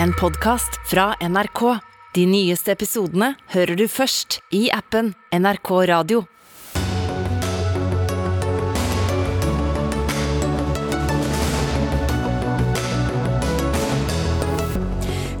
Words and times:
en 0.00 0.12
podkast 0.12 0.70
fra 0.90 1.14
NRK. 1.20 1.78
De 2.14 2.26
nyeste 2.26 2.72
episodene 2.72 3.32
hører 3.52 3.76
du 3.76 3.86
først 3.88 4.40
i 4.54 4.66
appen 4.72 5.12
NRK 5.32 5.70
Radio. 5.90 6.22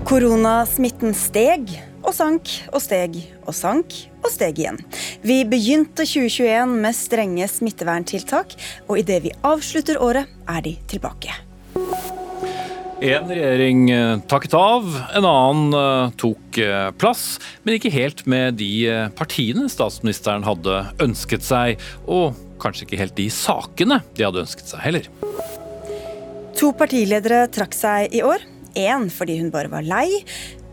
Koronasmitten 0.08 1.14
steg 1.16 1.70
og 2.02 2.12
sank 2.16 2.50
og 2.72 2.82
steg 2.84 3.20
og 3.46 3.54
sank 3.56 3.94
og 4.20 4.28
steg 4.32 4.60
igjen. 4.60 4.80
Vi 5.24 5.42
begynte 5.48 6.04
2021 6.04 6.76
med 6.82 6.98
strenge 6.98 7.48
smitteverntiltak, 7.48 8.58
og 8.88 9.00
idet 9.00 9.22
vi 9.28 9.32
avslutter 9.46 10.02
året, 10.02 10.28
er 10.48 10.66
de 10.66 10.76
tilbake. 10.90 11.32
En 13.02 13.26
regjering 13.26 13.90
eh, 13.90 14.20
takket 14.30 14.52
av, 14.54 14.84
en 15.16 15.24
annen 15.26 15.74
eh, 15.74 16.12
tok 16.22 16.58
eh, 16.62 16.90
plass, 16.94 17.40
men 17.64 17.74
ikke 17.74 17.90
helt 17.90 18.22
med 18.30 18.60
de 18.60 18.70
partiene 19.18 19.66
statsministeren 19.72 20.46
hadde 20.46 20.84
ønsket 21.02 21.42
seg, 21.42 21.82
og 22.06 22.38
kanskje 22.62 22.86
ikke 22.86 23.00
helt 23.00 23.16
de 23.18 23.26
sakene 23.34 23.98
de 24.14 24.26
hadde 24.28 24.44
ønsket 24.44 24.70
seg 24.70 24.84
heller. 24.86 25.10
To 26.60 26.70
partiledere 26.78 27.48
trakk 27.50 27.74
seg 27.74 28.14
i 28.14 28.22
år. 28.22 28.46
Én 28.78 29.10
fordi 29.10 29.40
hun 29.40 29.50
bare 29.50 29.72
var 29.72 29.82
lei. 29.82 30.22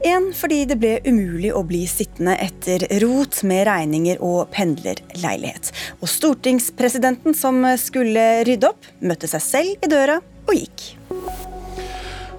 En 0.06 0.30
fordi 0.38 0.62
det 0.70 0.78
ble 0.80 0.94
umulig 1.10 1.50
å 1.52 1.66
bli 1.68 1.82
sittende 1.90 2.38
etter 2.40 2.86
rot 3.02 3.42
med 3.42 3.66
regninger 3.68 4.22
og 4.22 4.54
pendlerleilighet. 4.54 5.74
Og 5.98 6.14
stortingspresidenten 6.14 7.34
som 7.36 7.66
skulle 7.82 8.30
rydde 8.48 8.70
opp, 8.70 8.94
møtte 9.02 9.28
seg 9.34 9.48
selv 9.50 9.90
i 9.90 9.92
døra 9.98 10.22
og 10.46 10.56
gikk. 10.56 10.92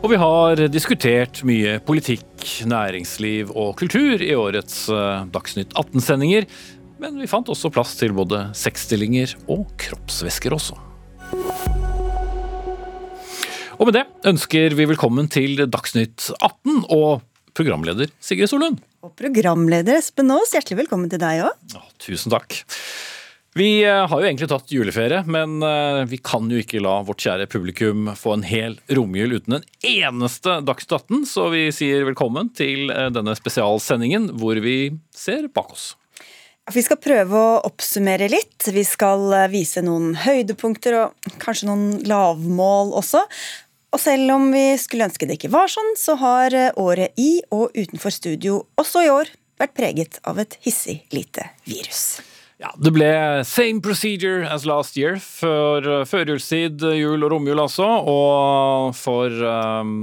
Og 0.01 0.09
vi 0.09 0.17
har 0.17 0.61
diskutert 0.73 1.43
mye 1.45 1.75
politikk, 1.85 2.25
næringsliv 2.65 3.51
og 3.53 3.75
kultur 3.77 4.23
i 4.25 4.31
årets 4.33 4.87
eh, 4.89 5.27
Dagsnytt 5.29 5.74
18-sendinger. 5.77 6.47
Men 7.01 7.19
vi 7.21 7.29
fant 7.29 7.51
også 7.52 7.69
plass 7.73 7.93
til 8.01 8.15
både 8.16 8.47
sexstillinger 8.57 9.35
og 9.52 9.66
kroppsvæsker 9.80 10.57
også. 10.57 10.79
Og 13.77 13.91
med 13.91 13.99
det 13.99 14.07
ønsker 14.33 14.73
vi 14.79 14.89
velkommen 14.89 15.29
til 15.33 15.66
Dagsnytt 15.69 16.30
18 16.39 16.87
og 16.96 17.21
programleder 17.52 18.09
Sigrid 18.24 18.49
Solund. 18.49 18.80
Og 19.05 19.13
programleder 19.21 20.01
Espen 20.01 20.33
Aas, 20.33 20.57
hjertelig 20.57 20.87
velkommen 20.87 21.13
til 21.13 21.21
deg 21.21 21.45
òg. 21.45 21.61
Ja, 21.77 21.85
tusen 22.01 22.33
takk. 22.33 22.63
Vi 23.54 23.84
eh, 23.84 24.06
har 24.06 24.20
jo 24.20 24.26
egentlig 24.26 24.46
tatt 24.51 24.70
juleferie, 24.70 25.24
men 25.26 25.59
eh, 25.66 26.04
vi 26.06 26.20
kan 26.23 26.46
jo 26.51 26.60
ikke 26.62 26.82
la 26.82 27.01
vårt 27.02 27.24
kjære 27.24 27.48
publikum 27.51 28.12
få 28.15 28.37
en 28.37 28.45
hel 28.46 28.76
romjul 28.95 29.34
uten 29.40 29.56
en 29.59 29.65
eneste 29.82 30.60
Dagsnytt 30.62 30.95
18, 31.01 31.24
så 31.26 31.48
vi 31.51 31.65
sier 31.74 32.06
velkommen 32.06 32.52
til 32.54 32.93
eh, 32.95 33.09
denne 33.10 33.34
spesialsendingen 33.34 34.30
hvor 34.38 34.60
vi 34.62 34.76
ser 35.10 35.51
bak 35.51 35.74
oss. 35.74 35.88
Vi 36.71 36.84
skal 36.87 37.01
prøve 37.02 37.34
å 37.34 37.59
oppsummere 37.66 38.30
litt. 38.30 38.68
Vi 38.71 38.87
skal 38.87 39.26
vise 39.51 39.82
noen 39.82 40.12
høydepunkter 40.23 41.01
og 41.01 41.30
kanskje 41.43 41.73
noen 41.73 41.88
lavmål 42.06 42.95
også. 43.01 43.24
Og 43.90 43.98
selv 43.98 44.37
om 44.37 44.52
vi 44.54 44.76
skulle 44.78 45.10
ønske 45.10 45.26
det 45.26 45.40
ikke 45.40 45.51
var 45.51 45.73
sånn, 45.73 45.96
så 45.98 46.15
har 46.21 46.54
året 46.78 47.18
i 47.18 47.40
og 47.51 47.74
utenfor 47.74 48.15
studio 48.15 48.62
også 48.78 49.09
i 49.09 49.10
år 49.10 49.34
vært 49.59 49.74
preget 49.74 50.23
av 50.23 50.38
et 50.38 50.60
hissig 50.62 51.01
lite 51.10 51.51
virus. 51.66 52.21
Ja, 52.61 52.75
Det 52.77 52.93
ble 52.93 53.11
same 53.49 53.80
procedure 53.80 54.45
as 54.45 54.66
last 54.69 54.99
year 55.01 55.16
for 55.16 55.87
uh, 55.87 56.03
førjulstid, 56.05 56.83
jul 56.99 57.25
og 57.25 57.33
romjul 57.33 57.63
altså. 57.63 57.87
Og 58.05 58.91
for 58.99 59.33
um, 59.33 59.95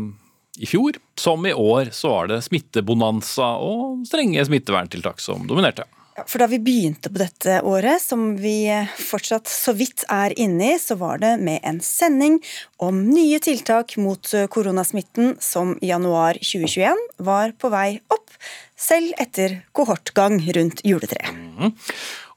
i 0.58 0.66
fjor, 0.66 0.98
som 1.22 1.46
i 1.46 1.54
år, 1.54 1.92
så 1.94 2.16
var 2.16 2.32
det 2.32 2.42
smittebonanza 2.48 3.52
og 3.62 4.02
strenge 4.10 4.46
smitteverntiltak 4.50 5.22
som 5.22 5.46
dominerte. 5.50 5.86
For 6.26 6.42
da 6.42 6.48
vi 6.50 6.58
begynte 6.58 7.12
på 7.14 7.20
dette 7.22 7.60
året, 7.62 8.02
som 8.02 8.32
vi 8.42 8.66
fortsatt 8.98 9.46
så 9.52 9.76
vidt 9.78 10.02
er 10.10 10.34
inne 10.40 10.74
i, 10.74 10.80
så 10.82 10.98
var 10.98 11.22
det 11.22 11.36
med 11.46 11.62
en 11.62 11.78
sending 11.84 12.40
om 12.82 13.04
nye 13.12 13.38
tiltak 13.44 13.94
mot 14.02 14.34
koronasmitten 14.50 15.36
som 15.44 15.76
i 15.78 15.92
januar 15.92 16.40
2021 16.42 17.04
var 17.22 17.54
på 17.62 17.70
vei 17.70 18.00
opp, 18.10 18.34
selv 18.78 19.14
etter 19.22 19.60
kohortgang 19.78 20.40
rundt 20.58 20.82
juletreet. 20.86 21.30
Mm. 21.58 21.78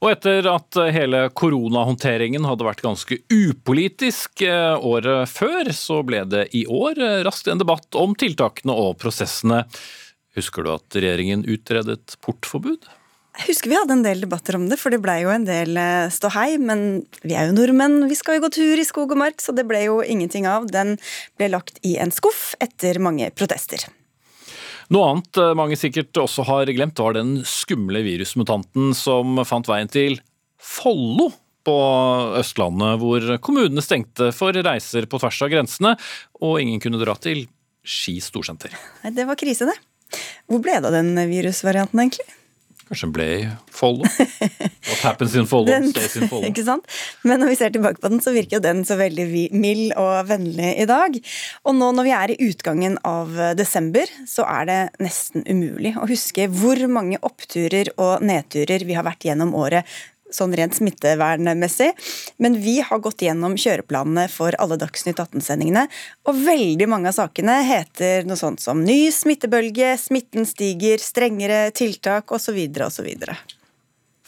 Og 0.01 0.07
etter 0.09 0.47
at 0.49 0.77
hele 0.93 1.25
koronahåndteringen 1.37 2.45
hadde 2.49 2.65
vært 2.65 2.81
ganske 2.85 3.19
upolitisk 3.29 4.41
eh, 4.45 4.77
året 4.77 5.29
før, 5.29 5.69
så 5.77 6.01
ble 6.05 6.23
det 6.29 6.47
i 6.57 6.63
år 6.65 6.97
eh, 6.97 7.19
raskt 7.25 7.51
en 7.51 7.61
debatt 7.61 7.97
om 7.97 8.17
tiltakene 8.17 8.73
og 8.73 8.97
prosessene. 9.01 9.63
Husker 10.37 10.65
du 10.65 10.73
at 10.73 10.97
regjeringen 10.97 11.45
utredet 11.45 12.17
portforbud? 12.25 12.89
Jeg 13.39 13.47
husker 13.47 13.71
vi 13.71 13.77
hadde 13.79 13.95
en 13.95 14.03
del 14.03 14.21
debatter 14.25 14.57
om 14.57 14.65
det, 14.67 14.77
for 14.79 14.91
det 14.91 14.99
blei 15.03 15.21
jo 15.23 15.31
en 15.31 15.45
del 15.47 15.77
eh, 15.79 16.11
ståhei. 16.11 16.57
Men 16.59 17.01
vi 17.23 17.35
er 17.37 17.47
jo 17.47 17.55
nordmenn, 17.55 18.09
vi 18.09 18.17
skal 18.19 18.37
jo 18.37 18.45
gå 18.45 18.51
tur 18.57 18.81
i 18.81 18.87
skog 18.87 19.13
og 19.15 19.21
mark, 19.21 19.39
så 19.43 19.55
det 19.55 19.63
ble 19.69 19.85
jo 19.85 20.01
ingenting 20.03 20.47
av. 20.49 20.67
Den 20.71 20.97
ble 21.39 21.51
lagt 21.53 21.79
i 21.87 21.95
en 22.01 22.11
skuff 22.13 22.51
etter 22.63 22.99
mange 23.03 23.29
protester. 23.31 23.87
Noe 24.91 25.13
annet 25.13 25.39
eh, 25.39 25.53
mange 25.55 25.79
sikkert 25.79 26.19
også 26.19 26.43
har 26.49 26.73
glemt, 26.75 26.99
var 26.99 27.15
den 27.15 27.37
skumle 27.47 28.03
virusmutanten 28.03 28.91
som 28.97 29.39
fant 29.47 29.71
veien 29.71 29.91
til 29.91 30.19
Follo 30.61 31.29
på 31.65 31.77
Østlandet, 32.41 32.99
hvor 32.99 33.25
kommunene 33.45 33.83
stengte 33.85 34.31
for 34.35 34.53
reiser 34.53 35.07
på 35.07 35.21
tvers 35.21 35.39
av 35.45 35.53
grensene, 35.53 35.95
og 36.41 36.59
ingen 36.59 36.81
kunne 36.83 36.99
dra 37.01 37.15
til 37.21 37.45
Ski 37.81 38.19
storsenter. 38.21 38.75
Nei, 39.01 39.13
Det 39.15 39.23
var 39.25 39.39
krise, 39.39 39.65
det. 39.65 39.77
Hvor 40.51 40.61
ble 40.61 40.75
det 40.77 40.89
av 40.91 40.93
den 40.93 41.15
virusvarianten, 41.31 42.03
egentlig? 42.03 42.27
Kanskje 42.91 43.07
den 43.07 43.13
ble 43.15 43.25
i 43.31 43.43
Follo? 43.71 44.03
What 44.03 45.03
happens 45.05 45.35
in 45.39 45.45
Follo 45.47 45.71
stays 45.93 46.17
in 46.19 46.27
Follo. 46.27 46.43
Ikke 46.49 46.65
sant? 46.67 46.83
Men 47.23 47.39
når 47.39 47.53
vi 47.53 47.57
ser 47.61 47.71
tilbake 47.71 48.03
på 48.03 48.11
den, 48.11 48.19
så 48.19 48.33
virker 48.35 48.57
jo 48.57 48.63
den 48.65 48.83
så 48.87 48.97
veldig 48.99 49.27
mild 49.55 49.95
og 49.95 50.27
vennlig 50.27 50.73
i 50.83 50.87
dag. 50.89 51.15
Og 51.63 51.77
nå 51.77 51.91
når 51.95 52.09
vi 52.09 52.13
er 52.17 52.33
i 52.33 52.39
utgangen 52.49 52.99
av 53.07 53.31
desember, 53.55 54.11
så 54.27 54.43
er 54.43 54.67
det 54.67 54.79
nesten 55.07 55.47
umulig 55.47 55.95
å 55.95 56.09
huske 56.11 56.49
hvor 56.51 56.83
mange 56.91 57.21
oppturer 57.23 57.93
og 57.95 58.27
nedturer 58.27 58.83
vi 58.83 58.99
har 58.99 59.07
vært 59.07 59.29
gjennom 59.29 59.55
året 59.55 59.87
sånn 60.33 60.55
rent 60.57 60.75
smittevernmessig. 60.77 61.91
Men 62.41 62.57
vi 62.63 62.79
har 62.85 63.01
gått 63.03 63.23
gjennom 63.25 63.57
kjøreplanene 63.59 64.27
for 64.31 64.55
alle 64.61 64.79
Dagsnytt 64.81 65.21
18-sendingene. 65.21 65.87
Og 66.27 66.43
veldig 66.45 66.89
mange 66.91 67.11
av 67.11 67.17
sakene 67.19 67.61
heter 67.67 68.27
noe 68.29 68.39
sånt 68.39 68.63
som 68.63 68.83
ny 68.85 69.11
smittebølge, 69.13 69.95
smitten 70.01 70.47
stiger, 70.49 71.01
strengere 71.01 71.67
tiltak 71.75 72.31
osv. 72.35 72.59
osv. 72.87 73.09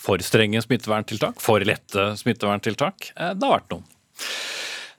For 0.03 0.24
strenge 0.25 0.62
smitteverntiltak? 0.66 1.40
For 1.41 1.64
lette 1.64 2.12
smitteverntiltak? 2.20 3.14
Eh, 3.16 3.34
det 3.38 3.47
har 3.47 3.58
vært 3.59 3.72
noen. 3.72 3.88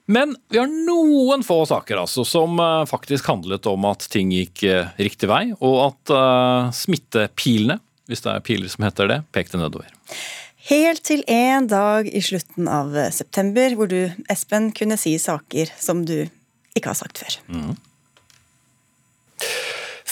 Men 0.05 0.35
vi 0.49 0.59
har 0.61 0.69
noen 0.69 1.43
få 1.45 1.63
saker 1.65 1.97
altså, 2.03 2.25
som 2.27 2.59
eh, 2.61 2.85
faktisk 2.89 3.29
handlet 3.29 3.65
om 3.69 3.87
at 3.89 4.05
ting 4.13 4.33
gikk 4.33 4.63
eh, 4.69 4.91
riktig 5.01 5.29
vei, 5.29 5.47
og 5.57 5.77
at 5.87 6.13
uh, 6.13 6.73
smittepilene, 6.75 7.79
hvis 8.09 8.21
det 8.21 8.33
er 8.35 8.43
piler 8.45 8.69
som 8.69 8.85
heter 8.85 9.09
det, 9.09 9.19
pekte 9.33 9.57
nedover. 9.57 9.89
Helt 10.65 11.03
til 11.05 11.21
en 11.29 11.67
dag 11.69 12.07
i 12.09 12.21
slutten 12.25 12.69
av 12.71 12.95
september 13.13 13.75
hvor 13.77 13.89
du, 13.91 13.99
Espen, 14.31 14.71
kunne 14.73 14.97
si 14.97 15.13
saker 15.21 15.69
som 15.77 16.01
du 16.07 16.25
ikke 16.75 16.89
har 16.89 16.97
sagt 16.97 17.21
før. 17.21 17.37
Mm. 17.53 17.75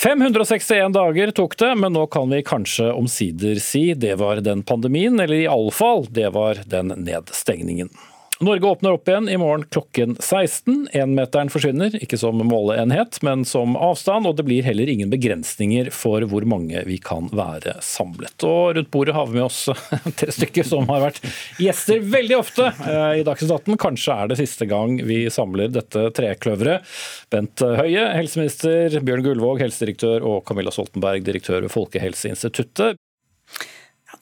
561 0.03 0.93
dager 0.93 1.31
tok 1.31 1.55
det, 1.57 1.71
men 1.79 1.93
nå 1.95 2.05
kan 2.11 2.27
vi 2.29 2.41
kanskje 2.43 2.89
omsider 2.91 3.61
si 3.63 3.93
det 3.95 4.17
var 4.19 4.41
den 4.43 4.61
pandemien, 4.67 5.15
eller 5.15 5.45
iallfall 5.45 6.03
det 6.11 6.33
var 6.35 6.59
den 6.67 6.91
nedstengningen. 7.05 7.89
Norge 8.39 8.67
åpner 8.67 8.91
opp 8.91 9.07
igjen 9.07 9.29
i 9.29 9.37
morgen 9.37 9.63
klokken 9.69 10.15
16. 10.19 10.87
Énmeteren 10.97 11.51
forsvinner, 11.53 11.93
ikke 12.01 12.17
som 12.17 12.39
måleenhet, 12.47 13.19
men 13.21 13.45
som 13.45 13.75
avstand, 13.77 14.25
og 14.25 14.39
det 14.39 14.45
blir 14.47 14.65
heller 14.65 14.89
ingen 14.89 15.11
begrensninger 15.13 15.91
for 15.93 16.25
hvor 16.31 16.47
mange 16.49 16.81
vi 16.87 16.97
kan 16.97 17.29
være 17.29 17.75
samlet. 17.85 18.33
Og 18.47 18.73
rundt 18.79 18.89
bordet 18.93 19.15
har 19.15 19.29
vi 19.29 19.37
med 19.37 19.45
oss 19.45 19.69
tre 20.19 20.33
stykker 20.33 20.65
som 20.65 20.89
har 20.89 21.05
vært 21.05 21.21
gjester 21.61 22.01
veldig 22.15 22.39
ofte 22.39 22.71
eh, 22.73 23.21
i 23.21 23.27
Dagsnytt 23.27 23.53
18. 23.53 23.79
Kanskje 23.85 24.17
er 24.17 24.33
det 24.33 24.39
siste 24.41 24.67
gang 24.71 24.97
vi 25.05 25.21
samler 25.33 25.69
dette 25.71 26.09
trekløveret. 26.17 26.89
Bent 27.33 27.61
Høie, 27.63 28.09
helseminister, 28.17 28.97
Bjørn 29.05 29.27
Gullvåg, 29.29 29.61
helsedirektør, 29.61 30.25
og 30.25 30.41
Camilla 30.49 30.73
Stoltenberg, 30.73 31.21
direktør 31.25 31.61
ved 31.67 31.73
Folkehelseinstituttet. 31.73 32.97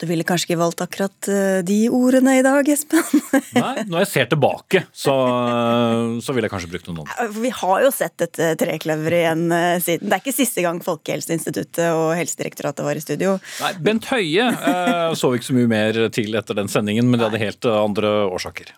Du 0.00 0.06
ville 0.08 0.24
kanskje 0.26 0.50
ikke 0.50 0.60
valgt 0.60 0.82
akkurat 0.84 1.28
eh, 1.30 1.60
de 1.66 1.78
ordene 1.92 2.38
i 2.38 2.44
dag, 2.44 2.68
Espen? 2.72 3.02
Nei, 3.58 3.84
når 3.86 4.04
jeg 4.04 4.10
ser 4.12 4.30
tilbake, 4.32 4.84
så, 4.88 5.14
så 6.24 6.34
ville 6.34 6.48
jeg 6.48 6.54
kanskje 6.54 6.70
brukt 6.72 6.90
noen 6.90 7.02
andre. 7.04 7.28
Vi 7.36 7.52
har 7.62 7.84
jo 7.84 7.92
sett 7.94 8.16
dette 8.22 8.52
trekløveret 8.60 9.20
igjen 9.22 9.46
eh, 9.56 9.78
siden. 9.84 10.08
Det 10.08 10.18
er 10.18 10.24
ikke 10.24 10.36
siste 10.36 10.64
gang 10.64 10.82
Folkehelseinstituttet 10.84 11.88
og 11.92 12.12
Helsedirektoratet 12.18 12.86
var 12.86 12.98
i 12.98 13.04
studio. 13.04 13.38
Nei, 13.62 13.72
Bent 13.84 14.10
Høie 14.12 14.50
eh, 14.52 15.08
så 15.18 15.34
ikke 15.36 15.50
så 15.50 15.58
mye 15.58 15.72
mer 15.72 16.04
til 16.14 16.38
etter 16.38 16.58
den 16.58 16.72
sendingen, 16.72 17.10
men 17.10 17.20
det 17.20 17.28
hadde 17.28 17.44
helt 17.44 17.72
andre 17.72 18.14
årsaker. 18.32 18.72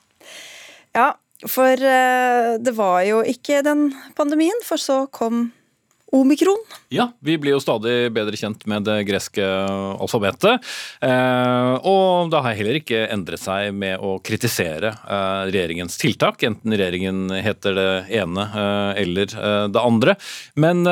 Ja, 0.94 1.12
for 1.50 1.72
eh, 1.72 2.55
det 2.62 2.72
var 2.76 3.02
jo 3.05 3.20
ikke 3.26 3.62
den 3.66 3.90
pandemien, 4.16 4.64
for 4.64 4.81
så 4.81 5.05
kom 5.12 5.50
omikron? 6.14 6.61
Ja, 6.94 7.08
vi 7.25 7.37
blir 7.40 7.56
jo 7.56 7.62
stadig 7.62 8.12
bedre 8.14 8.38
kjent 8.38 8.62
med 8.70 8.87
det 8.87 9.00
greske 9.08 9.44
alfabetet. 9.44 10.62
Eh, 11.02 11.72
og 11.82 12.31
det 12.32 12.43
har 12.44 12.58
heller 12.58 12.78
ikke 12.78 13.05
endret 13.12 13.43
seg 13.43 13.75
med 13.75 14.02
å 14.02 14.16
kritisere 14.25 14.93
eh, 14.94 15.43
regjeringens 15.50 15.99
tiltak, 16.00 16.44
enten 16.46 16.76
regjeringen 16.76 17.34
heter 17.34 17.78
det 17.78 17.90
ene 18.20 18.46
eh, 18.46 19.02
eller 19.05 19.34
det 19.75 19.81
andre. 19.81 20.14
Men 20.61 20.84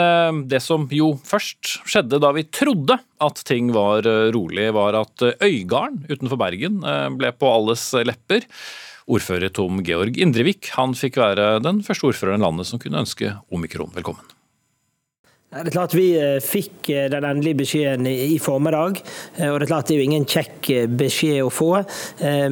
det 0.48 0.60
som 0.64 0.86
jo 0.92 1.12
først 1.26 1.84
skjedde 1.88 2.20
da 2.22 2.32
vi 2.34 2.44
trodde 2.50 2.96
at 3.22 3.42
ting 3.46 3.70
var 3.74 4.06
rolig, 4.34 4.69
var 4.74 4.96
at 4.98 5.24
Øygarden 5.44 6.06
utenfor 6.08 6.40
Bergen 6.40 6.80
ble 7.19 7.32
på 7.36 7.50
alles 7.50 7.84
lepper. 8.06 8.46
Ordfører 9.10 9.52
Tom 9.54 9.82
Georg 9.86 10.19
Indrevik 10.22 10.72
han 10.76 10.96
fikk 10.98 11.20
være 11.22 11.56
den 11.64 11.82
første 11.86 12.10
ordføreren 12.10 12.42
i 12.42 12.46
landet 12.46 12.70
som 12.70 12.82
kunne 12.82 13.02
ønske 13.04 13.34
omikron 13.52 13.92
velkommen. 13.96 14.31
Det 15.52 15.66
er 15.69 15.75
klart 15.75 15.93
Vi 15.93 16.06
eh, 16.16 16.38
fikk 16.40 16.88
eh, 16.88 17.10
den 17.12 17.26
endelige 17.28 17.58
beskjeden 17.58 18.06
i 18.08 18.38
formiddag. 18.40 19.02
Eh, 19.37 19.50
og 19.50 19.58
Det 19.60 19.66
er 19.66 19.69
klart 19.69 19.90
det 19.90 19.99
er 19.99 19.99
jo 20.00 20.06
ingen 20.06 20.25
kjekk 20.25 20.70
beskjed 20.96 21.43
å 21.44 21.50
få. 21.52 21.69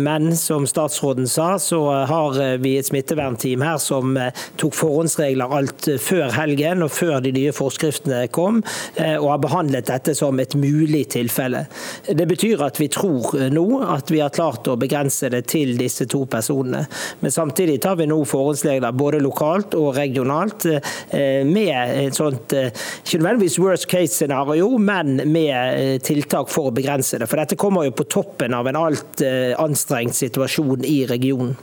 Men 0.03 0.35
som 0.37 0.67
statsråden 0.69 1.29
sa, 1.31 1.55
så 1.63 1.79
har 2.11 2.37
vi 2.61 2.75
et 2.77 2.89
smittevernteam 2.89 3.63
her 3.65 3.79
som 3.81 4.19
tok 4.61 4.75
forhåndsregler 4.77 5.55
alt 5.57 5.89
før 6.03 6.35
helgen 6.35 6.83
og 6.85 6.91
før 6.93 7.23
de 7.25 7.33
nye 7.37 7.53
forskriftene 7.55 8.25
kom, 8.35 8.59
og 8.99 9.27
har 9.31 9.41
behandlet 9.45 9.89
dette 9.89 10.15
som 10.19 10.41
et 10.43 10.57
mulig 10.59 11.05
tilfelle. 11.15 11.63
Det 12.09 12.27
betyr 12.29 12.65
at 12.67 12.81
vi 12.83 12.91
tror 12.93 13.47
nå 13.55 13.67
at 13.87 14.11
vi 14.11 14.21
har 14.25 14.35
klart 14.35 14.69
å 14.69 14.77
begrense 14.81 15.31
det 15.33 15.45
til 15.53 15.77
disse 15.79 16.09
to 16.11 16.25
personene. 16.31 16.83
Men 17.23 17.35
samtidig 17.35 17.79
tar 17.85 18.01
vi 18.01 18.09
nå 18.11 18.19
forhåndsregler 18.29 18.97
både 18.99 19.23
lokalt 19.23 19.79
og 19.79 19.95
regionalt 20.01 20.67
med 20.67 21.75
et 21.95 22.19
sånt 22.19 22.57
ikke 23.05 23.21
nødvendigvis 23.21 23.59
worst 23.63 23.89
case-scenario, 23.91 24.69
men 24.79 25.21
med 25.31 25.55
eh, 25.55 25.97
tiltak 26.05 26.51
for 26.53 26.71
å 26.71 26.75
begrense 26.75 27.21
det. 27.21 27.29
For 27.31 27.41
dette 27.41 27.59
kommer 27.61 27.87
jo 27.89 27.97
på 27.97 28.07
toppen 28.11 28.55
av 28.57 28.69
en 28.71 28.79
alt 28.81 29.25
eh, 29.25 29.53
anstrengt 29.61 30.17
situasjon 30.19 30.87
i 30.89 31.03
regionen. 31.11 31.57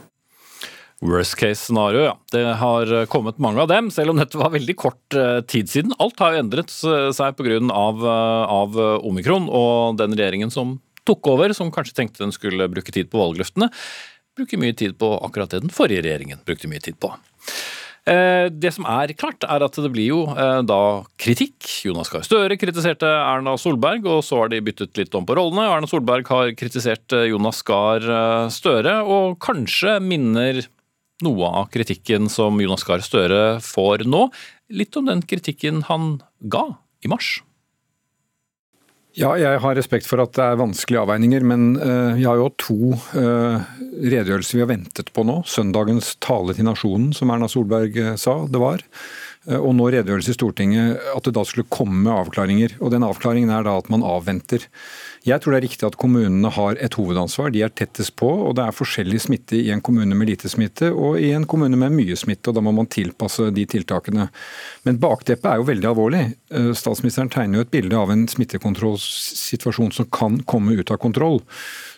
Worst 1.06 1.35
case-scenario, 1.38 2.07
ja. 2.07 2.15
Det 2.33 2.44
har 2.62 2.94
eh, 3.01 3.06
kommet 3.12 3.39
mange 3.44 3.62
av 3.63 3.69
dem, 3.71 3.91
selv 3.94 4.13
om 4.13 4.21
dette 4.21 4.39
var 4.39 4.53
veldig 4.56 4.77
kort 4.79 5.18
tid 5.51 5.71
siden. 5.71 5.95
Alt 6.03 6.19
har 6.24 6.35
jo 6.35 6.44
endret 6.45 6.74
seg 6.74 7.38
pga. 7.38 7.62
Av, 7.77 8.03
av 8.51 8.77
omikron 9.06 9.47
og 9.47 9.97
den 10.01 10.15
regjeringen 10.18 10.51
som 10.53 10.77
tok 11.07 11.30
over, 11.31 11.53
som 11.56 11.71
kanskje 11.71 11.95
tenkte 12.01 12.25
den 12.25 12.35
skulle 12.35 12.68
bruke 12.71 12.91
tid 12.91 13.12
på 13.12 13.21
valgløftene, 13.21 13.69
bruker 14.38 14.59
mye 14.62 14.75
tid 14.77 14.97
på 15.00 15.09
akkurat 15.25 15.53
det 15.53 15.63
den 15.63 15.73
forrige 15.73 16.03
regjeringen 16.06 16.44
brukte 16.45 16.69
mye 16.69 16.83
tid 16.83 17.00
på. 17.01 17.13
Eh, 18.07 18.48
det 18.56 18.71
som 18.71 18.86
er 18.88 19.12
klart, 19.19 19.44
er 19.44 19.63
at 19.65 19.77
det 19.83 19.89
blir 19.92 20.07
jo 20.13 20.21
eh, 20.31 20.62
da 20.63 21.04
kritikk. 21.19 21.59
Jonas 21.83 22.12
Gahr 22.13 22.24
Støre 22.24 22.56
kritiserte 22.59 23.09
Erna 23.09 23.57
Solberg, 23.59 24.07
og 24.07 24.24
så 24.24 24.44
har 24.44 24.54
de 24.54 24.62
byttet 24.63 24.95
litt 25.00 25.18
om 25.18 25.27
på 25.27 25.36
rollene. 25.36 25.65
Erna 25.68 25.89
Solberg 25.92 26.30
har 26.31 26.54
kritisert 26.59 27.15
eh, 27.18 27.27
Jonas 27.33 27.59
Gahr 27.68 28.07
Støre, 28.54 29.01
og 29.04 29.36
kanskje 29.44 29.98
minner 30.04 30.63
noe 31.25 31.51
av 31.63 31.71
kritikken 31.74 32.30
som 32.31 32.62
Jonas 32.62 32.86
Gahr 32.88 33.04
Støre 33.04 33.57
får 33.65 34.06
nå, 34.07 34.27
litt 34.71 34.95
om 35.00 35.09
den 35.09 35.25
kritikken 35.27 35.83
han 35.89 36.19
ga 36.39 36.63
i 37.04 37.12
mars. 37.12 37.42
Ja, 39.18 39.31
jeg 39.42 39.62
har 39.64 39.74
respekt 39.74 40.06
for 40.06 40.22
at 40.22 40.36
det 40.38 40.44
er 40.46 40.60
vanskelige 40.60 41.02
avveininger, 41.02 41.42
men 41.50 41.72
vi 42.19 42.25
har 42.28 42.38
jo 42.38 42.52
to 42.62 42.92
uh, 43.18 43.64
redegjørelser 43.98 44.60
vi 44.60 44.62
har 44.62 44.69
ventet 44.69 45.10
på 45.16 45.25
nå. 45.25 45.40
Søndagens 45.50 46.12
tale 46.22 46.54
til 46.54 46.68
nasjonen, 46.68 47.10
som 47.18 47.34
Erna 47.34 47.50
Solberg 47.50 47.98
uh, 47.98 48.12
sa 48.22 48.44
det 48.46 48.62
var. 48.62 48.84
Og 49.47 49.69
nå 49.77 49.85
redegjørelse 49.94 50.33
i 50.33 50.35
Stortinget 50.35 51.03
at 51.13 51.23
det 51.23 51.31
da 51.38 51.44
skulle 51.47 51.69
komme 51.71 52.11
avklaringer. 52.11 52.73
Og 52.83 52.91
den 52.91 53.05
avklaringen 53.07 53.51
er 53.53 53.63
da 53.63 53.77
at 53.79 53.88
man 53.94 54.03
avventer. 54.03 54.65
Jeg 55.27 55.39
tror 55.39 55.53
det 55.53 55.59
er 55.61 55.65
riktig 55.65 55.88
at 55.88 55.95
kommunene 55.99 56.51
har 56.51 56.79
et 56.83 56.97
hovedansvar. 56.99 57.53
De 57.55 57.61
er 57.63 57.71
tettest 57.71 58.17
på, 58.19 58.27
og 58.27 58.57
det 58.57 58.65
er 58.65 58.75
forskjellig 58.75 59.21
smitte 59.23 59.55
i 59.55 59.69
en 59.71 59.83
kommune 59.83 60.17
med 60.19 60.27
lite 60.33 60.51
smitte 60.51 60.91
og 60.91 61.21
i 61.23 61.31
en 61.35 61.47
kommune 61.47 61.79
med 61.79 61.95
mye 61.95 62.17
smitte. 62.19 62.51
og 62.51 62.57
Da 62.57 62.65
må 62.65 62.75
man 62.75 62.91
tilpasse 62.91 63.47
de 63.55 63.63
tiltakene. 63.71 64.27
Men 64.83 64.99
bakteppet 64.99 65.49
er 65.51 65.61
jo 65.61 65.69
veldig 65.71 65.91
alvorlig. 65.94 66.23
Eh, 66.51 66.73
statsministeren 66.75 67.31
tegner 67.31 67.61
jo 67.61 67.67
et 67.67 67.73
bilde 67.73 67.95
av 67.95 68.11
en 68.11 68.27
smittekontrollsituasjon 68.27 69.95
som 69.95 70.11
kan 70.11 70.41
komme 70.44 70.75
ut 70.75 70.91
av 70.91 70.99
kontroll. 70.99 71.39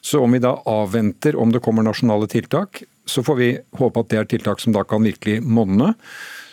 Så 0.05 0.21
om 0.21 0.37
vi 0.37 0.43
da 0.45 0.53
avventer 0.69 1.37
om 1.37 1.49
det 1.49 1.65
kommer 1.65 1.85
nasjonale 1.85 2.29
tiltak, 2.29 2.83
så 3.09 3.23
får 3.25 3.35
vi 3.41 3.49
håpe 3.79 4.03
at 4.03 4.11
det 4.11 4.19
er 4.19 4.29
tiltak 4.29 4.61
som 4.61 4.75
da 4.75 4.85
kan 4.85 5.01
virkelig 5.01 5.41
monne. 5.41 5.95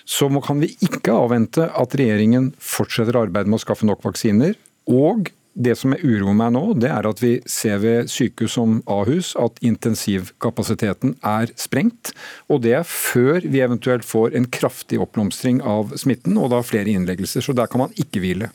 Så 0.07 0.29
kan 0.45 0.63
vi 0.63 0.71
ikke 0.87 1.15
avvente 1.15 1.67
at 1.67 1.97
regjeringen 1.99 2.53
fortsetter 2.63 3.19
arbeidet 3.19 3.51
med 3.51 3.59
å 3.59 3.65
skaffe 3.65 3.89
nok 3.89 4.05
vaksiner, 4.07 4.55
og 4.87 5.33
det 5.57 5.73
som 5.81 5.95
uroer 5.97 6.37
meg 6.37 6.53
nå, 6.53 6.63
det 6.77 6.91
er 6.93 7.07
at 7.09 7.21
vi 7.23 7.39
ser 7.49 7.81
ved 7.81 8.11
sykehus 8.13 8.59
som 8.59 8.77
Ahus 8.93 9.33
at 9.41 9.57
intensivkapasiteten 9.65 11.15
er 11.25 11.53
sprengt. 11.57 12.13
Og 12.53 12.61
det 12.67 12.75
er 12.77 12.85
før 12.89 13.41
vi 13.41 13.65
eventuelt 13.65 14.05
får 14.05 14.37
en 14.37 14.49
kraftig 14.53 15.01
oppblomstring 15.01 15.63
av 15.65 15.97
smitten, 15.97 16.37
og 16.37 16.53
da 16.53 16.61
flere 16.61 16.93
innleggelser. 16.93 17.41
Så 17.41 17.57
der 17.57 17.73
kan 17.73 17.87
man 17.87 17.97
ikke 17.97 18.21
hvile. 18.21 18.53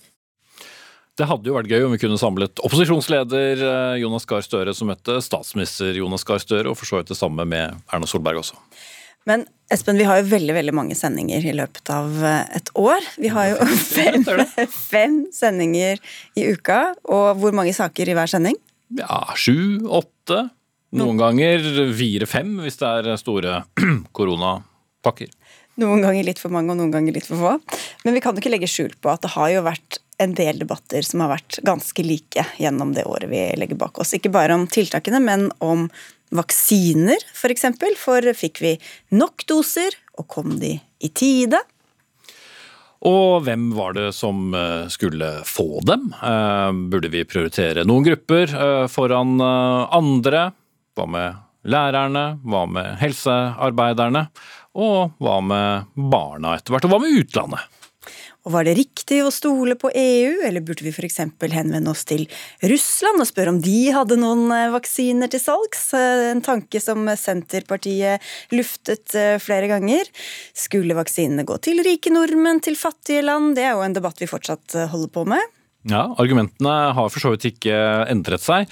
Det 1.18 1.28
hadde 1.28 1.50
jo 1.50 1.58
vært 1.58 1.74
gøy 1.74 1.84
om 1.86 1.92
vi 1.94 2.00
kunne 2.02 2.22
samlet 2.22 2.62
opposisjonsleder 2.64 3.66
eh, 3.66 3.98
Jonas 4.02 4.24
Gahr 4.30 4.46
Støre 4.46 4.74
som 4.78 4.88
møtte 4.90 5.18
statsminister 5.26 5.98
Jonas 5.98 6.24
Gahr 6.26 6.40
Støre, 6.42 6.70
og 6.72 6.78
for 6.80 6.88
så 6.88 7.02
vidt 7.02 7.12
det 7.12 7.20
samme 7.20 7.46
med 7.50 7.82
Erna 7.92 8.08
Solberg 8.10 8.40
også. 8.46 8.62
Men 9.30 9.46
Espen, 9.72 9.96
vi 9.96 10.04
har 10.04 10.20
jo 10.20 10.28
veldig 10.28 10.56
veldig 10.58 10.74
mange 10.76 10.96
sendinger 11.00 11.46
i 11.48 11.54
løpet 11.56 11.92
av 11.94 12.16
eh, 12.28 12.58
et 12.58 12.72
år. 12.76 13.06
Vi 13.22 13.30
har 13.32 13.54
jo 13.54 13.68
fem, 13.98 14.26
fem 14.68 15.22
sendinger 15.32 16.02
i 16.36 16.50
uka. 16.52 16.82
Og 17.08 17.40
hvor 17.40 17.56
mange 17.56 17.74
saker 17.78 18.12
i 18.12 18.18
hver 18.18 18.32
sending? 18.32 18.58
Ja, 19.00 19.24
sju, 19.40 19.88
åtte. 19.88 20.50
Noen 21.00 21.22
ganger 21.22 21.64
fire-fem 21.96 22.58
hvis 22.66 22.82
det 22.82 22.90
er 22.90 23.22
store 23.22 23.62
koronapakker. 24.18 25.32
Noen 25.80 26.04
ganger 26.04 26.28
litt 26.28 26.42
for 26.42 26.52
mange 26.52 26.74
og 26.74 26.82
noen 26.82 26.92
ganger 26.92 27.16
litt 27.16 27.30
for 27.30 27.40
få. 27.40 27.80
Men 28.04 28.18
vi 28.18 28.24
kan 28.24 28.36
jo 28.36 28.44
ikke 28.44 28.52
legge 28.52 28.70
skjul 28.70 28.92
på 29.00 29.14
at 29.14 29.24
det 29.24 29.32
har 29.38 29.54
jo 29.54 29.68
vært 29.70 30.02
en 30.22 30.36
del 30.38 30.60
debatter 30.62 31.06
som 31.08 31.24
har 31.24 31.32
vært 31.32 31.62
ganske 31.66 32.04
like 32.06 32.44
gjennom 32.62 32.92
det 32.94 33.08
året 33.10 33.32
vi 33.32 33.46
legger 33.58 33.80
bak 33.80 34.04
oss. 34.04 34.12
Ikke 34.18 34.34
bare 34.34 34.58
om 34.58 34.68
tiltakene, 34.70 35.24
men 35.24 35.48
om 35.64 35.88
vaksiner, 36.36 37.20
f.eks. 37.20 37.42
For, 37.42 37.54
eksempel, 37.54 37.98
for 38.00 38.32
fikk 38.38 38.64
vi 38.64 38.74
nok 39.18 39.46
doser, 39.50 39.96
og 40.20 40.28
kom 40.32 40.58
de 40.62 40.78
i 41.02 41.10
tide? 41.14 41.60
Og 43.08 43.42
hvem 43.48 43.72
var 43.74 43.96
det 43.98 44.12
som 44.14 44.52
eh, 44.54 44.86
skulle 44.94 45.40
få 45.50 45.82
dem? 45.88 46.12
Eh, 46.14 46.70
burde 46.92 47.10
vi 47.10 47.26
prioritere 47.26 47.86
noen 47.88 48.06
grupper 48.06 48.54
eh, 48.54 48.86
foran 48.94 49.42
andre? 49.42 50.52
Hva 50.94 51.08
med 51.10 51.40
lærerne? 51.66 52.26
Hva 52.46 52.66
med 52.70 52.98
helsearbeiderne? 53.02 54.28
Og 54.78 55.18
hva 55.20 55.40
med 55.44 55.90
barna 56.12 56.56
etter 56.58 56.76
hvert? 56.76 56.86
Og 56.86 56.94
hva 56.94 57.02
med 57.02 57.24
utlandet? 57.24 57.81
Og 58.42 58.56
var 58.56 58.66
det 58.66 58.74
riktig 58.80 59.20
å 59.22 59.30
stole 59.34 59.76
på 59.78 59.92
EU, 59.94 60.42
eller 60.48 60.64
burde 60.66 60.82
vi 60.82 60.94
f.eks. 60.94 61.20
henvende 61.54 61.92
oss 61.92 62.02
til 62.10 62.24
Russland 62.66 63.22
og 63.22 63.30
spørre 63.30 63.54
om 63.54 63.60
de 63.62 63.92
hadde 63.94 64.18
noen 64.18 64.48
eh, 64.56 64.72
vaksiner 64.74 65.30
til 65.30 65.44
salgs? 65.44 65.92
Eh, 65.98 66.32
en 66.32 66.42
tanke 66.42 66.82
som 66.82 67.06
Senterpartiet 67.14 68.26
luftet 68.56 69.14
eh, 69.14 69.38
flere 69.42 69.70
ganger. 69.70 70.10
Skulle 70.58 70.98
vaksinene 70.98 71.46
gå 71.46 71.60
til 71.62 71.84
rike 71.86 72.14
nordmenn, 72.14 72.64
til 72.66 72.80
fattige 72.80 73.22
land? 73.26 73.54
Det 73.60 73.68
er 73.68 73.76
jo 73.76 73.86
en 73.86 73.98
debatt 73.98 74.22
vi 74.22 74.30
fortsatt 74.32 74.80
holder 74.90 75.14
på 75.14 75.28
med. 75.30 75.58
Ja, 75.90 76.04
Argumentene 76.22 76.74
har 76.94 77.08
for 77.10 77.22
så 77.22 77.32
vidt 77.34 77.48
ikke 77.56 77.74
endret 78.10 78.44
seg. 78.44 78.70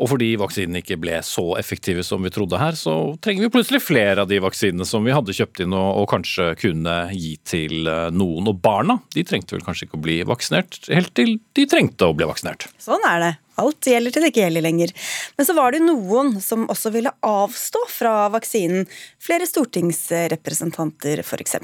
Og 0.00 0.08
fordi 0.14 0.30
vaksinene 0.40 0.80
ikke 0.80 0.96
ble 1.00 1.18
så 1.26 1.44
effektive 1.60 2.04
som 2.06 2.24
vi 2.24 2.32
trodde 2.32 2.60
her, 2.60 2.76
så 2.78 2.94
trenger 3.20 3.46
vi 3.46 3.52
plutselig 3.52 3.82
flere 3.84 4.24
av 4.24 4.30
de 4.30 4.40
vaksinene 4.40 4.86
som 4.88 5.04
vi 5.04 5.12
hadde 5.14 5.34
kjøpt 5.36 5.60
inn 5.64 5.76
og, 5.76 5.90
og 6.00 6.08
kanskje 6.14 6.54
kunne 6.60 6.96
gi 7.12 7.34
til 7.44 7.90
eh, 7.90 8.08
noen. 8.14 8.48
Og 8.48 8.62
barna 8.64 9.00
de 9.14 9.26
trengte 9.28 9.56
vel 9.56 9.66
kanskje 9.66 9.88
ikke 9.88 10.00
å 10.00 10.06
bli 10.08 10.18
vaksinert 10.28 10.82
helt 10.88 11.12
til 11.18 11.36
de 11.56 11.68
trengte 11.68 12.08
å 12.08 12.16
bli 12.16 12.28
vaksinert. 12.30 12.70
Sånn 12.80 13.04
er 13.08 13.24
det. 13.26 13.32
Alt 13.60 13.88
gjelder 13.90 14.14
til 14.14 14.24
det 14.24 14.30
ikke 14.30 14.44
gjelder 14.44 14.64
lenger. 14.64 14.92
Men 15.36 15.46
så 15.46 15.54
var 15.56 15.74
det 15.74 15.82
noen 15.84 16.32
som 16.40 16.66
også 16.72 16.92
ville 16.94 17.12
avstå 17.26 17.82
fra 17.92 18.14
vaksinen. 18.32 18.86
Flere 19.20 19.48
stortingsrepresentanter, 19.48 21.20
f.eks. 21.24 21.56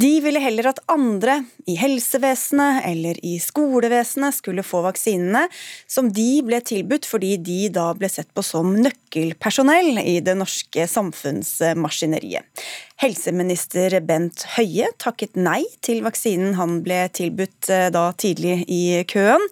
De 0.00 0.12
ville 0.24 0.42
heller 0.42 0.70
at 0.70 0.80
andre 0.92 1.42
i 1.68 1.76
helsevesenet 1.80 2.86
eller 2.88 3.20
i 3.26 3.36
skolevesenet 3.42 4.38
skulle 4.38 4.64
få 4.66 4.84
vaksinene, 4.86 5.44
som 5.90 6.08
de 6.14 6.30
ble 6.46 6.62
tilbudt 6.64 7.08
fordi 7.08 7.34
de 7.44 7.68
da 7.74 7.88
ble 7.98 8.08
sett 8.10 8.30
på 8.34 8.44
som 8.46 8.72
nøkkelpersonell 8.76 10.00
i 10.02 10.18
det 10.24 10.34
norske 10.38 10.86
samfunnsmaskineriet. 10.90 12.64
Helseminister 13.02 13.98
Bent 14.06 14.46
Høie 14.56 14.90
takket 15.02 15.38
nei 15.38 15.62
til 15.84 16.02
vaksinen 16.06 16.56
han 16.58 16.80
ble 16.86 17.04
tilbudt 17.14 17.70
eh, 17.72 17.88
da 17.94 18.10
tidlig 18.18 18.62
i 18.70 18.82
køen, 19.10 19.42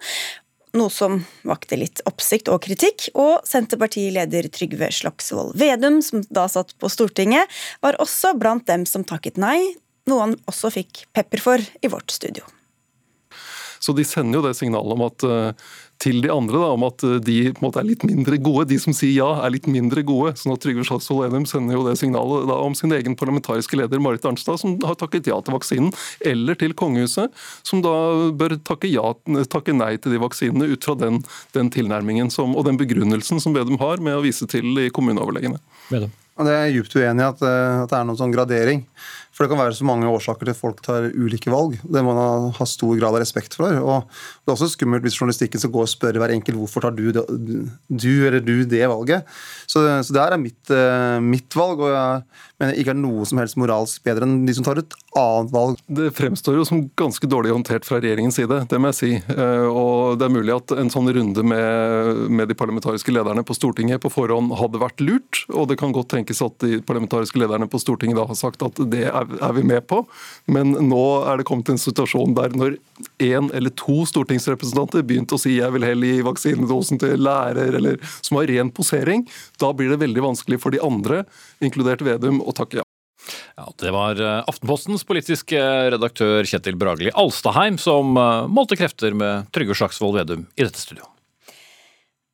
noe 0.77 0.91
som 0.93 1.19
vakte 1.47 1.75
litt 1.79 1.99
oppsikt 2.07 2.49
og 2.51 2.61
kritikk. 2.65 3.09
Og 3.19 3.43
Senterpartileder 3.47 4.47
Trygve 4.53 4.91
Slagsvold 4.95 5.57
Vedum, 5.59 5.99
som 6.05 6.23
da 6.31 6.47
satt 6.51 6.73
på 6.79 6.91
Stortinget, 6.91 7.51
var 7.83 7.99
også 8.01 8.35
blant 8.39 8.67
dem 8.71 8.87
som 8.89 9.05
takket 9.07 9.39
nei, 9.41 9.59
noe 10.09 10.25
han 10.25 10.39
også 10.49 10.71
fikk 10.73 11.05
pepper 11.15 11.43
for 11.43 11.69
i 11.81 11.91
vårt 11.91 12.13
studio. 12.13 12.47
Så 13.81 13.95
de 13.97 14.05
sender 14.05 14.37
jo 14.37 14.45
det 14.45 14.53
signalet 14.59 14.93
om 14.93 15.07
at 15.07 15.23
til 16.01 16.21
de 16.23 16.31
andre 16.33 16.57
da, 16.57 16.69
om 16.73 16.85
at 16.87 17.03
de 17.25 17.37
på 17.51 17.61
en 17.61 17.65
måte 17.65 17.81
er 17.81 17.87
litt 17.87 18.05
mindre 18.07 18.39
gode. 18.41 18.67
De 18.71 18.77
som 18.81 18.95
sier 18.95 19.13
ja, 19.19 19.29
er 19.45 19.53
litt 19.53 19.67
mindre 19.69 20.03
gode. 20.07 20.33
sånn 20.39 20.55
at 20.55 20.63
Trygve 20.63 20.85
Slagsvold 20.87 21.27
Vedum 21.27 21.45
sender 21.49 21.77
jo 21.77 21.83
det 21.85 21.97
signalet 22.01 22.47
da, 22.49 22.57
om 22.65 22.75
sin 22.77 22.93
egen 22.95 23.17
parlamentariske 23.19 23.77
leder 23.77 24.01
Marit 24.01 24.25
Arnstad, 24.25 24.59
som 24.61 24.77
har 24.87 24.97
takket 24.99 25.29
ja 25.29 25.37
til 25.45 25.57
vaksinen, 25.57 25.91
eller 26.25 26.57
til 26.59 26.73
kongehuset, 26.77 27.35
som 27.67 27.83
da 27.85 27.93
bør 28.37 28.57
takke, 28.65 28.89
ja, 28.91 29.13
takke 29.51 29.75
nei 29.77 29.93
til 30.01 30.15
de 30.15 30.23
vaksinene 30.23 30.71
ut 30.73 30.89
fra 30.89 30.97
den, 30.97 31.21
den 31.57 31.69
tilnærmingen 31.73 32.33
som, 32.33 32.55
og 32.57 32.65
den 32.69 32.81
begrunnelsen 32.81 33.43
som 33.43 33.55
Vedum 33.57 33.79
har 33.81 34.01
med 34.01 34.17
å 34.17 34.25
vise 34.25 34.49
til 34.49 34.73
i 34.81 34.89
kommuneoverlegene. 34.93 35.61
Vedum. 35.91 36.17
Det 36.41 36.53
er 36.55 36.71
djupt 36.73 36.95
uenig 36.95 37.21
i 37.21 37.27
at, 37.27 37.41
at 37.43 37.91
det 37.91 37.97
er 37.97 38.05
noen 38.07 38.17
sånn 38.17 38.31
gradering. 38.33 38.79
For 39.41 39.47
det 39.47 39.55
kan 39.55 39.63
være 39.63 39.73
så 39.73 39.85
mange 39.89 40.05
årsaker 40.05 40.45
til 40.45 40.53
at 40.53 40.59
folk 40.59 40.83
tar 40.85 41.07
ulike 41.17 41.49
valg. 41.49 41.79
Det 41.81 42.03
må 42.05 42.11
man 42.13 42.51
ha 42.53 42.65
stor 42.69 42.93
grad 42.99 43.15
av 43.15 43.23
respekt 43.23 43.55
for. 43.57 43.73
Og 43.73 44.03
det 44.05 44.51
er 44.51 44.53
også 44.53 44.67
skummelt 44.75 45.01
hvis 45.01 45.17
journalistikken 45.17 45.63
skal 45.63 45.71
gå 45.73 45.81
og 45.81 45.89
spørre 45.89 46.21
hver 46.21 46.35
enkelt 46.35 46.59
hvorfor 46.59 46.85
tar 46.85 46.93
du, 46.93 47.07
det, 47.09 47.23
du 47.89 48.11
eller 48.27 48.37
du 48.45 48.61
det 48.69 48.83
valget. 48.85 49.25
Så, 49.65 49.81
så 50.05 50.13
det 50.13 50.21
her 50.21 50.35
er 50.35 50.43
mitt, 50.43 50.61
uh, 50.69 51.17
mitt 51.25 51.57
valg, 51.57 51.81
og 51.81 51.89
jeg 51.89 52.21
mener 52.61 52.77
ikke 52.77 52.93
er 52.93 52.99
noe 52.99 53.25
som 53.25 53.41
helst 53.41 53.57
moralsk 53.57 54.03
bedre 54.05 54.27
enn 54.27 54.43
de 54.45 54.53
som 54.53 54.67
tar 54.67 54.83
et 54.83 54.93
annet 55.17 55.49
valg. 55.55 55.81
Det 55.89 56.11
fremstår 56.13 56.59
jo 56.59 56.67
som 56.69 56.83
ganske 57.01 57.31
dårlig 57.33 57.55
håndtert 57.55 57.89
fra 57.89 57.97
regjeringens 57.97 58.37
side, 58.37 58.61
det 58.69 58.77
må 58.77 58.91
jeg 58.91 58.99
si. 58.99 59.11
Uh, 59.33 59.65
og 59.71 60.21
det 60.21 60.27
er 60.27 60.35
mulig 60.37 60.53
at 60.53 60.75
en 60.77 60.93
sånn 60.93 61.09
runde 61.17 61.47
med, 61.49 62.27
med 62.29 62.53
de 62.53 62.59
parlamentariske 62.61 63.17
lederne 63.17 63.41
på 63.47 63.57
Stortinget 63.57 64.05
på 64.05 64.13
forhånd 64.13 64.53
hadde 64.61 64.85
vært 64.85 65.01
lurt, 65.01 65.41
og 65.49 65.71
det 65.73 65.81
kan 65.81 65.97
godt 65.97 66.13
tenkes 66.13 66.45
at 66.45 66.61
de 66.61 66.83
parlamentariske 66.85 67.41
lederne 67.41 67.65
på 67.71 67.81
Stortinget 67.81 68.21
da 68.21 68.29
har 68.29 68.37
sagt 68.37 68.61
at 68.69 68.85
det 68.93 69.07
er 69.09 69.30
er 69.39 69.55
vi 69.57 69.63
med 69.67 69.85
på. 69.89 70.01
Men 70.51 70.73
nå 70.89 71.03
er 71.29 71.39
det 71.39 71.47
kommet 71.49 71.69
til 71.69 71.77
en 71.77 71.83
situasjon 71.83 72.35
der 72.37 72.55
når 72.57 72.77
én 73.23 73.49
eller 73.55 73.73
to 73.79 74.01
stortingsrepresentanter 74.09 75.05
begynte 75.07 75.37
å 75.37 75.41
si 75.41 75.57
jeg 75.57 75.73
vil 75.75 75.87
heller 75.87 76.15
gi 76.15 76.27
vaksinedosen 76.27 77.01
til 77.01 77.21
lærer, 77.21 77.77
eller 77.79 77.99
som 78.21 78.39
har 78.39 78.49
ren 78.51 78.71
posering, 78.73 79.25
da 79.61 79.71
blir 79.73 79.91
det 79.93 80.01
veldig 80.03 80.25
vanskelig 80.31 80.61
for 80.61 80.73
de 80.73 80.81
andre, 80.83 81.23
inkludert 81.63 82.03
Vedum, 82.05 82.41
å 82.41 82.55
takke 82.55 82.81
ja. 82.81 82.87
Ja, 83.55 83.67
Det 83.77 83.91
var 83.93 84.17
eh, 84.17 84.43
Aftenpostens 84.49 85.03
politiske 85.05 85.59
redaktør 85.93 86.47
Kjetil 86.47 86.77
Bragli 86.81 87.11
Alstaheim 87.13 87.77
som 87.81 88.17
eh, 88.17 88.47
målte 88.49 88.79
krefter 88.79 89.13
med 89.17 89.51
Trygve 89.53 89.77
Slagsvold 89.77 90.17
Vedum 90.17 90.47
i 90.55 90.65
dette 90.65 90.81
studio. 90.81 91.05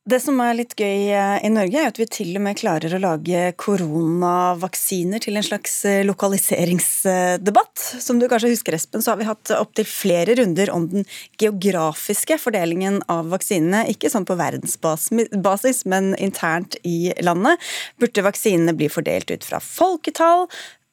Det 0.08 0.16
som 0.24 0.38
er 0.40 0.54
litt 0.56 0.70
gøy 0.78 1.10
eh, 1.12 1.34
i 1.44 1.48
Norge, 1.52 1.76
er 1.76 1.90
at 1.90 1.98
vi 2.00 2.06
til 2.08 2.30
og 2.38 2.40
med 2.46 2.56
klarer 2.56 2.94
å 2.96 3.00
lage 3.02 3.50
koronavaksiner 3.60 5.20
til 5.20 5.36
en 5.36 5.44
slags 5.44 5.74
eh, 5.84 6.00
lokaliseringsdebatt. 6.08 7.82
Som 8.00 8.16
du 8.16 8.24
kanskje 8.30 8.54
husker, 8.54 8.72
Espen, 8.78 9.02
så 9.04 9.12
har 9.12 9.18
vi 9.20 9.26
hatt 9.28 9.52
opptil 9.52 9.84
flere 9.84 10.38
runder 10.38 10.72
om 10.72 10.86
den 10.88 11.04
geografiske 11.42 12.38
fordelingen 12.40 13.02
av 13.12 13.28
vaksinene. 13.34 13.82
Ikke 13.92 14.08
sånn 14.08 14.24
på 14.28 14.38
verdensbasis, 14.38 15.82
men 15.92 16.14
internt 16.16 16.78
i 16.88 17.12
landet. 17.20 17.60
Burde 18.00 18.24
vaksinene 18.24 18.72
bli 18.78 18.88
fordelt 18.92 19.34
ut 19.34 19.44
fra 19.44 19.60
folketall? 19.60 20.46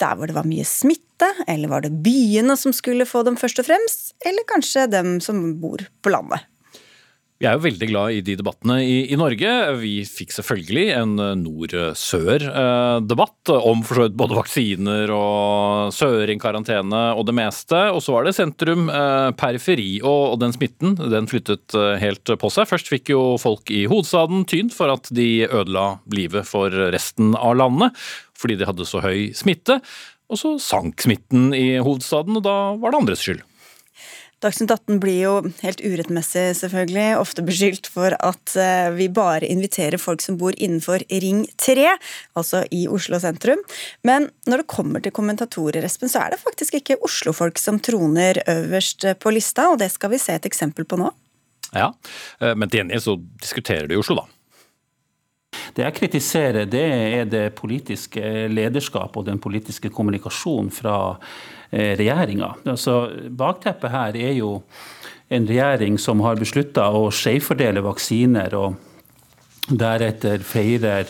Der 0.03 0.19
hvor 0.19 0.27
det 0.27 0.35
var 0.35 0.49
mye 0.49 0.65
smitte, 0.67 1.29
eller 1.47 1.71
var 1.71 1.85
det 1.85 1.93
byene 2.03 2.59
som 2.59 2.75
skulle 2.75 3.07
få 3.07 3.23
dem 3.23 3.39
først 3.39 3.63
og 3.63 3.69
fremst? 3.69 4.11
Eller 4.27 4.43
kanskje 4.51 4.89
dem 4.91 5.21
som 5.23 5.39
bor 5.63 5.87
på 6.03 6.11
landet? 6.11 6.43
Vi 7.35 7.43
er 7.49 7.57
jo 7.57 7.65
veldig 7.65 7.87
glad 7.89 8.13
i 8.15 8.21
de 8.23 8.37
debattene 8.39 8.77
i, 8.79 9.11
i 9.11 9.15
Norge. 9.19 9.49
Vi 9.81 10.05
fikk 10.07 10.31
selvfølgelig 10.37 10.85
en 10.95 11.17
eh, 11.19 11.33
nord-sør-debatt 11.35 13.51
om 13.57 13.81
for 13.83 14.07
både 14.15 14.37
vaksiner 14.37 15.11
og 15.11 15.91
søring-karantene 15.91 17.11
og 17.11 17.27
det 17.27 17.35
meste. 17.35 17.91
Og 17.91 17.99
så 18.05 18.15
var 18.15 18.23
det 18.23 18.37
sentrum-periferi, 18.37 19.99
eh, 19.99 20.07
og, 20.07 20.21
og, 20.29 20.39
den 20.45 20.55
smitten 20.55 20.95
den 20.95 21.27
flyttet 21.27 21.75
eh, 21.75 21.99
helt 21.99 22.23
på 22.39 22.47
seg. 22.55 22.71
Først 22.71 22.87
fikk 22.93 23.11
jo 23.11 23.35
folk 23.41 23.67
i 23.67 23.83
hovedstaden 23.91 24.47
tyn 24.47 24.71
for 24.71 24.87
at 24.95 25.11
de 25.11 25.43
ødela 25.49 25.99
livet 26.15 26.47
for 26.47 26.71
resten 26.95 27.35
av 27.35 27.59
landet 27.59 27.91
fordi 28.35 28.55
de 28.59 28.67
hadde 28.67 28.83
så 28.87 28.99
høy 29.03 29.31
smitte. 29.35 29.79
Og 30.31 30.37
så 30.39 30.55
sank 30.63 31.03
smitten 31.03 31.51
i 31.55 31.79
hovedstaden, 31.83 32.35
og 32.39 32.43
da 32.47 32.75
var 32.79 32.91
det 32.91 32.99
andres 33.03 33.23
skyld. 33.27 33.43
Dagsnytt 34.45 34.69
18 34.69 34.99
blir 35.01 35.15
jo 35.23 35.31
helt 35.63 35.79
urettmessig 35.81 36.43
selvfølgelig 36.59 37.17
ofte 37.17 37.41
beskyldt 37.45 37.87
for 37.89 38.13
at 38.13 38.53
eh, 38.61 38.91
vi 38.93 39.07
bare 39.09 39.47
inviterer 39.49 39.97
folk 39.97 40.21
som 40.21 40.37
bor 40.37 40.53
innenfor 40.53 41.01
Ring 41.09 41.47
3, 41.57 41.87
altså 42.37 42.61
i 42.69 42.83
Oslo 42.85 43.17
sentrum. 43.23 43.63
Men 44.05 44.29
når 44.45 44.61
det 44.61 44.67
kommer 44.69 45.01
til 45.01 45.15
kommentatorer, 45.17 45.87
Espen, 45.87 46.11
så 46.13 46.21
er 46.21 46.35
det 46.35 46.43
faktisk 46.43 46.77
ikke 46.77 46.99
Oslo-folk 47.07 47.57
som 47.61 47.81
troner 47.81 48.43
øverst 48.51 49.07
på 49.17 49.33
lista, 49.33 49.71
og 49.71 49.81
det 49.81 49.89
skal 49.95 50.13
vi 50.13 50.21
se 50.21 50.37
et 50.37 50.45
eksempel 50.45 50.85
på 50.85 51.01
nå. 51.01 51.09
Ja, 51.71 51.89
eh, 52.37 52.53
men 52.53 52.69
til 52.69 52.83
gjengjeld 52.83 53.07
så 53.07 53.17
diskuterer 53.41 53.89
de 53.89 53.97
Oslo, 53.97 54.21
da. 54.21 54.29
Det 55.73 55.87
jeg 55.87 55.97
kritiserer, 55.97 56.69
det 56.69 56.85
er 56.93 57.27
det 57.31 57.45
politiske 57.57 58.21
lederskap 58.51 59.17
og 59.17 59.25
den 59.25 59.41
politiske 59.41 59.89
kommunikasjonen 59.89 60.69
fra 60.69 60.97
Eh, 61.15 61.54
regjeringa. 61.71 62.53
Altså, 62.65 62.99
bakteppet 63.29 63.91
her 63.91 64.17
er 64.19 64.35
jo 64.37 64.51
en 65.33 65.47
regjering 65.49 65.97
som 66.01 66.21
har 66.25 66.37
beslutta 66.39 66.89
å 66.93 67.07
skjevfordele 67.13 67.81
vaksiner, 67.85 68.53
og 68.57 68.75
deretter 69.71 70.43
feirer 70.45 71.09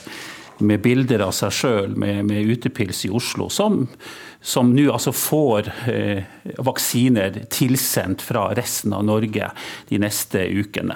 med 0.63 0.79
bilder 0.83 1.25
av 1.25 1.33
seg 1.35 1.51
sjøl 1.51 1.97
med, 1.99 2.23
med, 2.29 2.47
utepils 2.55 3.03
i 3.07 3.11
Oslo, 3.11 3.49
som, 3.51 3.81
som 4.39 4.71
nå 4.71 4.87
altså 4.93 5.11
får 5.15 5.71
eh, 5.91 6.23
vaksiner 6.63 7.41
tilsendt 7.51 8.23
fra 8.23 8.47
resten 8.55 8.95
av 8.95 9.03
Norge 9.07 9.51
de 9.89 9.99
neste 9.99 10.45
ukene. 10.47 10.95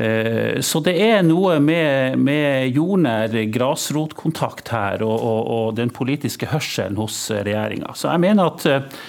Eh, 0.00 0.60
så 0.60 0.80
det 0.80 0.94
er 1.04 1.20
noe 1.26 1.58
med, 1.60 2.16
med 2.16 2.72
jordnær 2.72 3.34
grasrotkontakt 3.52 4.72
her, 4.72 5.04
og, 5.04 5.16
og, 5.18 5.40
og, 5.44 5.66
den 5.76 5.92
politiske 5.92 6.48
hørselen 6.48 6.96
hos 7.00 7.26
regjeringa. 7.34 7.92
Så 7.92 8.08
jeg 8.08 8.22
mener 8.24 8.48
at 8.48 8.64
eh, 8.70 9.00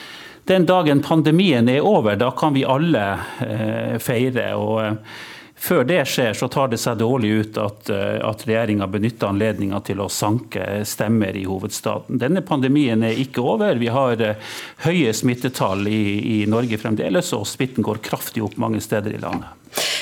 den 0.51 0.65
dagen 0.67 1.03
pandemien 1.05 1.69
er 1.71 1.85
over, 1.87 2.17
da 2.19 2.33
kan 2.35 2.57
vi 2.57 2.65
alle 2.67 3.05
eh, 3.45 3.95
feire. 4.03 4.49
og 4.59 4.97
før 5.61 5.85
det 5.87 6.01
skjer, 6.09 6.33
så 6.37 6.49
tar 6.51 6.71
det 6.71 6.79
seg 6.81 6.99
dårlig 7.01 7.31
ut 7.41 7.61
at, 7.61 7.91
at 7.91 8.45
regjeringa 8.47 8.87
benytter 8.91 9.29
anledninga 9.29 9.81
til 9.87 10.01
å 10.03 10.09
sanke 10.11 10.81
stemmer 10.87 11.37
i 11.37 11.45
hovedstaden. 11.45 12.19
Denne 12.21 12.43
pandemien 12.45 13.05
er 13.05 13.19
ikke 13.21 13.45
over. 13.45 13.79
Vi 13.81 13.91
har 13.93 14.25
høye 14.85 15.13
smittetall 15.15 15.87
i, 15.87 16.03
i 16.41 16.43
Norge 16.49 16.81
fremdeles, 16.81 17.33
og 17.37 17.47
smitten 17.49 17.85
går 17.85 18.03
kraftig 18.05 18.43
opp 18.45 18.57
mange 18.61 18.81
steder 18.83 19.15
i 19.15 19.21
landet. 19.21 19.57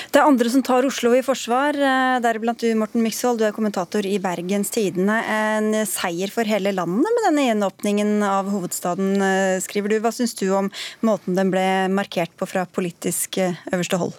Det 0.09 0.17
er 0.17 0.25
andre 0.25 0.49
som 0.49 0.63
tar 0.65 0.85
Oslo 0.87 1.11
i 1.13 1.21
forsvar, 1.21 1.77
eh, 1.77 2.15
deriblant 2.23 2.63
du 2.63 2.73
Morten 2.73 3.03
Myksvold. 3.05 3.37
Du 3.37 3.45
er 3.45 3.53
kommentator 3.53 4.05
i 4.09 4.17
Bergens 4.17 4.71
Tidende. 4.73 5.19
En 5.29 5.85
seier 5.85 6.33
for 6.33 6.49
hele 6.49 6.73
landet 6.73 7.05
med 7.13 7.27
denne 7.27 7.45
gjenåpningen 7.45 8.23
av 8.25 8.49
hovedstaden, 8.49 9.21
eh, 9.21 9.59
skriver 9.61 9.89
du. 9.89 9.99
Hva 9.99 10.11
syns 10.11 10.33
du 10.33 10.49
om 10.49 10.71
måten 11.03 11.35
den 11.35 11.51
ble 11.51 11.87
markert 11.93 12.33
på 12.35 12.47
fra 12.49 12.65
politisk 12.65 13.37
eh, 13.37 13.53
øverste 13.71 14.01
hold? 14.01 14.17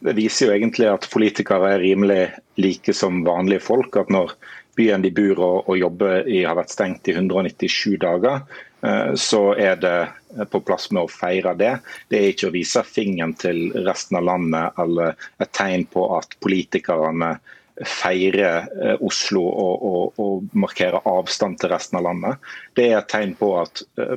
Det 0.00 0.16
viser 0.16 0.48
jo 0.48 0.56
egentlig 0.56 0.88
at 0.88 1.10
politikere 1.12 1.74
er 1.74 1.84
rimelig 1.84 2.22
like 2.60 2.94
som 2.96 3.22
vanlige 3.26 3.62
folk. 3.64 3.96
At 4.00 4.12
når 4.12 4.32
byen 4.78 5.04
de 5.04 5.12
bor 5.12 5.42
og, 5.44 5.68
og 5.68 5.78
jobber 5.80 6.28
i 6.30 6.44
har 6.46 6.56
vært 6.56 6.72
stengt 6.72 7.10
i 7.10 7.16
197 7.16 7.98
dager, 8.00 8.44
Eh, 8.82 9.14
så 9.14 9.54
er 9.54 9.76
det 9.76 10.46
på 10.50 10.60
plass 10.64 10.88
med 10.90 11.04
å 11.04 11.12
feire 11.12 11.54
det. 11.58 11.72
Det 12.08 12.18
er 12.18 12.32
ikke 12.32 12.48
å 12.48 12.54
vise 12.54 12.82
fingeren 12.86 13.34
til 13.38 13.68
resten 13.84 14.20
av 14.20 14.26
landet 14.28 14.80
eller 14.80 15.16
et 15.42 15.52
tegn 15.56 15.84
på 15.92 16.06
at 16.16 16.36
politikerne 16.44 17.34
feirer 18.00 18.68
eh, 18.80 18.96
Oslo 19.04 19.44
og, 19.48 19.84
og, 19.90 20.20
og 20.20 20.56
markerer 20.64 21.04
avstand 21.08 21.60
til 21.60 21.72
resten 21.74 22.00
av 22.00 22.08
landet. 22.08 22.50
Det 22.76 22.88
er 22.88 23.00
et 23.00 23.12
tegn 23.12 23.36
på 23.40 23.52
at 23.60 23.84
eh, 24.00 24.16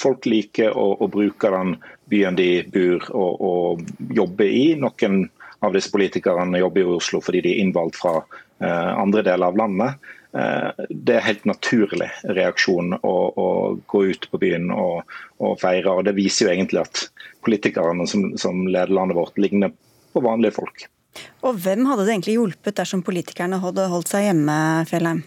folk 0.00 0.28
liker 0.28 0.72
å, 0.76 0.86
å 1.04 1.10
bruke 1.12 1.52
den 1.52 1.76
byen 2.10 2.38
de 2.38 2.50
bor 2.72 3.04
og, 3.12 3.42
og, 3.50 3.84
jobber 4.16 4.48
i. 4.48 4.64
Noen 4.80 5.26
av 5.60 5.76
disse 5.76 5.92
politikerne 5.92 6.62
jobber 6.62 6.82
i 6.82 6.96
Oslo 6.96 7.20
fordi 7.24 7.44
de 7.44 7.52
er 7.54 7.62
innvalgt 7.64 8.00
fra 8.00 8.22
andre 8.60 9.22
deler 9.24 9.52
av 9.52 9.56
landet. 9.56 10.10
Eh, 10.32 10.86
det 10.90 11.16
er 11.16 11.26
helt 11.26 11.46
naturlig 11.48 12.06
reaksjon 12.22 12.94
å, 13.02 13.14
å 13.34 13.48
gå 13.90 14.04
ut 14.12 14.28
på 14.30 14.38
byen 14.38 14.70
og, 14.70 15.02
og, 15.40 15.56
feire. 15.62 15.90
og 15.90 16.06
Det 16.06 16.14
viser 16.18 16.46
jo 16.46 16.52
egentlig 16.54 16.84
at 16.84 17.02
politikerne 17.46 18.06
som, 18.10 18.28
som, 18.38 18.62
leder 18.68 18.94
landet 18.94 19.18
vårt, 19.18 19.38
ligner 19.42 19.74
på 20.14 20.22
vanlige 20.22 20.54
folk. 20.60 20.86
Og 21.42 21.58
Hvem 21.58 21.88
hadde 21.88 22.06
det 22.06 22.14
egentlig 22.14 22.36
hjulpet 22.36 22.78
dersom 22.78 23.02
politikerne 23.02 23.58
hadde 23.62 23.88
holdt 23.90 24.12
seg 24.12 24.28
hjemme, 24.28 24.56
Fjellheim? 24.90 25.24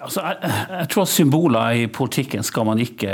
Altså, 0.00 0.22
jeg, 0.24 0.52
jeg, 0.70 0.88
tror 0.94 1.08
Symboler 1.12 1.82
i 1.82 1.88
politikken 1.92 2.44
skal 2.46 2.64
man 2.64 2.80
ikke 2.80 3.10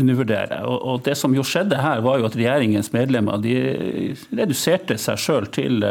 undervurdere. 0.00 0.64
Og, 0.66 0.78
og, 0.82 1.04
Det 1.06 1.14
som 1.18 1.34
jo 1.36 1.44
skjedde 1.46 1.78
her, 1.78 2.02
var 2.02 2.18
jo 2.18 2.26
at 2.26 2.34
regjeringens 2.34 2.90
medlemmer 2.94 3.38
de 3.42 3.54
reduserte 4.34 4.98
seg 4.98 5.20
sjøl 5.20 5.46
til 5.54 5.86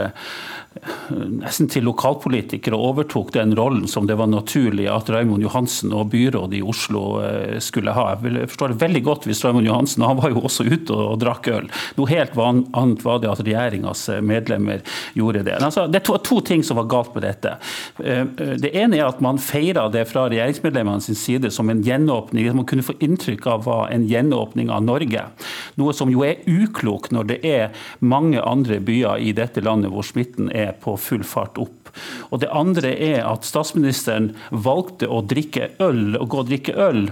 nesten 1.39 1.69
til 1.71 1.85
lokalpolitikere 1.87 2.77
overtok 2.77 3.33
den 3.35 3.53
rollen 3.57 3.85
som 3.89 4.07
det 4.09 4.17
var 4.19 4.29
naturlig 4.31 4.87
at 4.91 5.09
Raymond 5.13 5.43
Johansen 5.45 5.93
og 5.93 6.09
byrådet 6.13 6.59
i 6.59 6.63
Oslo 6.65 7.03
eh, 7.23 7.59
skulle 7.63 7.93
ha. 7.95 8.07
Jeg 8.15 8.49
forstår 8.51 8.73
det 8.73 8.79
veldig 8.81 9.03
godt 9.05 9.27
hvis 9.29 9.43
Raymond 9.45 9.67
Johansen 9.67 10.05
han 10.05 10.17
var 10.19 10.33
jo 10.33 10.43
også 10.43 10.65
ute 10.67 10.95
og, 10.95 11.19
drakk 11.21 11.49
øl. 11.53 11.69
Noe 11.97 12.09
helt 12.09 12.37
annet 12.39 13.03
var 13.05 13.21
det 13.21 13.31
at 13.31 13.43
regjeringas 13.45 14.07
eh, 14.09 14.23
medlemmer 14.25 14.81
gjorde 15.17 15.43
det. 15.47 15.59
Altså, 15.61 15.85
det 15.91 16.03
var 16.09 16.23
to 16.25 16.39
ting 16.45 16.65
som 16.65 16.79
var 16.81 16.89
galt 16.91 17.13
med 17.15 17.27
dette. 17.27 17.55
Eh, 18.03 18.25
det 18.59 18.73
ene 18.73 18.99
er 18.99 19.07
at 19.07 19.21
man 19.23 19.41
feira 19.41 19.85
det 19.93 20.07
fra 20.09 20.25
regjeringsmedlemmene 20.31 21.05
sin 21.05 21.19
side 21.19 21.53
som 21.53 21.69
en 21.69 21.83
gjenåpning. 21.85 22.49
Man 22.57 22.69
kunne 22.69 22.85
få 22.85 22.97
inntrykk 23.03 23.47
av 23.51 23.67
hva 23.67 23.79
en 23.93 24.07
gjenåpning 24.09 24.73
av 24.73 24.83
Norge. 24.87 25.27
Noe 25.79 25.95
som 25.95 26.11
jo 26.11 26.25
er 26.25 26.41
uklokt 26.49 27.13
når 27.13 27.29
det 27.29 27.39
er 27.47 27.85
mange 28.03 28.41
andre 28.41 28.79
byer 28.83 29.21
i 29.21 29.33
dette 29.35 29.61
landet 29.63 29.93
hvor 29.93 30.05
smitten 30.05 30.49
er 30.53 30.62
er 30.63 30.77
på 30.83 30.95
full 30.99 31.25
fart 31.27 31.59
opp. 31.61 31.91
Og 32.31 32.41
Det 32.41 32.49
andre 32.49 32.95
er 32.95 33.21
at 33.27 33.45
statsministeren 33.45 34.31
valgte 34.49 35.09
å 35.09 35.21
drikke 35.21 35.73
øl, 35.83 36.17
å 36.17 36.25
gå 36.25 36.41
og 36.41 36.49
drikke 36.49 36.77
øl 36.79 37.05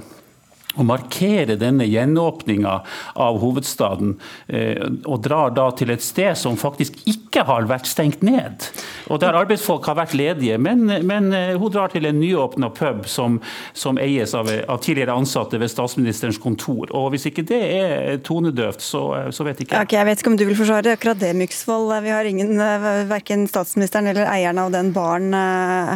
å 0.79 0.85
markere 0.87 1.57
denne 1.59 1.85
gjenåpninga 1.87 2.77
av 3.19 3.39
hovedstaden, 3.41 4.15
eh, 4.47 4.85
og 5.03 5.23
drar 5.25 5.51
da 5.55 5.67
til 5.75 5.91
et 5.91 6.03
sted 6.03 6.37
som 6.39 6.59
faktisk 6.59 7.01
ikke 7.09 7.43
har 7.47 7.67
vært 7.67 7.89
stengt 7.89 8.23
ned. 8.23 8.69
Og 9.11 9.19
Der 9.19 9.35
arbeidsfolk 9.35 9.85
har 9.89 9.97
vært 9.99 10.15
ledige, 10.15 10.57
men, 10.61 10.87
men 11.07 11.31
eh, 11.35 11.57
hun 11.59 11.73
drar 11.73 11.91
til 11.91 12.07
en 12.07 12.19
nyåpna 12.21 12.71
pub 12.77 13.03
som, 13.11 13.41
som 13.73 13.99
eies 13.99 14.35
av, 14.37 14.47
av, 14.47 14.79
tidligere 14.83 15.15
ansatte 15.15 15.59
ved 15.59 15.71
statsministerens 15.71 16.39
kontor. 16.41 16.87
Og 16.95 17.11
Hvis 17.11 17.27
ikke 17.27 17.45
det 17.47 17.61
er 17.75 18.21
tonedøvt, 18.23 18.83
så, 18.85 19.03
så 19.35 19.47
vet 19.47 19.63
ikke 19.63 19.75
jeg. 19.75 19.89
Okay, 19.89 19.99
jeg 19.99 20.07
vet 20.07 20.23
ikke 20.23 20.31
om 20.33 20.39
du 20.39 20.47
vil 20.47 20.59
forsvare 20.59 20.95
akkurat 20.95 21.19
det, 21.19 21.35
Myksvold. 21.35 21.91
Vi 22.05 22.15
har 22.15 22.27
ingen, 22.27 22.55
eh, 22.55 22.91
verken 23.11 23.47
statsministeren 23.51 24.07
eller 24.07 24.31
eieren 24.31 24.61
av 24.61 24.71
den 24.71 24.95
baren 24.95 25.33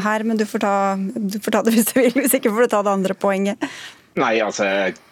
her, 0.04 0.24
men 0.28 0.38
du 0.40 0.44
får, 0.48 0.64
ta, 0.64 0.76
du 1.00 1.40
får 1.40 1.56
ta 1.56 1.64
det 1.64 1.76
hvis 1.78 1.94
du 1.94 2.02
vil. 2.02 2.18
Hvis 2.26 2.36
ikke 2.38 2.52
får 2.52 2.66
du 2.66 2.74
ta 2.76 2.84
det 2.84 3.00
andre 3.00 3.16
poenget. 3.16 3.72
Nei, 4.16 4.38
altså 4.40 4.66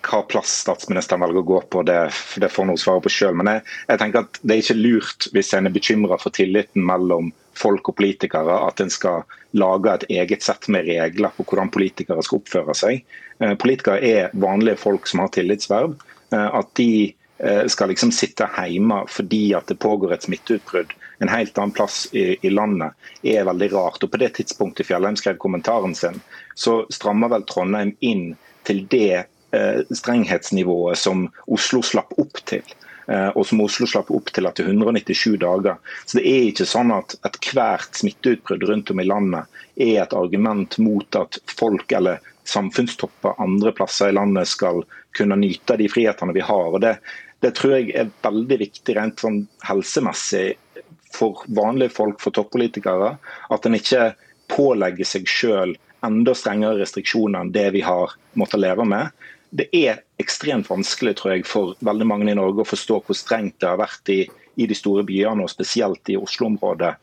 Hva 0.08 0.22
plass 0.32 0.52
statsministeren 0.64 1.24
velger 1.26 1.42
å 1.42 1.48
gå 1.48 1.62
på, 1.76 1.82
det, 1.88 1.98
det 2.40 2.50
får 2.52 2.70
hun 2.70 2.80
svare 2.80 3.04
på 3.04 3.12
sjøl. 3.12 3.36
Men 3.40 3.52
jeg, 3.52 3.64
jeg, 3.90 4.00
tenker 4.00 4.24
at 4.24 4.40
det 4.42 4.56
er 4.56 4.62
ikke 4.64 4.80
lurt, 4.80 5.28
hvis 5.36 5.52
en 5.58 5.68
er 5.68 5.76
bekymra 5.76 6.20
for 6.22 6.36
tilliten 6.36 6.86
mellom 6.88 7.34
folk 7.60 7.92
og 7.92 7.98
politikere, 8.00 8.56
at 8.66 8.80
en 8.82 8.94
skal 8.94 9.28
lage 9.60 9.92
et 9.92 10.06
eget 10.22 10.46
sett 10.46 10.70
med 10.74 10.88
regler 10.88 11.36
på 11.36 11.46
hvordan 11.46 11.72
politikere 11.74 12.24
skal 12.26 12.40
oppføre 12.40 12.78
seg. 12.78 13.04
Eh, 13.44 13.54
politikere 13.60 14.00
er 14.08 14.32
vanlige 14.40 14.80
folk 14.82 15.10
som 15.12 15.22
har 15.26 15.34
tillitsverv. 15.36 16.00
Eh, 16.32 16.48
at 16.62 16.72
de 16.80 16.90
eh, 17.12 17.66
skal 17.70 17.92
liksom 17.92 18.16
sitte 18.16 18.48
hjemme 18.56 19.04
fordi 19.12 19.50
at 19.60 19.68
det 19.70 19.82
pågår 19.84 20.16
et 20.16 20.30
smitteutbrudd 20.30 20.96
en 21.24 21.30
helt 21.30 21.58
annen 21.58 21.72
plass 21.76 22.08
i, 22.12 22.38
i, 22.42 22.50
landet, 22.50 22.96
er 23.24 23.46
veldig 23.48 23.70
rart. 23.74 24.04
Og 24.04 24.12
På 24.12 24.20
det 24.20 24.34
tidspunktet 24.40 24.88
Fjellheim 24.88 25.16
skrev 25.20 25.38
kommentaren 25.40 25.96
sin, 25.96 26.20
så 26.56 26.82
strammer 26.92 27.32
vel 27.32 27.46
Trondheim 27.48 27.94
inn 28.04 28.34
til 28.68 28.86
det 28.92 29.24
eh, 29.24 29.82
strenghetsnivået 29.90 31.00
som 31.00 31.28
Oslo 31.48 31.82
slapp 31.86 32.14
opp 32.22 32.42
til. 32.50 32.64
Eh, 33.08 33.30
og 33.36 33.46
som 33.48 33.62
Oslo 33.64 33.88
slapp 33.90 34.12
opp 34.16 34.32
til 34.34 34.48
etter 34.48 34.70
197 34.70 35.38
dager. 35.42 35.80
Så 36.06 36.20
Det 36.20 36.26
er 36.30 36.50
ikke 36.50 36.70
sånn 36.70 36.94
at 36.96 37.18
ethvert 37.28 38.00
smitteutbrudd 38.00 38.64
rundt 38.70 38.94
om 38.94 39.04
i 39.04 39.08
landet 39.08 39.60
er 39.76 40.04
et 40.04 40.16
argument 40.16 40.78
mot 40.80 41.20
at 41.20 41.40
folk 41.52 41.92
eller 41.92 42.24
samfunnstopper 42.48 43.40
andre 43.44 43.72
plasser 43.76 44.12
i 44.12 44.16
landet 44.16 44.48
skal 44.52 44.84
kunne 45.16 45.40
nyte 45.40 45.78
de 45.80 45.88
frihetene 45.92 46.36
vi 46.36 46.44
har. 46.44 46.74
og 46.74 46.82
Det, 46.82 46.98
det 47.44 47.56
tror 47.56 47.78
jeg 47.78 47.96
er 47.96 48.12
veldig 48.24 48.60
viktig 48.60 48.96
rent 48.98 49.24
sånn 49.24 49.44
helsemessig 49.68 50.54
for 51.14 51.44
vanlige 51.48 51.94
folk, 51.94 52.20
for 52.22 52.34
toppolitikere. 52.34 53.18
At 53.54 53.66
en 53.66 53.78
ikke 53.78 54.14
pålegger 54.52 55.08
seg 55.08 55.30
sjøl 55.30 55.76
enda 56.06 56.36
strengere 56.38 56.82
restriksjoner 56.82 57.44
enn 57.44 57.54
det 57.56 57.70
vi 57.76 57.84
har 57.86 58.14
måttet 58.40 58.62
leve 58.64 58.86
med. 58.88 59.12
Det 59.54 59.68
er 59.78 60.02
ekstremt 60.22 60.70
vanskelig 60.70 61.16
tror 61.20 61.36
jeg, 61.36 61.46
for 61.48 61.76
veldig 61.86 62.08
mange 62.10 62.32
i 62.32 62.38
Norge 62.38 62.64
å 62.64 62.70
forstå 62.70 63.00
hvor 63.06 63.18
strengt 63.18 63.60
det 63.62 63.70
har 63.70 63.82
vært 63.82 64.10
i, 64.10 64.24
i 64.58 64.68
de 64.70 64.78
store 64.78 65.06
byene, 65.08 65.46
og 65.46 65.52
spesielt 65.52 66.10
i 66.10 66.20
Oslo-området. 66.20 66.96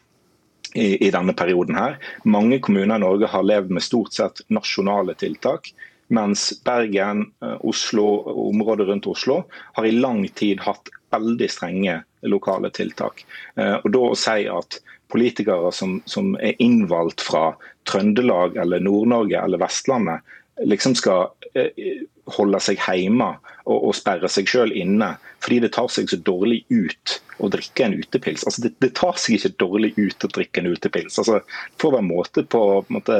I, 0.70 1.02
I, 1.02 1.08
denne 1.10 1.34
perioden 1.34 1.74
her. 1.74 1.96
Mange 2.30 2.60
kommuner 2.62 2.94
i 2.94 3.02
Norge 3.02 3.26
har 3.26 3.42
levd 3.42 3.72
med 3.74 3.82
stort 3.82 4.14
sett 4.14 4.42
nasjonale 4.54 5.16
tiltak. 5.18 5.72
Mens 6.14 6.52
Bergen, 6.62 7.24
eh, 7.42 7.56
Oslo 7.66 8.04
og 8.20 8.38
området 8.52 8.86
rundt 8.86 9.08
Oslo 9.10 9.40
har 9.74 9.88
i 9.88 9.96
lang 9.96 10.22
tid 10.38 10.62
hatt 10.62 10.92
veldig 11.10 11.48
strenge 11.50 11.96
lokale 12.22 12.70
tiltak. 12.74 13.24
Eh, 13.56 13.76
og 13.80 13.90
da 13.90 14.04
å 14.12 14.18
si 14.18 14.46
at 14.50 14.78
politikere 15.12 15.72
som, 15.74 15.98
som 16.10 16.34
er 16.40 16.58
innvalgt 16.62 17.24
fra 17.24 17.54
Trøndelag 17.88 18.56
eller 18.60 18.82
Nord-Norge 18.84 19.40
eller 19.40 19.60
Vestlandet, 19.62 20.26
liksom 20.64 20.94
skal 20.98 21.30
eh, 21.54 22.04
holde 22.36 22.60
seg 22.62 22.80
hjemme 22.84 23.32
og, 23.64 23.76
og 23.76 23.96
sperre 23.96 24.28
seg 24.30 24.48
selv 24.50 24.76
inne 24.76 25.14
fordi 25.40 25.62
det 25.64 25.72
tar 25.76 25.88
seg 25.92 26.10
så 26.10 26.18
dårlig 26.20 26.62
ut 26.68 27.16
å 27.40 27.48
drikke 27.52 27.86
en 27.86 27.96
utepils. 27.96 28.44
Altså, 28.44 28.66
det, 28.66 28.74
det 28.84 28.92
tar 28.98 29.16
seg 29.16 29.38
ikke 29.38 29.54
dårlig 29.62 29.94
ut 29.96 30.26
å 30.26 30.32
drikke 30.36 30.60
en 30.60 30.72
utepils. 30.74 31.16
Altså, 31.18 31.40
det 31.40 31.80
får 31.80 31.94
være 31.96 32.08
måte 32.10 32.44
på, 32.44 32.64
på 32.84 32.98
måte, 32.98 33.16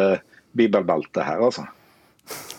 bibelbeltet 0.59 1.25
her, 1.25 1.41
altså. 1.47 1.65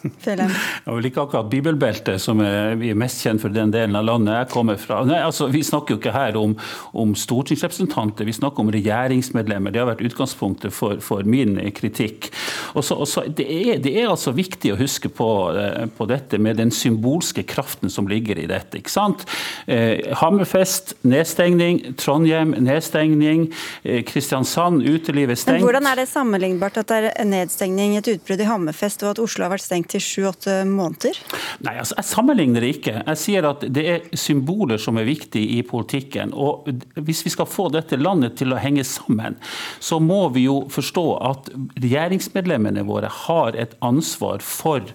Ja, 0.86 0.96
vel 0.96 1.08
ikke 1.08 1.24
akkurat 1.26 1.50
bibelbeltet 1.52 2.22
som 2.22 2.42
er, 2.44 2.76
vi 2.80 2.92
er 2.92 2.98
mest 2.98 3.22
kjent 3.24 3.42
for 3.44 3.54
den 3.54 3.72
delen 3.74 3.96
av 3.98 4.06
landet 4.08 4.36
jeg 4.36 4.50
kommer 4.54 4.80
fra. 4.82 5.02
Nei, 5.08 5.20
altså, 5.22 5.48
vi 5.52 5.62
snakker 5.66 5.96
jo 5.96 6.00
ikke 6.02 6.14
her 6.16 6.38
om, 6.40 6.56
om, 6.98 7.14
stortingsrepresentanter, 7.18 8.26
vi 8.26 8.36
snakker 8.36 8.64
om 8.64 8.72
regjeringsmedlemmer. 8.74 9.74
Det 9.74 9.82
har 9.82 9.90
vært 9.92 10.04
utgangspunktet 10.08 10.74
for, 10.74 11.02
for 11.04 11.28
min 11.28 11.58
kritikk. 11.78 12.32
Også, 12.78 12.98
også, 13.04 13.26
det, 13.38 13.46
er, 13.46 13.82
det, 13.84 13.94
er, 13.94 14.10
altså 14.10 14.34
viktig 14.36 14.74
å 14.74 14.80
huske 14.80 15.12
på, 15.14 15.30
eh, 15.60 15.86
på, 15.98 16.08
dette 16.10 16.40
med 16.42 16.58
den 16.62 16.74
symbolske 16.74 17.44
kraften 17.48 17.92
som 17.94 18.10
ligger 18.10 18.40
i 18.42 18.48
dette. 18.50 18.82
ikke 18.82 18.94
sant? 18.94 19.26
Eh, 19.68 20.12
Hammerfest, 20.22 20.96
nedstengning. 21.08 21.82
Trondheim, 22.02 22.56
nedstengning. 22.64 23.50
Eh, 23.84 24.02
Kristiansand, 24.08 24.86
utelivet 24.88 25.42
stengt. 25.42 25.60
Men 25.60 25.68
Hvordan 25.68 25.92
er 25.92 26.02
det 26.02 26.10
sammenlignbart 26.12 26.82
at 26.82 26.92
det 26.92 27.14
er 27.14 27.28
nedstengning, 27.28 27.98
et 28.00 28.12
utbrudd 28.16 28.42
i 28.42 28.50
Hammerfest, 28.50 29.06
og 29.06 29.16
at 29.16 29.24
Oslo 29.24 29.46
har 29.46 29.54
vært 29.54 29.68
stengt 29.68 29.91
til 29.92 30.04
sju-åtte 30.04 30.62
måneder? 30.70 31.18
Nei, 31.66 31.76
altså, 31.82 31.98
Jeg 32.00 32.10
sammenligner 32.10 32.64
det 32.64 32.72
ikke. 32.78 32.96
Jeg 33.00 33.20
sier 33.20 33.48
at 33.50 33.66
det 33.68 33.86
er 33.94 34.08
symboler 34.18 34.82
som 34.82 35.00
er 35.00 35.08
viktige 35.10 35.60
i 35.60 35.62
politikken. 35.68 36.34
og 36.34 36.70
Hvis 36.96 37.26
vi 37.26 37.34
skal 37.34 37.50
få 37.50 37.70
dette 37.74 38.00
landet 38.00 38.38
til 38.40 38.54
å 38.54 38.62
henge 38.62 38.86
sammen, 38.88 39.38
så 39.80 40.00
må 40.00 40.24
vi 40.36 40.48
jo 40.48 40.64
forstå 40.72 41.06
at 41.32 41.52
regjeringsmedlemmene 41.82 42.86
våre 42.88 43.12
har 43.26 43.58
et 43.60 43.76
ansvar 43.82 44.44
for 44.46 44.86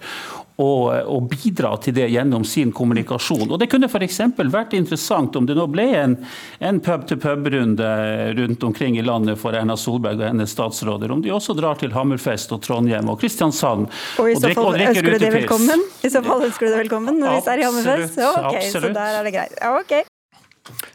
og, 0.57 0.85
og, 1.05 1.29
bidra 1.31 1.75
til 1.83 1.95
det 1.97 2.09
gjennom 2.12 2.45
sin 2.49 2.73
kommunikasjon. 2.73 3.51
Og 3.51 3.59
Det 3.61 3.69
kunne 3.73 3.90
f.eks. 3.90 4.21
vært 4.38 4.77
interessant 4.79 5.37
om 5.37 5.49
det 5.49 5.57
nå 5.59 5.66
ble 5.73 5.87
en, 5.99 6.16
en 6.64 6.81
pub-til-pub-runde 6.81 7.90
rundt 8.38 8.66
omkring 8.71 8.99
i 8.99 9.05
landet 9.05 9.40
for 9.40 9.57
Erna 9.57 9.77
Solberg 9.77 10.23
og 10.23 10.29
hennes 10.31 10.57
statsråder, 10.57 11.12
om 11.12 11.23
de 11.25 11.35
også 11.35 11.57
drar 11.59 11.81
til 11.81 11.92
Hammerfest 11.97 12.55
og 12.57 12.64
Trondheim 12.64 13.12
og 13.12 13.21
Kristiansand. 13.21 13.90
Og 14.23 14.33
i 14.33 14.37
så 14.40 14.53
fall 14.57 14.73
og 14.73 14.81
ønsker 14.81 15.12
du 15.12 15.21
det 15.21 15.33
velkommen? 15.42 15.87
I 16.03 16.12
så 16.12 16.25
fall 16.25 16.49
ønsker 16.49 16.69
du 16.69 16.73
det 16.73 16.85
velkommen 16.87 17.21
når 17.21 17.38
vi 17.38 17.55
er 17.55 17.64
i 17.64 17.69
Hammerfest? 17.69 18.21
Ja, 18.21 18.35
ok, 18.37 18.53
absolutt. 18.55 18.92
Så 18.92 18.99
der 19.01 19.19
er 19.21 19.27
det 19.27 19.35
greit. 19.37 19.59
Ja, 19.61 19.75
ok. 19.81 20.12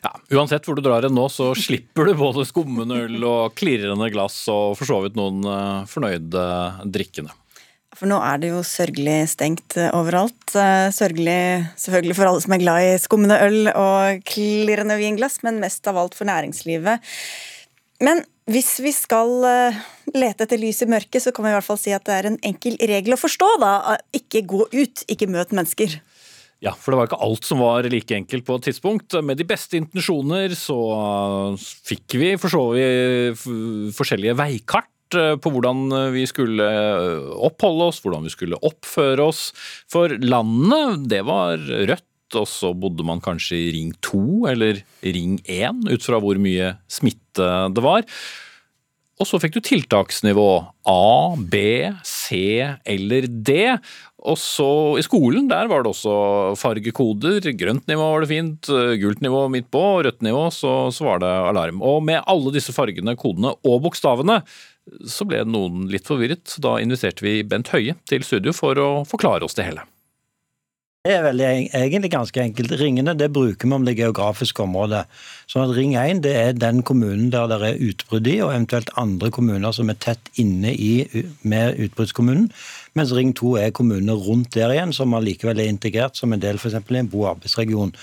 Ja, 0.02 0.12
uansett 0.36 0.66
hvor 0.68 0.76
du 0.76 0.82
drar 0.84 1.06
hen 1.06 1.14
nå, 1.16 1.28
så 1.32 1.52
slipper 1.56 2.10
du 2.10 2.16
både 2.20 2.44
skummende 2.50 3.04
øl 3.06 3.22
og 3.28 3.54
klirrende 3.56 4.10
glass 4.12 4.42
og 4.52 4.76
for 4.80 4.90
så 4.90 5.00
vidt 5.06 5.20
noen 5.20 5.46
eh, 5.48 5.86
fornøyde 5.92 6.48
drikkende. 6.92 7.32
For 8.02 8.10
nå 8.10 8.18
er 8.26 8.40
det 8.42 8.50
jo 8.50 8.64
sørgelig 8.66 9.28
stengt 9.30 9.76
eh, 9.78 9.92
overalt. 9.94 10.56
Eh, 10.58 10.88
sørgelig 10.90 11.68
selvfølgelig 11.78 12.16
for 12.18 12.30
alle 12.32 12.42
som 12.42 12.54
er 12.56 12.62
glad 12.64 12.86
i 12.88 12.96
skummende 12.98 13.38
øl 13.46 13.70
og 13.70 14.24
klirrende 14.26 14.96
vinglass, 14.98 15.44
men 15.46 15.60
mest 15.62 15.86
av 15.86 16.00
alt 16.02 16.18
for 16.18 16.26
næringslivet. 16.26 17.12
Men 18.02 18.24
hvis 18.50 18.72
vi 18.82 18.90
skal 18.96 19.46
eh, 19.46 19.78
lete 20.18 20.48
etter 20.48 20.58
lys 20.58 20.82
i 20.82 20.88
mørket, 20.90 21.22
så 21.22 21.30
kan 21.30 21.46
vi 21.46 21.52
i 21.52 21.56
hvert 21.60 21.68
fall 21.68 21.78
si 21.78 21.94
at 21.94 22.08
det 22.10 22.16
er 22.16 22.30
en 22.32 22.40
enkel 22.50 22.80
regel 22.90 23.14
å 23.14 23.20
forstå, 23.22 23.52
da. 23.62 24.00
Ikke 24.18 24.42
gå 24.50 24.66
ut, 24.74 25.04
ikke 25.06 25.30
møt 25.30 25.54
mennesker. 25.54 26.00
Ja, 26.66 26.74
for 26.74 26.94
det 26.94 27.04
var 27.04 27.12
ikke 27.12 27.22
alt 27.22 27.46
som 27.46 27.62
var 27.62 27.86
like 27.86 28.18
enkelt 28.18 28.48
på 28.50 28.58
et 28.58 28.66
tidspunkt. 28.72 29.14
Med 29.22 29.38
de 29.38 29.46
beste 29.46 29.78
intensjoner 29.78 30.58
så 30.58 30.80
fikk 31.86 32.18
vi 32.18 32.34
for 32.42 32.54
så 32.54 32.66
vidt 32.74 33.46
forskjellige 33.94 34.40
veikart 34.42 34.90
på 35.42 35.52
hvordan 35.54 35.84
eh, 35.98 36.12
vi 36.16 36.26
skulle 36.30 36.68
eh, 36.68 37.32
oppholde 37.48 37.90
oss, 37.92 38.02
hvordan 38.04 38.28
vi 38.28 38.34
skulle 38.34 38.60
oppføre 38.62 39.28
oss. 39.32 39.50
For 39.92 40.14
landet, 40.22 41.08
det 41.12 41.24
var 41.28 41.58
rødt, 41.62 42.08
og 42.40 42.48
så 42.48 42.72
bodde 42.78 43.04
man 43.08 43.24
kanskje 43.24 43.58
i 43.60 43.74
ring 43.76 43.92
2 44.06 44.22
eller 44.54 44.80
ring 45.04 45.42
1, 45.44 45.84
ut 45.92 46.06
fra 46.06 46.22
hvor 46.24 46.40
mye 46.40 46.76
smitte 46.92 47.50
det 47.76 47.84
var. 47.84 48.08
Og 49.22 49.28
så 49.30 49.38
fikk 49.38 49.60
du 49.60 49.62
tiltaksnivå 49.62 50.48
A, 50.90 51.36
B, 51.38 51.60
C 52.08 52.58
eller 52.90 53.28
D. 53.30 53.76
Og 54.26 54.38
så 54.40 54.70
i 54.98 55.04
skolen, 55.06 55.46
der 55.50 55.70
var 55.70 55.84
det 55.84 55.92
også 55.92 56.16
fargekoder. 56.58 57.46
Grønt 57.58 57.86
nivå 57.90 58.08
var 58.16 58.24
det 58.24 58.32
fint, 58.32 58.72
gult 59.04 59.22
nivå 59.22 59.44
midt 59.54 59.70
på, 59.74 59.84
rødt 60.08 60.26
nivå 60.26 60.48
så, 60.56 60.74
så 60.94 61.06
var 61.06 61.22
det 61.22 61.30
alarm. 61.52 61.84
Og 61.86 62.02
med 62.06 62.24
alle 62.26 62.56
disse 62.56 62.74
fargene, 62.74 63.14
kodene 63.20 63.54
og 63.62 63.84
bokstavene 63.86 64.40
så 65.08 65.28
ble 65.30 65.44
noen 65.46 65.88
litt 65.92 66.08
forvirret. 66.10 66.46
så 66.50 66.62
Da 66.64 66.76
inviterte 66.82 67.26
vi 67.26 67.42
Bent 67.44 67.72
Høie 67.74 67.98
til 68.10 68.26
studio 68.28 68.54
for 68.56 68.78
å 68.82 68.92
forklare 69.08 69.48
oss 69.48 69.58
det 69.58 69.70
hele. 69.70 69.86
Det 71.02 71.16
er 71.16 71.24
veldig, 71.26 71.46
egentlig 71.74 72.12
ganske 72.14 72.42
enkelt. 72.44 72.76
Ringene 72.78 73.16
det 73.18 73.32
bruker 73.34 73.66
vi 73.66 73.74
om 73.74 73.86
det 73.88 73.96
geografiske 73.98 74.62
området. 74.62 75.00
Sånn 75.50 75.64
at 75.64 75.72
Ring 75.74 75.96
1 75.98 76.20
det 76.22 76.34
er 76.38 76.52
den 76.54 76.84
kommunen 76.86 77.32
der 77.34 77.48
det 77.50 77.58
er 77.58 77.80
utbrudd 77.88 78.30
i, 78.30 78.36
og 78.46 78.52
eventuelt 78.54 78.92
andre 79.02 79.32
kommuner 79.34 79.74
som 79.74 79.90
er 79.90 79.98
tett 79.98 80.30
inne 80.38 80.76
i 80.76 80.92
med 81.42 81.82
utbruddskommunen. 81.88 82.52
Mens 82.94 83.16
Ring 83.18 83.34
2 83.34 83.56
er 83.64 83.74
kommunene 83.74 84.14
rundt 84.14 84.54
der 84.54 84.76
igjen, 84.76 84.94
som 84.94 85.18
allikevel 85.18 85.64
er 85.64 85.74
integrert 85.74 86.22
som 86.22 86.38
en 86.38 86.44
del 86.44 86.62
f.eks. 86.62 86.78
i 86.78 87.02
en 87.02 87.10
bo- 87.10 87.26
og 87.26 87.32
arbeidsregion. 87.32 87.96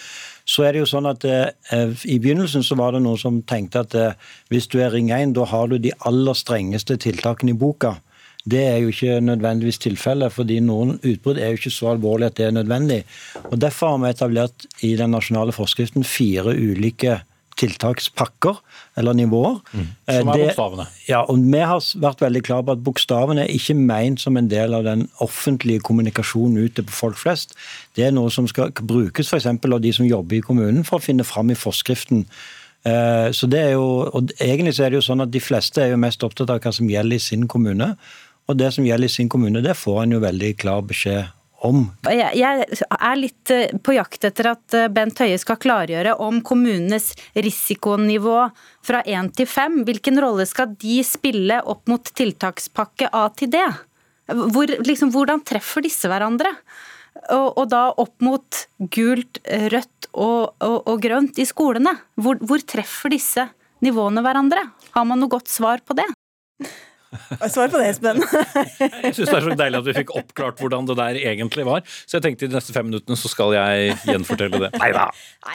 Så 0.48 0.64
er 0.64 0.72
det 0.72 0.82
jo 0.82 0.88
sånn 0.88 1.08
at 1.10 1.24
eh, 1.28 2.04
I 2.08 2.18
begynnelsen 2.22 2.64
så 2.64 2.78
var 2.78 2.94
det 2.94 3.02
noen 3.04 3.20
som 3.20 3.42
tenkte 3.48 3.84
at 3.84 3.96
eh, 3.98 4.28
hvis 4.52 4.68
du 4.72 4.78
er 4.80 4.94
Ring 4.94 5.10
1, 5.12 5.34
da 5.36 5.44
har 5.50 5.68
du 5.68 5.76
de 5.82 5.92
aller 6.08 6.36
strengeste 6.38 6.96
tiltakene 7.04 7.52
i 7.52 7.58
boka. 7.58 7.98
Det 8.48 8.62
er 8.64 8.78
jo 8.80 8.92
ikke 8.92 9.18
nødvendigvis 9.20 9.80
tilfellet, 9.82 10.32
fordi 10.32 10.60
noen 10.64 10.96
utbrudd 11.02 11.40
er 11.40 11.52
jo 11.52 11.58
ikke 11.60 11.74
så 11.74 11.90
alvorlig 11.92 12.30
at 12.30 12.38
det 12.38 12.46
er 12.46 12.54
nødvendig. 12.56 13.02
Og 13.50 13.58
Derfor 13.60 13.92
har 13.92 14.00
vi 14.00 14.12
etablert 14.14 14.68
i 14.86 14.94
den 14.96 15.12
nasjonale 15.12 15.52
forskriften 15.52 16.06
fire 16.06 16.54
ulike 16.56 17.18
tiltakspakker, 17.58 18.58
eller 18.96 19.16
nivåer. 19.18 19.60
Mm. 19.72 19.86
Som 20.08 20.28
er 20.28 20.32
Det- 20.32 20.48
bokstavene. 20.48 20.86
Ja, 21.08 21.20
og 21.22 21.36
Vi 21.38 21.58
har 21.58 21.80
vært 21.80 22.20
veldig 22.20 22.42
klare 22.42 22.64
på 22.64 22.72
at 22.72 22.84
bokstavene 22.84 23.44
er 23.44 23.48
ikke 23.48 23.76
ment 23.76 24.20
som 24.20 24.36
en 24.36 24.48
del 24.48 24.74
av 24.74 24.84
den 24.84 25.08
offentlige 25.20 25.80
kommunikasjonen 25.80 26.56
ute 26.64 26.82
på 26.82 26.90
folk 26.90 27.16
flest. 27.16 27.54
Det 27.94 28.06
er 28.06 28.10
noe 28.12 28.30
som 28.30 28.46
skal 28.46 28.70
brukes 28.70 29.28
f.eks. 29.28 29.46
av 29.46 29.80
de 29.80 29.92
som 29.92 30.06
jobber 30.06 30.36
i 30.36 30.40
kommunen 30.40 30.84
for 30.84 30.98
å 30.98 31.02
finne 31.02 31.24
fram 31.24 31.50
i 31.50 31.54
forskriften. 31.54 32.24
Eh, 32.84 33.30
Så 33.32 33.48
det 33.48 33.58
er 33.60 33.70
jo, 33.72 34.08
og 34.14 34.30
Egentlig 34.40 34.74
så 34.74 34.86
er 34.86 34.90
det 34.90 35.02
jo 35.02 35.12
sånn 35.14 35.22
at 35.22 35.30
de 35.30 35.40
fleste 35.40 35.78
er 35.78 35.90
jo 35.90 35.96
mest 35.96 36.20
opptatt 36.20 36.50
av 36.50 36.60
hva 36.60 36.72
som 36.72 36.86
gjelder 36.88 37.14
i 37.16 37.18
sin 37.18 37.48
kommune. 37.48 37.96
Og 38.48 38.56
det 38.56 38.72
som 38.72 38.84
gjelder 38.84 39.04
i 39.04 39.08
sin 39.08 39.28
kommune, 39.28 39.62
det 39.62 39.76
får 39.76 40.02
en 40.04 40.10
jo 40.12 40.20
veldig 40.20 40.56
klar 40.56 40.80
beskjed 40.82 41.28
om. 41.66 41.82
Jeg, 42.06 42.66
er 42.98 43.18
litt 43.18 43.52
eh, 43.52 43.74
på 43.82 43.94
jakt 43.96 44.24
etter 44.28 44.52
at 44.52 44.76
eh, 44.76 44.88
Bent 44.92 45.18
Høie 45.22 45.38
skal 45.40 45.58
klargjøre 45.60 46.14
om 46.22 46.40
kommunenes 46.46 47.10
risikonivå 47.34 48.38
fra 48.86 49.02
1 49.02 49.32
til 49.38 49.48
5. 49.50 49.82
Hvilken 49.88 50.20
rolle 50.22 50.46
skal 50.48 50.74
de 50.78 51.00
spille 51.06 51.60
opp 51.66 51.88
mot 51.90 52.12
tiltakspakke 52.20 53.10
A 53.12 53.26
til 53.34 53.52
D? 53.54 53.64
Hvor, 54.28 54.70
liksom, 54.84 55.12
hvordan 55.14 55.42
treffer 55.46 55.84
disse 55.84 56.10
hverandre? 56.10 56.52
Og, 57.34 57.48
og 57.58 57.64
da 57.72 57.88
opp 57.98 58.14
mot 58.22 58.64
gult, 58.94 59.40
rødt 59.72 60.10
og, 60.12 60.54
og, 60.62 60.76
og 60.84 61.00
grønt 61.02 61.40
i 61.42 61.48
skolene. 61.48 61.96
Hvor, 62.20 62.38
hvor 62.44 62.62
treffer 62.62 63.10
disse 63.14 63.48
nivåene 63.84 64.22
hverandre? 64.22 64.68
Har 64.94 65.08
man 65.08 65.18
noe 65.22 65.32
godt 65.32 65.50
svar 65.50 65.82
på 65.82 65.96
det? 65.98 66.06
Svar 67.48 67.70
på 67.72 67.78
det, 67.80 67.88
Espen. 67.94 68.20
Jeg 69.04 69.14
syns 69.16 69.30
det 69.30 69.36
er 69.38 69.46
så 69.46 69.56
deilig 69.56 69.80
at 69.80 69.86
vi 69.86 69.94
fikk 69.96 70.12
oppklart 70.18 70.60
hvordan 70.60 70.88
det 70.88 70.96
der 70.98 71.20
egentlig 71.30 71.64
var. 71.68 71.84
Så 72.04 72.18
jeg 72.18 72.26
tenkte 72.26 72.46
i 72.46 72.50
de 72.50 72.56
neste 72.58 72.74
fem 72.76 72.88
minuttene 72.88 73.16
så 73.18 73.30
skal 73.32 73.54
jeg 73.56 73.94
gjenfortelle 74.08 74.60
det. 74.66 74.70
Nei 74.80 74.90
da. 74.96 75.06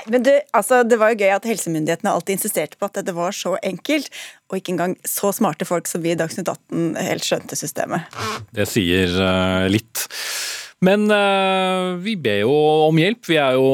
Men 0.10 0.26
det, 0.26 0.36
altså, 0.58 0.82
det 0.88 0.98
var 1.02 1.14
jo 1.14 1.22
gøy 1.22 1.36
at 1.36 1.46
helsemyndighetene 1.48 2.14
alltid 2.14 2.40
insisterte 2.40 2.80
på 2.80 2.90
at 2.90 3.02
det 3.06 3.16
var 3.16 3.36
så 3.38 3.56
enkelt, 3.62 4.10
og 4.50 4.60
ikke 4.60 4.74
engang 4.76 4.98
så 5.08 5.34
smarte 5.36 5.68
folk 5.70 5.90
som 5.90 6.04
vi 6.06 6.14
i 6.14 6.18
Dagsnytt 6.20 6.50
18 6.50 6.98
helt 6.98 7.28
skjønte 7.28 7.58
systemet. 7.60 8.10
Det 8.54 8.68
sier 8.70 9.14
uh, 9.18 9.70
litt. 9.72 10.08
Men 10.84 11.06
uh, 11.08 11.96
vi 12.04 12.16
ber 12.20 12.42
jo 12.44 12.54
om 12.90 12.98
hjelp. 13.00 13.22
Vi 13.30 13.38
er 13.40 13.56
jo 13.56 13.68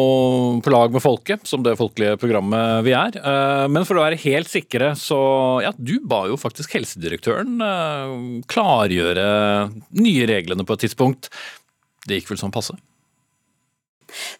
på 0.62 0.74
lag 0.74 0.94
med 0.94 1.02
folket, 1.02 1.48
som 1.50 1.64
det 1.66 1.78
folkelige 1.80 2.20
programmet 2.22 2.84
vi 2.86 2.94
er. 2.98 3.18
Uh, 3.24 3.66
men 3.72 3.88
for 3.88 3.98
å 3.98 4.04
være 4.06 4.20
helt 4.26 4.52
sikre, 4.52 4.92
så 5.00 5.20
Ja, 5.66 5.74
du 5.76 5.98
ba 6.06 6.26
jo 6.30 6.38
faktisk 6.40 6.78
helsedirektøren 6.78 7.58
uh, 7.64 8.14
klargjøre 8.52 9.26
nye 9.98 10.30
reglene 10.30 10.68
på 10.68 10.78
et 10.78 10.86
tidspunkt. 10.86 11.32
Det 12.06 12.20
gikk 12.20 12.34
vel 12.34 12.42
sånn 12.44 12.54
passe? 12.54 12.78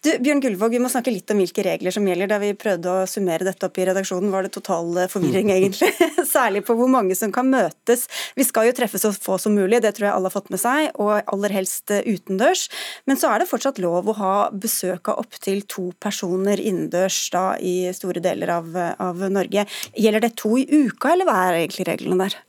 Du, 0.04 0.10
Bjørn 0.22 0.42
Gullvåg, 0.44 0.74
vi 0.74 0.80
må 0.82 0.90
snakke 0.92 1.12
litt 1.12 1.30
om 1.32 1.40
hvilke 1.42 1.64
regler 1.66 1.94
som 1.94 2.06
gjelder. 2.08 2.30
Da 2.30 2.38
vi 2.42 2.52
prøvde 2.58 2.92
å 2.92 3.06
summere 3.10 3.46
dette 3.46 3.68
opp 3.68 3.80
i 3.80 3.86
redaksjonen, 3.88 4.30
var 4.32 4.46
det 4.46 4.52
total 4.54 4.90
eh, 5.02 5.10
forvirring, 5.10 5.52
egentlig. 5.54 5.90
Særlig 6.34 6.64
på 6.66 6.76
hvor 6.78 6.90
mange 6.92 7.16
som 7.18 7.32
kan 7.34 7.50
møtes. 7.50 8.06
Vi 8.38 8.46
skal 8.46 8.70
jo 8.70 8.76
treffe 8.76 9.00
så 9.02 9.12
få 9.14 9.38
som 9.42 9.56
mulig, 9.56 9.82
det 9.84 9.94
tror 9.96 10.08
jeg 10.08 10.14
alle 10.16 10.30
har 10.30 10.36
fått 10.36 10.52
med 10.54 10.62
seg, 10.62 10.90
og 11.00 11.18
aller 11.20 11.56
helst 11.56 11.92
eh, 11.94 12.04
utendørs. 12.06 12.66
Men 13.10 13.20
så 13.20 13.32
er 13.32 13.42
det 13.42 13.50
fortsatt 13.50 13.80
lov 13.82 14.10
å 14.10 14.18
ha 14.20 14.34
besøk 14.52 15.12
av 15.12 15.22
opptil 15.24 15.64
to 15.70 15.90
personer 16.02 16.60
innendørs 16.60 17.22
da 17.34 17.44
i 17.56 17.90
store 17.96 18.22
deler 18.24 18.56
av, 18.60 18.72
av 19.00 19.26
Norge. 19.30 19.66
Gjelder 19.96 20.26
det 20.26 20.34
to 20.40 20.56
i 20.60 20.66
uka, 20.66 21.14
eller 21.14 21.28
hva 21.28 21.38
er 21.48 21.62
egentlig 21.64 21.88
reglene 21.90 22.26
der? 22.26 22.40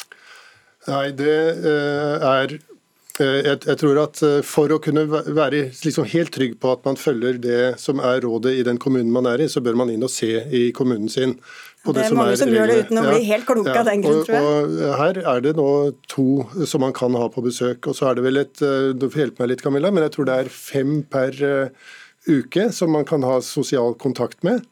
Nei, 0.89 1.07
det 1.13 1.37
eh, 1.61 2.23
er 2.25 2.55
eh, 2.55 2.70
jeg, 3.19 3.57
jeg 3.67 3.77
tror 3.81 3.99
at 4.03 4.21
eh, 4.25 4.37
For 4.45 4.71
å 4.71 4.79
kunne 4.83 5.03
være 5.09 5.65
liksom 5.83 6.07
helt 6.13 6.31
trygg 6.35 6.55
på 6.61 6.71
at 6.75 6.85
man 6.87 6.99
følger 6.99 7.39
det 7.41 7.59
som 7.81 7.99
er 8.03 8.21
rådet 8.25 8.53
i 8.59 8.63
den 8.67 8.79
kommunen 8.81 9.11
man 9.13 9.27
er 9.29 9.43
i, 9.43 9.49
så 9.51 9.63
bør 9.63 9.79
man 9.81 9.91
inn 9.93 10.05
og 10.05 10.13
se 10.13 10.31
i 10.47 10.63
kommunen 10.75 11.11
sin. 11.11 11.35
på 11.83 11.95
Det 11.95 12.05
er 12.05 12.11
som 12.13 12.21
mange 12.21 12.37
som 12.39 12.51
gjør 12.53 12.71
det 12.71 12.79
uten 12.85 13.01
å 13.01 13.05
bli 13.09 13.23
helt 13.27 13.47
kloke 13.49 13.75
av 13.75 13.89
den 13.89 14.05
grunn, 14.05 14.23
tror 14.27 14.37
jeg. 14.37 14.75
Og 14.87 14.99
her 15.01 15.21
er 15.35 15.45
det 15.47 15.55
nå 15.59 15.69
to 16.11 16.27
som 16.65 16.85
man 16.85 16.95
kan 16.97 17.17
ha 17.19 17.27
på 17.33 17.43
besøk. 17.45 17.89
Og 17.91 17.97
så 17.97 18.11
er 18.11 18.19
det 18.19 18.27
vel 18.27 18.43
et 18.43 18.63
eh, 18.65 18.91
Du 18.95 19.09
får 19.09 19.25
hjelpe 19.25 19.43
meg 19.43 19.53
litt, 19.53 19.65
Camilla, 19.65 19.91
men 19.91 20.07
jeg 20.07 20.15
tror 20.17 20.29
det 20.29 20.37
er 20.43 20.53
fem 20.55 21.01
per 21.03 21.41
eh, 21.47 21.89
uke 22.29 22.69
som 22.75 22.93
man 22.93 23.07
kan 23.09 23.25
ha 23.25 23.39
sosial 23.43 23.97
kontakt 23.99 24.45
med. 24.47 24.63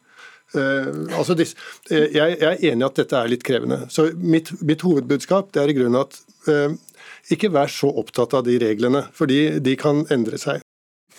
Uh, 0.50 1.06
altså 1.14 1.36
dis- 1.38 1.54
eh, 1.90 2.08
jeg, 2.10 2.38
jeg 2.40 2.48
er 2.48 2.72
enig 2.72 2.82
i 2.82 2.86
at 2.88 2.96
dette 2.98 3.18
er 3.18 3.30
litt 3.30 3.44
krevende. 3.46 3.84
Så 3.92 4.08
mitt, 4.18 4.50
mitt 4.66 4.82
hovedbudskap 4.82 5.52
det 5.54 5.62
er 5.62 5.70
i 5.70 5.76
grunnen 5.76 6.00
at 6.00 6.16
eh, 6.50 6.74
ikke 7.30 7.50
vær 7.54 7.70
så 7.72 7.90
opptatt 8.02 8.34
av 8.38 8.44
de 8.46 8.58
reglene, 8.62 9.04
fordi 9.16 9.58
de 9.62 9.76
kan 9.80 10.04
endre 10.10 10.38
seg. 10.40 10.60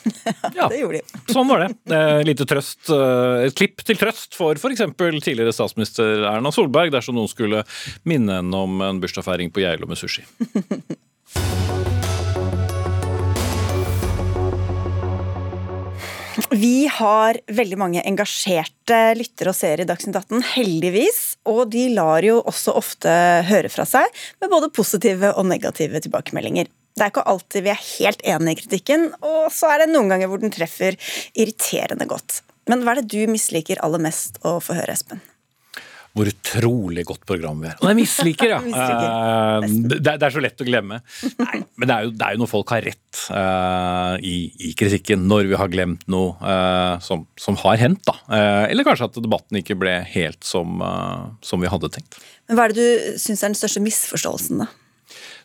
Ja, 0.58 0.66
Det 0.66 0.80
gjorde 0.80 0.98
de. 1.04 1.20
sånn 1.30 1.46
var 1.52 1.62
det. 1.62 1.68
Eh, 1.94 2.24
lite 2.26 2.48
trøst, 2.50 2.90
eh, 2.90 3.46
et 3.46 3.54
klipp 3.58 3.84
til 3.86 4.00
trøst 4.00 4.34
for 4.34 4.58
f.eks. 4.58 4.82
tidligere 4.98 5.54
statsminister 5.54 6.26
Erna 6.26 6.50
Solberg, 6.56 6.90
dersom 6.96 7.20
noen 7.20 7.30
skulle 7.30 7.62
minne 8.10 8.40
henne 8.42 8.64
om 8.66 8.82
en 8.82 9.02
bursdagsfeiring 9.04 9.54
på 9.54 9.62
Geilo 9.62 9.86
med 9.92 10.02
sushi. 10.02 10.26
Vi 16.52 16.88
har 16.88 17.38
veldig 17.52 17.78
mange 17.80 18.02
engasjerte 18.08 18.98
lyttere 19.20 19.52
og 19.52 19.58
seere 19.58 19.84
i 19.86 19.88
Dagsnytt 19.90 20.18
18, 20.20 20.42
heldigvis. 20.56 21.31
Og 21.50 21.64
de 21.74 21.88
lar 21.96 22.26
jo 22.26 22.38
også 22.46 22.76
ofte 22.78 23.10
høre 23.48 23.72
fra 23.74 23.86
seg 23.90 24.06
med 24.44 24.52
både 24.52 24.70
positive 24.76 25.34
og 25.34 25.48
negative 25.50 26.04
tilbakemeldinger. 26.06 26.70
Det 26.92 27.06
er 27.06 27.12
ikke 27.14 27.26
alltid 27.32 27.66
vi 27.66 27.72
er 27.72 27.84
helt 27.96 28.24
enige 28.28 28.58
i 28.58 28.62
kritikken, 28.62 29.10
og 29.24 29.50
så 29.56 29.72
er 29.72 29.84
det 29.84 29.92
noen 29.94 30.12
ganger 30.12 30.30
hvor 30.30 30.42
den 30.42 30.54
treffer 30.54 30.98
irriterende 31.34 32.06
godt. 32.10 32.42
Men 32.70 32.84
hva 32.84 32.94
er 32.94 33.02
det 33.02 33.12
du 33.16 33.32
misliker 33.32 33.82
aller 33.82 34.04
mest 34.04 34.38
å 34.46 34.60
få 34.62 34.76
høre, 34.78 34.94
Espen? 34.94 35.24
Hvor 36.12 36.28
utrolig 36.28 37.06
godt 37.08 37.24
program 37.28 37.62
vi 37.64 37.70
er. 37.70 37.78
Og 37.80 37.88
jeg 37.88 38.00
misliker, 38.02 38.56
ja. 38.56 38.60
Eh, 38.82 39.66
det, 39.68 40.00
det 40.04 40.26
er 40.26 40.34
så 40.34 40.42
lett 40.44 40.62
å 40.62 40.66
glemme. 40.66 41.00
Nei, 41.40 41.62
men 41.80 41.88
det 41.88 41.96
er 41.96 42.06
jo, 42.06 42.12
det 42.18 42.26
er 42.26 42.36
jo 42.36 42.42
når 42.42 42.50
folk 42.50 42.72
har 42.74 42.84
rett 42.86 43.22
uh, 43.34 44.16
i, 44.26 44.36
i 44.68 44.72
kritikken, 44.78 45.24
når 45.30 45.50
vi 45.52 45.60
har 45.60 45.72
glemt 45.72 46.04
noe 46.12 46.34
uh, 46.42 46.96
som, 47.04 47.26
som 47.40 47.58
har 47.64 47.80
hendt. 47.82 48.04
da. 48.08 48.16
Eh, 48.34 48.66
eller 48.72 48.88
kanskje 48.88 49.10
at 49.10 49.20
debatten 49.22 49.60
ikke 49.62 49.78
ble 49.80 49.94
helt 50.14 50.42
som, 50.48 50.84
som 51.46 51.64
vi 51.64 51.72
hadde 51.72 51.92
tenkt. 51.94 52.20
Men 52.50 52.60
Hva 52.60 52.68
er 52.68 52.76
det 52.76 52.86
du 52.86 53.20
syns 53.22 53.44
er 53.44 53.54
den 53.54 53.60
største 53.60 53.84
misforståelsen, 53.84 54.64
da? 54.66 54.70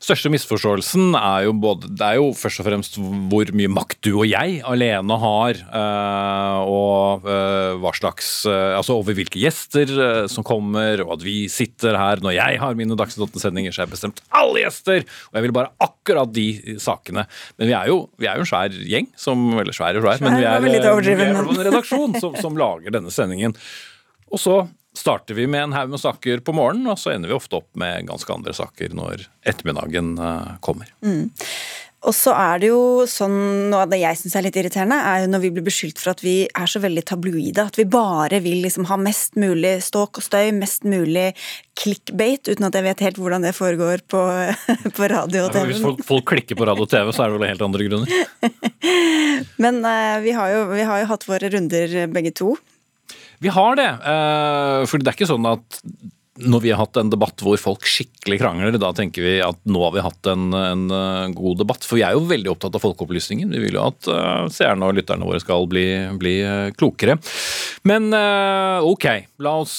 Største 0.03 0.31
misforståelsen 0.33 1.17
er 1.19 1.47
jo, 1.47 1.55
både, 1.61 1.91
det 1.99 2.07
er 2.07 2.19
jo 2.21 2.31
først 2.37 2.61
og 2.62 2.67
fremst 2.69 2.99
hvor 3.01 3.51
mye 3.57 3.71
makt 3.73 4.01
du 4.07 4.12
og 4.12 4.27
jeg 4.29 4.61
alene 4.69 5.19
har, 5.23 5.61
eh, 5.81 6.71
og 6.71 7.27
eh, 7.27 7.73
hva 7.83 7.93
slags 7.97 8.31
eh, 8.51 8.75
Altså 8.77 8.97
over 8.99 9.17
hvilke 9.17 9.41
gjester 9.41 9.91
som 10.31 10.45
kommer, 10.47 11.01
og 11.05 11.17
at 11.17 11.25
vi 11.25 11.37
sitter 11.53 11.97
her 11.99 12.21
når 12.23 12.37
jeg 12.37 12.61
har 12.61 12.79
mine 12.79 12.97
Dagsnytt 12.99 13.31
18-sendinger, 13.31 13.73
så 13.73 13.83
har 13.83 13.89
jeg 13.89 13.95
bestemt 13.95 14.23
alle 14.37 14.62
gjester! 14.65 15.07
Og 15.31 15.39
jeg 15.39 15.47
vil 15.47 15.55
bare 15.57 15.73
akkurat 15.83 16.33
de 16.35 16.77
sakene. 16.83 17.27
Men 17.57 17.71
vi 17.71 17.77
er 17.79 17.91
jo, 17.91 17.99
vi 18.21 18.29
er 18.29 18.39
jo 18.39 18.45
en 18.45 18.51
svær 18.51 18.75
gjeng, 18.77 19.11
som 19.19 19.45
Eller 19.61 19.77
svær 19.77 19.99
og 19.99 20.07
svær, 20.07 20.23
men 20.25 20.39
vi 20.41 20.47
er, 20.49 20.65
vi 20.65 21.15
er 21.15 21.29
en 21.31 21.62
redaksjon 21.71 22.19
som, 22.21 22.37
som 22.41 22.59
lager 22.59 22.95
denne 22.95 23.12
sendingen. 23.15 23.57
Og 24.33 24.43
så 24.43 24.61
starter 24.97 25.37
vi 25.37 25.47
med 25.51 25.69
en 25.69 25.77
haug 25.77 25.93
med 25.93 26.03
saker 26.03 26.41
på 26.45 26.55
morgenen, 26.57 26.89
og 26.93 27.01
så 27.01 27.13
ender 27.15 27.33
vi 27.33 27.37
ofte 27.37 27.61
opp 27.61 27.69
med 27.79 28.09
ganske 28.09 28.33
andre 28.33 28.55
saker 28.57 28.97
når 28.97 29.27
ettermiddagen 29.47 30.15
kommer. 30.65 30.89
kommer. 31.05 31.45
Og 32.07 32.15
så 32.15 32.31
er 32.39 32.61
det 32.63 32.69
jo 32.69 33.07
sånn, 33.11 33.37
Noe 33.73 33.83
av 33.83 33.91
det 33.91 33.99
jeg 33.99 34.19
syns 34.21 34.37
er 34.39 34.45
litt 34.47 34.57
irriterende, 34.61 34.99
er 35.11 35.25
jo 35.25 35.31
når 35.33 35.43
vi 35.43 35.51
blir 35.57 35.65
beskyldt 35.67 35.99
for 35.99 36.13
at 36.13 36.23
vi 36.23 36.35
er 36.47 36.71
så 36.71 36.81
veldig 36.83 37.03
tabloide. 37.09 37.65
At 37.67 37.79
vi 37.81 37.87
bare 37.91 38.39
vil 38.45 38.61
liksom 38.63 38.87
ha 38.91 38.99
mest 39.01 39.35
mulig 39.41 39.79
ståk 39.87 40.21
og 40.21 40.27
støy, 40.27 40.53
mest 40.55 40.87
mulig 40.87 41.33
clickbait, 41.77 42.47
uten 42.47 42.69
at 42.69 42.79
jeg 42.79 42.87
vet 42.87 43.03
helt 43.09 43.19
hvordan 43.21 43.49
det 43.49 43.57
foregår 43.57 44.05
på, 44.13 44.23
på 44.99 45.11
radio 45.11 45.49
og 45.49 45.57
TV. 45.57 45.73
Hvis 45.73 45.83
folk, 45.83 46.05
folk, 46.07 46.29
klikker 46.31 46.59
på 46.59 46.69
radio 46.69 46.87
og 46.87 46.93
TV, 46.93 47.11
så 47.11 47.27
er 47.27 47.33
det 47.33 47.41
vel 47.41 47.51
helt 47.51 47.67
andre 47.67 47.91
grunner. 47.91 48.15
Men 49.63 49.83
uh, 49.83 50.17
vi, 50.23 50.37
har 50.37 50.55
jo, 50.55 50.63
vi, 50.77 50.87
har 50.87 51.03
jo, 51.03 51.11
hatt 51.11 51.27
våre 51.27 51.51
runder 51.57 51.99
begge 52.13 52.35
to. 52.39 52.55
Vi 53.44 53.53
har 53.53 53.77
det. 53.79 53.90
Uh, 54.01 54.85
for 54.88 55.03
det 55.03 55.11
er 55.11 55.18
ikke 55.18 55.29
sånn 55.29 55.49
at 55.49 55.81
når 56.37 56.62
vi 56.62 56.72
har 56.72 56.81
hatt 56.83 56.99
en 57.01 57.11
debatt 57.12 57.40
hvor 57.44 57.59
folk 57.61 57.87
skikkelig 57.88 58.38
krangler, 58.40 58.77
da 58.81 58.90
tenker 58.96 59.25
vi 59.25 59.35
at 59.44 59.59
nå 59.68 59.81
har 59.83 59.94
vi 59.94 60.05
hatt 60.05 60.29
en, 60.31 60.51
en 60.53 60.85
uh, 60.92 61.29
god 61.33 61.62
debatt. 61.62 61.87
For 61.87 61.99
vi 61.99 62.05
er 62.07 62.16
jo 62.16 62.27
veldig 62.29 62.51
opptatt 62.53 62.77
av 62.77 62.85
folkeopplysningen. 62.85 63.53
Vi 63.55 63.62
vil 63.64 63.79
jo 63.79 63.87
at 63.87 64.09
uh, 64.11 64.44
seerne 64.53 64.88
og 64.88 64.99
lytterne 64.99 65.27
våre 65.27 65.40
skal 65.42 65.68
bli, 65.70 65.87
bli 66.20 66.37
uh, 66.44 66.68
klokere. 66.77 67.16
Men 67.87 68.11
ok, 68.11 69.05
la 69.46 69.53
oss 69.61 69.77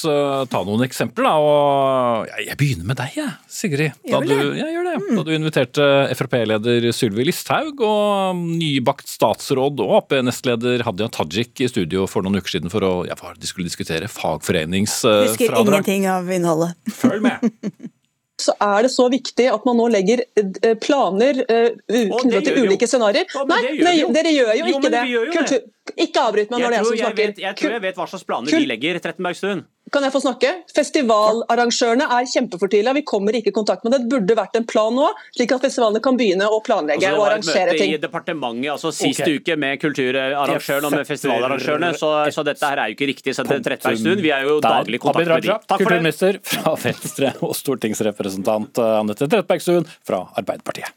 ta 0.48 0.60
noen 0.64 0.86
eksempler, 0.86 1.26
da. 1.28 1.34
Og 1.44 2.30
jeg, 2.30 2.46
jeg 2.48 2.58
begynner 2.60 2.88
med 2.88 3.00
deg, 3.02 3.18
jeg, 3.18 3.34
Sigrid. 3.52 3.98
Da 4.08 4.22
du, 4.24 4.32
jeg 4.56 4.74
gjør 4.74 4.88
det. 4.88 4.94
Mm. 5.02 5.10
Da 5.18 5.26
du 5.28 5.32
inviterte 5.36 5.88
Frp-leder 6.16 6.88
Sylvi 6.96 7.26
Listhaug 7.28 7.84
og 7.84 8.40
nybakt 8.48 9.12
statsråd 9.12 9.84
og 9.84 9.96
Ap-nestleder 10.00 10.86
Hadia 10.88 11.10
Tajik 11.12 11.60
i 11.66 11.70
studio 11.72 12.06
for 12.08 12.24
noen 12.24 12.40
uker 12.40 12.56
siden 12.56 12.72
for 12.72 12.86
å 12.88 12.94
ja, 13.10 13.18
de 13.18 13.50
skulle 13.50 13.68
diskutere 13.68 14.08
fagforeningsfradrag. 14.12 15.34
Husker 15.34 15.60
ingenting 15.60 16.08
av 16.12 16.32
innholdet 16.32 16.47
innholdet. 16.48 16.96
Følg 17.04 17.28
med! 17.28 17.48
så 18.42 18.54
er 18.62 18.86
det 18.86 18.92
så 18.94 19.08
viktig 19.10 19.48
at 19.50 19.64
man 19.66 19.80
nå 19.80 19.88
legger 19.90 20.22
eh, 20.38 20.76
planer 20.78 21.40
uh, 21.42 21.70
knyttet 21.90 22.46
til 22.46 22.68
ulike 22.68 22.90
scenarioer. 22.90 23.34
Nei, 23.50 23.62
gjør 23.98 24.14
dere 24.14 24.34
gjør 24.36 24.52
jo 24.60 24.68
ikke 24.76 24.92
det. 24.94 25.06
Kultur... 25.34 25.66
Ikke 25.98 26.22
avbryt 26.28 26.52
meg 26.52 26.62
når 26.62 26.68
det 26.68 26.78
er 26.78 26.78
jeg 26.78 26.88
som 26.88 27.00
snakker. 27.00 27.32
Jeg, 27.32 27.42
jeg 27.46 27.58
tror 27.62 27.74
jeg 27.78 27.84
vet 27.88 27.98
hva 27.98 28.08
slags 28.12 28.28
planer 28.28 28.54
Kul... 28.54 28.62
vi 28.62 28.70
legger. 28.70 29.00
Trettebergstuen. 29.02 29.66
Kan 29.94 30.04
jeg 30.04 30.12
få 30.12 30.20
snakke? 30.20 30.50
Festivalarrangørene 30.76 32.08
er 32.18 32.26
kjempefortvila. 32.28 32.92
Vi 32.98 33.04
kommer 33.08 33.38
ikke 33.40 33.54
i 33.54 33.56
kontakt 33.56 33.86
med 33.86 33.94
det. 33.94 34.02
Det 34.04 34.12
burde 34.12 34.36
vært 34.36 34.58
en 34.60 34.68
plan 34.68 34.92
nå, 34.96 35.08
slik 35.38 35.54
at 35.56 35.64
festivalene 35.64 36.02
kan 36.04 36.20
begynne 36.20 36.50
å 36.52 36.60
planlegge 36.66 37.08
altså, 37.08 37.22
og 37.22 37.28
arrangere 37.30 37.56
ting. 37.56 37.56
Det 37.56 37.64
var 37.64 37.72
et 37.72 37.80
møte 37.80 37.88
i 37.88 38.04
departementet 38.04 38.74
altså 38.74 38.92
sist 38.96 39.24
okay. 39.24 39.40
uke 39.40 39.58
med 39.64 39.80
kulturarrangørene 39.84 40.92
og 40.92 40.98
med 40.98 41.08
festivalarrangørene, 41.08 41.94
så, 42.02 42.12
så, 42.36 42.46
dette 42.48 42.72
her 42.74 42.84
er 42.84 42.92
jo 42.92 42.98
ikke 42.98 43.10
riktig. 43.14 43.38
Så 43.38 43.48
Trettebergstuen, 43.48 44.24
vi 44.24 44.36
er 44.36 44.48
jo 44.50 44.60
daglig 44.64 45.00
i 45.00 45.04
kontakt 45.08 45.32
med 45.32 45.48
dem. 45.48 45.68
Kulturminister 45.72 46.42
fra 46.52 46.76
Venstre 46.84 47.34
og 47.48 47.56
stortingsrepresentant 47.56 48.84
Anette 48.84 49.24
Trettebergstuen 49.28 49.88
fra 50.04 50.26
Arbeiderpartiet. 50.36 50.92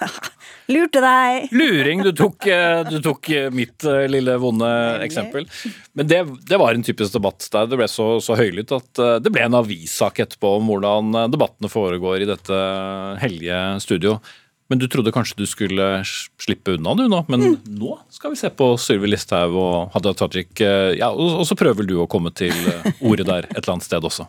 Lurte 0.70 1.00
deg! 1.02 1.48
Luring. 1.50 2.02
Du 2.06 2.12
tok, 2.14 2.46
eh, 2.46 2.80
du 2.86 3.00
tok 3.02 3.30
eh, 3.34 3.48
mitt 3.50 3.84
eh, 3.84 4.06
lille 4.10 4.36
vonde 4.38 4.68
eksempel. 5.02 5.48
Men 5.98 6.10
det, 6.10 6.20
det, 6.46 6.58
var 6.60 6.74
en 6.74 6.84
typisk 6.86 7.16
debatt 7.16 7.48
der 7.52 7.66
det 7.70 7.78
ble 7.80 7.88
så, 7.90 8.12
så 8.22 8.36
høylytt 8.38 8.74
at 8.76 9.00
det 9.24 9.32
ble 9.34 9.48
en 9.48 9.58
avissak 9.58 10.22
etterpå 10.22 10.54
om 10.60 10.70
hvordan 10.70 11.26
debattene 11.32 11.70
foregår 11.72 12.22
i 12.22 12.28
dette 12.30 12.60
hellige 13.22 13.58
studio. 13.82 14.18
Men 14.70 14.78
du 14.78 14.86
trodde 14.86 15.10
kanskje 15.10 15.40
du 15.40 15.48
skulle 15.50 15.86
slippe 16.06 16.76
unna 16.76 16.94
du 16.94 17.08
nå, 17.10 17.24
men 17.26 17.42
mm. 17.42 17.56
nå 17.80 17.96
skal 18.14 18.36
vi 18.36 18.38
se 18.38 18.52
på 18.54 18.68
Sylvi 18.78 19.10
Listhaug 19.10 19.56
og 19.58 19.96
Hadia 19.96 20.14
Tajik. 20.14 20.62
Ja, 20.62 21.10
og, 21.10 21.40
og 21.40 21.48
så 21.48 21.58
prøver 21.58 21.88
du 21.88 21.96
å 21.98 22.06
komme 22.10 22.30
til 22.30 22.54
ordet 23.00 23.26
der 23.26 23.50
et 23.50 23.58
eller 23.58 23.74
annet 23.74 23.88
sted 23.88 24.06
også 24.06 24.28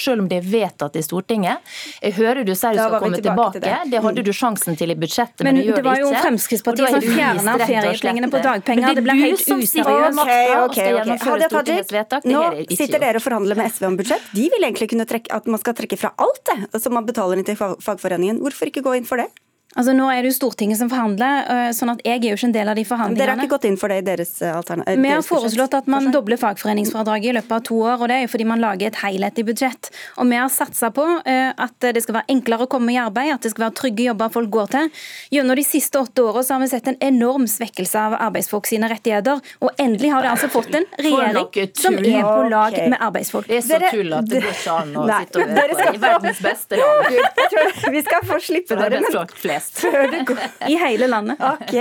selv 0.00 0.24
om 0.24 0.28
det 0.30 0.40
er 0.42 0.48
vedtatt 0.50 0.96
i 0.98 1.02
Stortinget. 1.04 1.74
Jeg 2.02 2.16
hører 2.18 2.42
du 2.46 2.52
sier 2.54 2.76
du 2.76 2.82
skal 2.82 2.98
komme 3.02 3.20
tilbake. 3.20 3.60
tilbake. 3.60 3.84
Det. 3.84 3.90
det. 3.92 4.02
hadde 4.04 4.24
du 4.26 4.32
sjansen 4.36 4.78
til 4.78 4.92
i 4.92 4.98
budsjettet, 4.98 5.42
men, 5.44 5.54
men 5.54 5.62
du 5.62 5.70
gjør 5.70 5.80
det 5.80 5.80
ikke. 5.80 5.90
Men 5.90 6.00
det 6.00 6.10
var 6.10 6.18
jo 6.18 6.24
Fremskrittspartiet 6.26 6.96
som 6.96 7.06
fjerna 7.06 7.56
feriepengene 7.62 8.30
på 8.32 8.42
dagpenger. 8.44 8.98
Det 8.98 9.06
ble 9.06 9.16
helt 9.20 9.46
useriøst. 9.46 10.22
Okay, 10.26 10.52
okay, 10.64 10.92
okay. 11.00 12.20
Nå 12.26 12.44
sitter 12.70 13.02
dere 13.02 13.20
og 13.20 13.26
forhandler 13.26 13.58
med 13.58 13.72
SV 13.72 13.88
om 13.90 13.98
budsjett. 14.00 14.30
De 14.36 14.46
vil 14.52 14.68
egentlig 14.68 14.90
kunne 14.92 15.08
trekke, 15.08 15.32
at 15.32 15.50
man 15.50 15.62
skal 15.62 15.76
trekke 15.78 15.98
fra 16.00 16.12
alt 16.22 16.42
det 16.50 16.82
som 16.82 16.96
man 16.96 17.08
betaler 17.08 17.40
inn 17.40 17.48
til 17.48 17.58
fagforeningen. 17.58 18.40
Hvorfor 18.44 18.70
ikke 18.70 18.84
gå 18.86 18.98
inn 19.00 19.08
for 19.08 19.22
det? 19.22 19.30
Altså 19.76 19.92
Nå 19.96 20.06
er 20.08 20.24
det 20.24 20.30
jo 20.32 20.36
Stortinget 20.38 20.78
som 20.80 20.88
forhandler, 20.88 21.44
øh, 21.52 21.70
sånn 21.76 21.92
at 21.92 22.02
jeg 22.06 22.22
er 22.22 22.30
jo 22.30 22.38
ikke 22.38 22.48
en 22.48 22.54
del 22.54 22.70
av 22.72 22.78
de 22.78 22.84
forhandlingene. 22.88 23.20
Dere 23.20 23.34
har 23.36 23.44
ikke 23.44 23.54
gått 23.56 23.66
inn 23.68 23.76
for 23.80 23.92
det 23.92 23.98
i 24.00 24.06
deres 24.06 24.32
øh, 24.40 24.54
alternativ? 24.56 25.02
Vi 25.04 25.12
har 25.12 25.24
foreslått 25.26 25.76
at 25.76 25.90
man 25.92 26.08
dobler 26.14 26.40
fagforeningsfradraget 26.40 27.30
i 27.30 27.34
løpet 27.36 27.52
av 27.58 27.64
to 27.68 27.80
år. 27.82 28.00
og 28.00 28.08
Det 28.08 28.16
er 28.16 28.24
jo 28.24 28.30
fordi 28.32 28.46
man 28.48 28.62
lager 28.64 28.88
et 28.88 29.00
helhetlig 29.02 29.44
budsjett. 29.50 29.90
Og 30.16 30.30
Vi 30.32 30.40
har 30.40 30.48
satsa 30.52 30.90
på 30.94 31.04
at 31.26 31.84
det 31.94 32.02
skal 32.02 32.18
være 32.18 32.32
enklere 32.32 32.66
å 32.66 32.70
komme 32.70 32.92
i 32.92 32.98
arbeid, 33.00 33.32
at 33.34 33.44
det 33.44 33.52
skal 33.52 33.66
være 33.66 33.76
trygge 33.78 34.06
jobber 34.08 34.32
folk 34.32 34.50
går 34.52 34.70
til. 34.72 34.90
Gjennom 35.34 35.58
de 35.58 35.64
siste 35.66 36.00
åtte 36.00 36.24
årene 36.24 36.56
har 36.56 36.62
vi 36.62 36.68
sett 36.70 36.88
en 36.90 36.98
enorm 37.04 37.46
svekkelse 37.50 38.00
av 38.00 38.16
arbeidsfolk 38.28 38.68
sine 38.68 38.88
rettigheter. 38.90 39.42
Og 39.60 39.82
endelig 39.82 40.12
har 40.14 40.24
vi 40.24 40.30
altså 40.32 40.50
fått 40.52 40.72
en 40.76 40.86
regjering 40.98 41.72
som 41.76 41.98
er 42.00 42.26
på 42.26 42.48
lag 42.52 42.78
med 42.94 42.98
arbeidsfolk. 43.00 43.48
Det 43.50 43.60
er 43.60 43.66
så 43.66 43.80
tull 43.92 44.16
at 44.16 44.30
det 44.30 44.42
går 44.44 44.56
ikke 44.56 44.76
an 44.80 44.96
å 44.96 45.06
sitte 45.10 45.42
og 45.42 45.54
høre 45.60 45.78
på 45.80 45.88
i 45.92 46.02
verdens 46.06 46.42
beste 46.44 46.80
land. 46.80 47.92
Vi 47.96 48.04
skal 48.06 48.26
få 48.26 48.40
slippe 48.42 48.80
dere. 48.80 49.02
Flest 49.36 49.65
før 49.74 50.14
i 50.72 50.78
hele 50.80 51.08
landet. 51.10 51.40
Ok, 51.40 51.74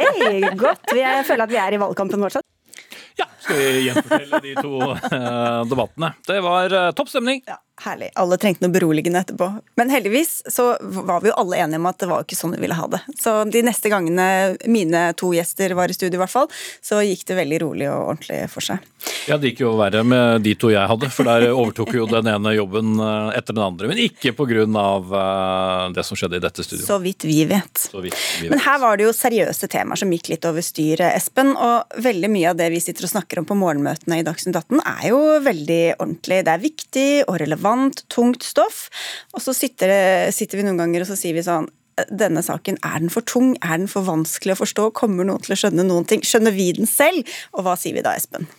godt. 0.60 0.96
Jeg 0.98 1.26
føler 1.28 1.48
at 1.48 1.54
vi 1.54 1.62
er 1.62 1.78
i 1.78 1.82
valgkampen 1.82 2.26
fortsatt. 2.28 2.46
Ja, 3.16 3.28
skal 3.40 3.60
vi 3.62 3.86
gjenfortelle 3.86 4.42
de 4.44 4.56
to 4.60 4.74
uh, 4.82 5.62
debattene. 5.70 6.12
Det 6.28 6.42
var 6.44 6.74
uh, 6.74 6.90
topp 6.98 7.12
stemning. 7.14 7.44
Ja. 7.48 7.62
Herlig. 7.84 8.10
Alle 8.16 8.38
trengte 8.40 8.64
noe 8.64 8.72
beroligende 8.72 9.20
etterpå. 9.20 9.50
Men 9.76 9.90
heldigvis 9.92 10.46
så 10.48 10.78
var 10.80 11.20
vi 11.22 11.28
jo 11.30 11.36
alle 11.42 11.60
enige 11.60 11.82
om 11.82 11.90
at 11.90 12.00
det 12.00 12.08
var 12.08 12.24
ikke 12.24 12.38
sånn 12.40 12.56
vi 12.56 12.62
ville 12.64 12.78
ha 12.78 12.88
det. 12.88 13.02
Så 13.20 13.34
de 13.52 13.62
neste 13.68 13.92
gangene 13.92 14.56
mine 14.72 15.10
to 15.20 15.34
gjester 15.36 15.76
var 15.76 15.92
i 15.92 15.98
studio, 15.98 16.16
i 16.16 16.24
hvert 16.24 16.32
fall, 16.32 16.48
så 16.82 17.02
gikk 17.04 17.26
det 17.28 17.36
veldig 17.42 17.60
rolig 17.66 17.90
og 17.92 18.14
ordentlig 18.14 18.40
for 18.54 18.64
seg. 18.64 18.86
Ja, 19.28 19.36
det 19.38 19.52
gikk 19.52 19.66
jo 19.66 19.74
verre 19.78 20.06
med 20.08 20.46
de 20.46 20.54
to 20.58 20.72
jeg 20.72 20.88
hadde, 20.90 21.10
for 21.14 21.28
der 21.28 21.50
overtok 21.52 21.92
jo 21.98 22.08
den 22.10 22.30
ene 22.32 22.56
jobben 22.56 22.96
eh, 23.02 23.36
etter 23.38 23.58
den 23.58 23.66
andre. 23.66 23.92
Men 23.92 24.02
ikke 24.02 24.34
pga. 24.38 24.46
Eh, 24.56 25.92
det 25.96 26.04
som 26.06 26.18
skjedde 26.18 26.40
i 26.40 26.44
dette 26.44 26.64
studioet. 26.64 26.88
Så 26.88 26.98
vidt 27.04 27.26
vi 27.28 27.44
vet. 27.50 27.86
Vidt 27.92 28.16
vi 28.40 28.46
vet. 28.46 28.52
Men 28.54 28.62
her 28.64 28.80
var 28.82 28.98
det 28.98 29.08
jo 29.08 29.14
seriøse 29.16 29.68
temaer 29.72 30.00
som 30.00 30.12
gikk 30.14 30.30
litt 30.32 30.46
over 30.48 30.64
styret, 30.66 31.12
Espen. 31.12 31.54
Og 31.58 32.00
veldig 32.06 32.32
mye 32.32 32.52
av 32.54 32.60
det 32.60 32.70
vi 32.72 32.82
sitter 32.84 33.08
og 33.08 33.16
snakker 33.16 33.42
om 33.42 33.50
på 33.50 33.58
morgenmøtene 33.60 34.22
i 34.22 34.26
Dagsnytt 34.26 34.56
18 34.62 34.80
er 34.80 35.08
jo 35.12 35.22
veldig 35.44 35.82
ordentlig. 35.98 36.42
Det 36.46 36.54
er 36.54 36.64
viktig 36.64 37.08
og 37.26 37.40
relevant 37.42 37.65
relevant, 37.66 38.06
tungt 38.10 38.44
stoff. 38.44 38.90
Og 39.34 39.42
så 39.42 39.54
sitter, 39.54 39.90
det, 39.90 40.36
sitter 40.36 40.60
vi 40.60 40.68
noen 40.68 40.80
ganger 40.80 41.04
og 41.04 41.10
så 41.10 41.18
sier 41.20 41.36
vi 41.36 41.46
sånn 41.46 41.70
denne 42.12 42.42
saken, 42.44 42.76
er 42.84 43.00
den 43.00 43.10
for 43.10 43.24
tung? 43.24 43.54
Er 43.64 43.80
den 43.80 43.88
for 43.88 44.04
vanskelig 44.04 44.58
å 44.58 44.60
forstå? 44.60 44.90
Kommer 45.00 45.24
noen 45.24 45.40
til 45.46 45.56
å 45.56 45.60
skjønne 45.62 45.86
noen 45.88 46.04
ting? 46.10 46.26
Skjønner 46.28 46.52
vi 46.52 46.74
den 46.76 46.90
selv? 46.90 47.24
Og 47.56 47.64
hva 47.64 47.78
sier 47.80 47.96
vi 47.96 48.04
da, 48.04 48.18
Espen? 48.20 48.50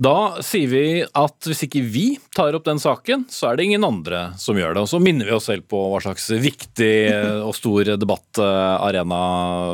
Da 0.00 0.40
sier 0.40 0.70
vi 0.72 0.84
at 1.04 1.44
hvis 1.44 1.66
ikke 1.66 1.82
vi 1.84 2.06
tar 2.32 2.56
opp 2.56 2.64
den 2.64 2.78
saken, 2.80 3.26
så 3.28 3.50
er 3.50 3.58
det 3.58 3.66
ingen 3.66 3.84
andre 3.84 4.22
som 4.40 4.56
gjør 4.56 4.72
det. 4.72 4.84
Og 4.86 4.88
så 4.88 5.00
minner 5.02 5.28
vi 5.28 5.34
oss 5.36 5.50
selv 5.50 5.66
på 5.68 5.76
hva 5.92 5.98
slags 6.00 6.30
viktig 6.32 6.94
og 7.44 7.52
stor 7.52 7.90
debattarena 8.00 9.20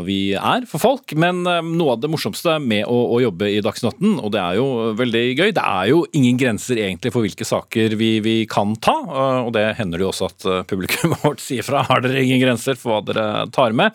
vi 0.03 0.35
er 0.35 0.67
for 0.67 0.83
folk. 0.83 1.15
Men 1.15 1.45
eh, 1.47 1.63
noe 1.63 1.95
av 1.95 2.03
det 2.03 2.11
morsomste 2.11 2.57
med 2.59 2.83
å, 2.91 2.97
å 3.15 3.21
jobbe 3.23 3.47
i 3.53 3.61
Dagsnytt 3.63 3.95
18, 3.95 4.17
og 4.19 4.35
det 4.35 4.43
er 4.43 4.59
jo 4.59 4.67
veldig 4.99 5.23
gøy, 5.39 5.53
det 5.55 5.65
er 5.65 5.93
jo 5.93 6.03
ingen 6.19 6.41
grenser 6.41 6.83
egentlig 6.83 7.15
for 7.15 7.23
hvilke 7.23 7.47
saker 7.47 7.95
vi, 8.01 8.11
vi 8.25 8.37
kan 8.51 8.75
ta. 8.83 8.97
Eh, 9.07 9.41
og 9.47 9.53
det 9.55 9.65
hender 9.79 10.03
det 10.03 10.09
jo 10.09 10.11
også 10.11 10.33
at 10.33 10.49
publikum 10.75 11.15
vårt 11.23 11.45
sier 11.45 11.63
fra. 11.63 11.85
Har 11.87 12.03
dere 12.03 12.27
ingen 12.27 12.43
grenser 12.43 12.75
for 12.75 12.97
hva 12.97 13.01
dere 13.07 13.47
tar 13.55 13.77
med? 13.79 13.95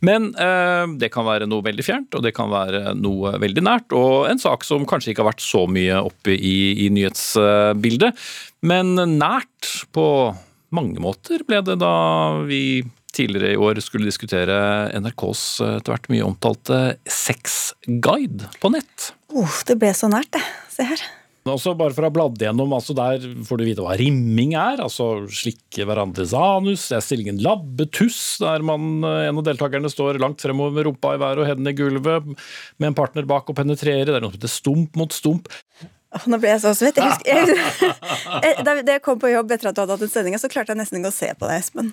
Men 0.00 0.32
eh, 0.32 0.96
det 0.96 1.12
kan 1.12 1.28
være 1.28 1.50
noe 1.50 1.68
veldig 1.68 1.84
fjernt, 1.84 2.16
og 2.16 2.24
det 2.24 2.32
kan 2.40 2.48
være 2.56 2.96
noe 2.96 3.36
veldig 3.36 3.68
nært. 3.68 3.92
Og 3.92 4.30
en 4.32 4.40
sak 4.40 4.64
som 4.64 4.88
kanskje 4.88 5.12
ikke 5.12 5.26
har 5.26 5.32
vært 5.34 5.44
så 5.44 5.67
mye 5.72 6.00
oppe 6.02 6.34
i, 6.34 6.86
i 6.86 6.90
nyhetsbildet. 6.94 8.28
Men 8.66 8.94
nært 9.18 9.72
på 9.94 10.06
mange 10.74 11.00
måter 11.00 11.44
ble 11.48 11.62
det 11.64 11.78
da 11.80 11.94
vi 12.48 12.82
tidligere 13.14 13.54
i 13.54 13.60
år 13.60 13.80
skulle 13.82 14.08
diskutere 14.08 14.58
NRKs 15.00 15.44
etter 15.64 15.94
hvert 15.94 16.10
mye 16.12 16.26
omtalte 16.26 16.80
sexguide 17.08 18.50
på 18.60 18.72
nett. 18.74 19.12
Oh, 19.32 19.60
det 19.68 19.78
ble 19.80 19.94
så 19.96 20.10
nært, 20.12 20.30
det. 20.36 20.44
Se 20.72 20.86
her. 20.86 21.02
Også 21.48 21.72
bare 21.78 21.94
for 21.96 22.04
å 22.04 22.08
ha 22.10 22.12
bladd 22.12 22.40
gjennom, 22.42 22.72
altså 22.76 22.94
Der 22.96 23.22
får 23.46 23.60
du 23.60 23.64
vite 23.64 23.84
hva 23.84 23.94
rimming 23.96 24.54
er. 24.58 24.82
altså 24.84 25.26
Slikke 25.32 25.86
hverandres 25.88 26.34
anus. 26.36 26.88
Det 26.90 26.98
er 26.98 27.04
stillingen 27.04 27.38
labbetuss, 27.44 28.38
der 28.42 28.64
man, 28.66 28.98
en 29.04 29.38
av 29.40 29.46
deltakerne 29.46 29.90
står 29.92 30.20
langt 30.22 30.42
fremover 30.44 30.74
med 30.76 30.88
rumpa 30.88 31.14
i 31.16 31.22
været 31.22 31.44
og 31.44 31.48
hendene 31.48 31.72
i 31.72 31.78
gulvet, 31.78 32.34
med 32.78 32.90
en 32.90 32.98
partner 32.98 33.28
bak 33.28 33.48
og 33.48 33.56
penetrerer. 33.58 34.10
Det 34.10 34.18
er 34.18 34.24
noe 34.24 34.34
som 34.34 34.40
heter 34.40 34.52
stump 34.52 34.98
mot 34.98 35.14
stump. 35.14 35.48
Nå 36.28 36.40
ble 36.40 36.52
jeg 36.54 36.64
så 36.64 36.74
svett. 36.76 36.98
Jeg 36.98 37.44
husker, 37.44 37.94
jeg, 38.44 38.66
da 38.66 38.76
jeg 38.80 39.04
kom 39.04 39.20
på 39.20 39.32
jobb 39.32 39.52
etter 39.54 39.70
at 39.70 39.76
du 39.76 39.82
hadde 39.84 39.96
hatt 39.96 40.04
en 40.06 40.12
sending, 40.12 40.36
så 40.40 40.50
klarte 40.52 40.74
jeg 40.74 40.80
nesten 40.80 41.00
ikke 41.00 41.12
å 41.12 41.18
se 41.18 41.32
på 41.36 41.48
deg, 41.48 41.62
Espen. 41.62 41.92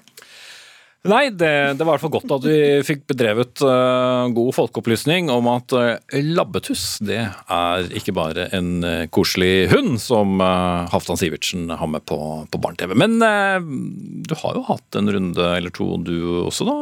Nei, 1.06 1.30
det, 1.30 1.78
det, 1.78 1.86
var 1.86 1.94
i 1.94 2.00
hvert 2.00 2.04
fall 2.06 2.14
godt 2.16 2.34
at 2.40 2.46
vi 2.50 2.60
fikk 2.86 3.04
bedrevet 3.12 3.62
uh, 3.62 4.26
god 4.34 4.52
folkeopplysning 4.58 5.30
om 5.30 5.50
at 5.52 5.76
uh, 5.78 6.18
labbetuss 6.18 6.98
det 7.06 7.20
er 7.22 7.90
ikke 7.94 8.16
bare 8.18 8.48
en 8.58 8.80
uh, 8.82 9.06
koselig 9.14 9.68
hund 9.74 10.00
som 10.02 10.42
Halvdan 10.42 11.20
Sivertsen 11.22 11.70
har 11.70 11.90
med 11.92 12.06
på, 12.10 12.18
på 12.50 12.62
Barne-TV. 12.62 12.96
Men 12.98 13.20
du 13.20 14.34
har 14.40 14.58
jo 14.58 14.66
hatt 14.68 14.98
en 14.98 15.12
runde 15.14 15.50
eller 15.56 15.74
to 15.74 15.96
du 16.02 16.16
også 16.46 16.68
da, 16.68 16.76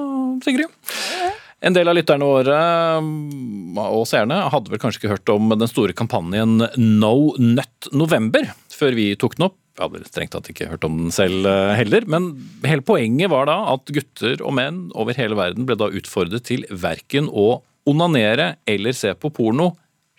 Sigrid? 0.45 0.71
En 1.63 1.75
del 1.75 1.87
av 1.87 1.95
lytterne 1.95 2.27
våre 2.27 2.57
og 3.83 4.03
seerne 4.09 4.41
hadde 4.51 4.71
vel 4.71 4.81
kanskje 4.81 5.03
ikke 5.03 5.13
hørt 5.13 5.31
om 5.31 5.51
den 5.55 5.69
store 5.69 5.95
kampanjen 5.95 6.57
No 6.77 7.15
Nut 7.39 7.91
November 7.95 8.49
før 8.73 8.97
vi 8.97 9.13
tok 9.19 9.37
den 9.37 9.47
opp. 9.47 9.59
Jeg 9.73 9.87
hadde 9.87 10.05
strengt 10.05 10.35
tatt 10.35 10.49
ikke 10.51 10.69
hørt 10.69 10.83
om 10.85 10.99
den 10.99 11.13
selv 11.13 11.47
eh, 11.49 11.73
heller, 11.79 12.05
men 12.05 12.29
hele 12.67 12.85
poenget 12.85 13.31
var 13.33 13.47
da 13.49 13.55
at 13.71 13.89
gutter 13.95 14.43
og 14.45 14.53
menn 14.59 14.83
over 14.93 15.17
hele 15.17 15.37
verden 15.39 15.65
ble 15.65 15.77
da 15.79 15.89
utfordret 15.89 16.45
til 16.45 16.67
verken 16.69 17.25
å 17.29 17.63
onanere 17.89 18.53
eller 18.69 18.93
se 18.95 19.15
på 19.17 19.31
porno 19.33 19.71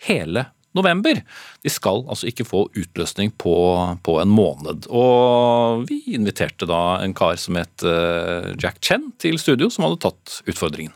hele 0.05 0.43
november. 0.75 1.21
De 1.63 1.71
skal 1.71 2.03
altså 2.11 2.27
ikke 2.29 2.45
få 2.47 2.65
utløsning 2.75 3.31
på, 3.39 3.55
på, 4.03 4.17
en 4.19 4.33
måned. 4.35 4.89
Og 4.91 5.85
vi 5.89 6.01
inviterte 6.17 6.67
da 6.69 6.99
en 6.99 7.15
kar 7.15 7.39
som 7.39 7.55
het 7.59 7.85
eh, 7.87 8.51
Jack 8.59 8.83
Chen 8.83 9.13
til 9.21 9.39
studio, 9.41 9.71
som 9.71 9.87
hadde 9.87 10.03
tatt 10.03 10.41
utfordringen. 10.49 10.93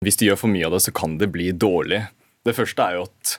Hvis 0.00 0.16
de 0.16 0.30
gjør 0.30 0.40
for 0.40 0.52
mye 0.52 0.64
av 0.64 0.72
det, 0.72 0.84
så 0.86 0.96
kan 0.96 1.18
det 1.20 1.28
bli 1.34 1.50
dårlig. 1.52 2.06
Det 2.48 2.56
første 2.56 2.88
er 2.88 2.96
jo 2.96 3.04
at 3.04 3.36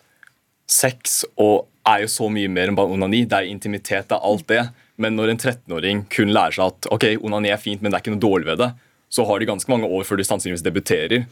sex 0.69 1.23
og 1.41 1.70
er 1.87 2.03
jo 2.03 2.11
så 2.11 2.29
mye 2.31 2.49
mer 2.51 2.69
enn 2.69 2.77
bare 2.77 2.93
onani. 2.93 3.23
Det 3.29 3.37
er 3.37 3.49
intimitet, 3.49 4.09
det 4.09 4.17
er 4.17 4.27
alt 4.27 4.47
det. 4.51 4.63
Men 5.01 5.17
når 5.17 5.33
en 5.33 5.41
13-åring 5.41 6.05
kun 6.13 6.33
lærer 6.33 6.57
seg 6.57 6.73
at 6.73 6.89
ok, 6.93 7.07
onani 7.25 7.53
er 7.53 7.61
fint, 7.61 7.81
men 7.81 7.91
det 7.91 7.97
er 7.97 8.05
ikke 8.05 8.15
noe 8.15 8.25
dårlig 8.25 8.49
ved 8.51 8.61
det, 8.61 8.71
så 9.11 9.25
har 9.27 9.41
de 9.41 9.49
ganske 9.49 9.71
mange 9.71 9.89
år 9.89 10.05
før 10.07 10.21
de 10.21 10.27
sannsynligvis 10.27 10.65
debuterer. 10.65 11.25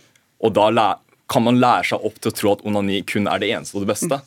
Og 0.44 0.56
da 0.56 0.70
kan 1.30 1.46
man 1.46 1.60
lære 1.62 1.92
seg 1.92 2.06
opp 2.06 2.18
til 2.20 2.32
å 2.32 2.36
tro 2.36 2.54
at 2.56 2.64
onani 2.68 3.04
kun 3.08 3.30
er 3.30 3.42
det 3.42 3.52
eneste 3.54 3.78
og 3.78 3.86
det 3.86 3.92
beste. 3.94 4.22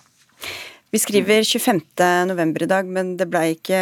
Vi 0.92 1.00
skriver 1.00 1.40
25. 1.48 1.80
november 2.28 2.66
i 2.66 2.68
dag, 2.68 2.88
men 2.88 3.14
det 3.16 3.26
ble 3.32 3.54
ikke 3.54 3.78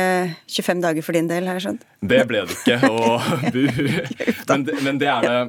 25 0.47 0.83
dager 0.85 1.03
for 1.03 1.19
din 1.19 1.27
del, 1.31 1.49
har 1.51 1.59
jeg 1.59 1.65
skjønt? 1.67 1.89
Det 2.07 2.21
ble 2.31 2.45
det 2.47 2.55
ikke, 2.55 2.77
og 2.87 3.25
bu. 3.55 3.65
Men, 4.47 4.69
men 4.87 5.01
det 5.03 5.11
er 5.11 5.27
det 5.27 5.41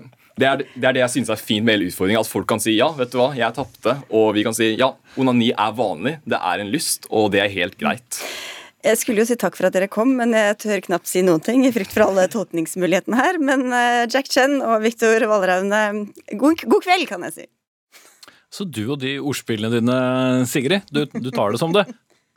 det 0.41 0.47
er, 0.49 0.63
det 0.73 0.87
er 0.87 0.95
det, 0.95 1.03
jeg 1.03 1.13
synes 1.15 1.31
er 1.33 1.41
fint 1.41 1.65
med 1.65 1.77
hele 1.77 1.91
utfordringen. 1.91 2.23
At 2.23 2.29
folk 2.29 2.47
kan 2.49 2.61
si 2.63 2.75
ja, 2.77 2.89
vet 2.97 3.13
du 3.13 3.19
hva, 3.21 3.29
jeg 3.37 3.55
tapte. 3.57 3.95
Og 4.09 4.31
vi 4.37 4.45
kan 4.47 4.57
si 4.57 4.73
ja, 4.79 4.91
onani 5.21 5.51
er 5.53 5.77
vanlig, 5.77 6.17
det 6.25 6.39
er 6.39 6.63
en 6.63 6.73
lyst, 6.73 7.07
og 7.09 7.31
det 7.35 7.43
er 7.43 7.53
helt 7.53 7.77
greit. 7.79 8.21
Jeg 8.81 8.97
skulle 8.97 9.21
jo 9.21 9.27
si 9.29 9.37
takk 9.37 9.53
for 9.57 9.69
at 9.69 9.75
dere 9.75 9.89
kom, 9.91 10.15
men 10.17 10.33
jeg 10.33 10.57
tør 10.63 10.81
knapt 10.87 11.09
si 11.09 11.21
noen 11.21 11.43
ting 11.45 11.61
i 11.67 11.73
frykt 11.73 11.93
for 11.93 12.07
alle 12.07 12.25
tolkningsmulighetene 12.33 13.19
her. 13.19 13.37
Men 13.37 13.67
eh, 13.77 14.05
Jack 14.09 14.31
Chen 14.33 14.57
og 14.65 14.81
Viktor 14.81 15.21
Valraune, 15.29 15.81
god, 16.33 16.63
god, 16.65 16.79
kveld, 16.87 17.05
kan 17.11 17.27
jeg 17.29 17.35
si. 17.35 17.49
Så 18.51 18.65
du 18.65 18.83
og 18.87 18.97
de 19.03 19.19
ordspillene 19.21 19.77
dine, 19.77 19.99
Sigrid, 20.49 20.89
du, 20.89 21.05
du 21.13 21.29
tar 21.29 21.53
det 21.53 21.61
som 21.61 21.75
det 21.75 21.85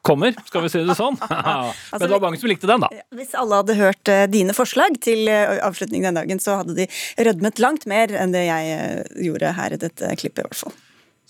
kommer, 0.04 0.34
skal 0.48 0.64
vi 0.64 0.70
si 0.72 0.82
det 0.84 0.96
sånn. 0.98 1.18
Altså, 1.54 1.98
Men 1.98 2.08
det 2.08 2.14
var 2.14 2.22
mange 2.24 2.38
som 2.40 2.50
likte 2.50 2.68
den, 2.68 2.82
da. 2.84 2.88
Hvis 3.14 3.34
alle 3.38 3.60
hadde 3.60 3.76
hørt 3.78 4.10
uh, 4.10 4.24
dine 4.30 4.54
forslag 4.56 4.96
til 5.04 5.28
uh, 5.30 5.58
avslutning 5.64 6.04
den 6.04 6.18
dagen, 6.18 6.40
så 6.42 6.58
hadde 6.60 6.76
de 6.76 6.86
rødmet 7.26 7.60
langt 7.62 7.86
mer 7.90 8.12
enn 8.18 8.34
det 8.34 8.46
jeg 8.46 8.74
uh, 8.74 9.20
gjorde 9.26 9.52
her 9.56 9.76
i 9.76 9.80
dette 9.80 10.10
klippet, 10.20 10.42
i 10.42 10.48
hvert 10.48 10.60
fall. 10.64 10.74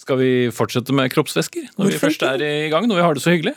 Skal 0.01 0.19
vi 0.19 0.31
fortsette 0.55 0.95
med 0.97 1.13
kroppsvæsker 1.15 1.69
når 1.77 1.85
Hvorfor 1.85 1.93
vi 1.93 2.03
først 2.03 2.25
er 2.27 2.43
i 2.43 2.71
gang, 2.73 2.89
når 2.91 2.99
vi 2.99 3.05
har 3.07 3.17
det 3.17 3.25
så 3.25 3.35
hyggelig? 3.35 3.55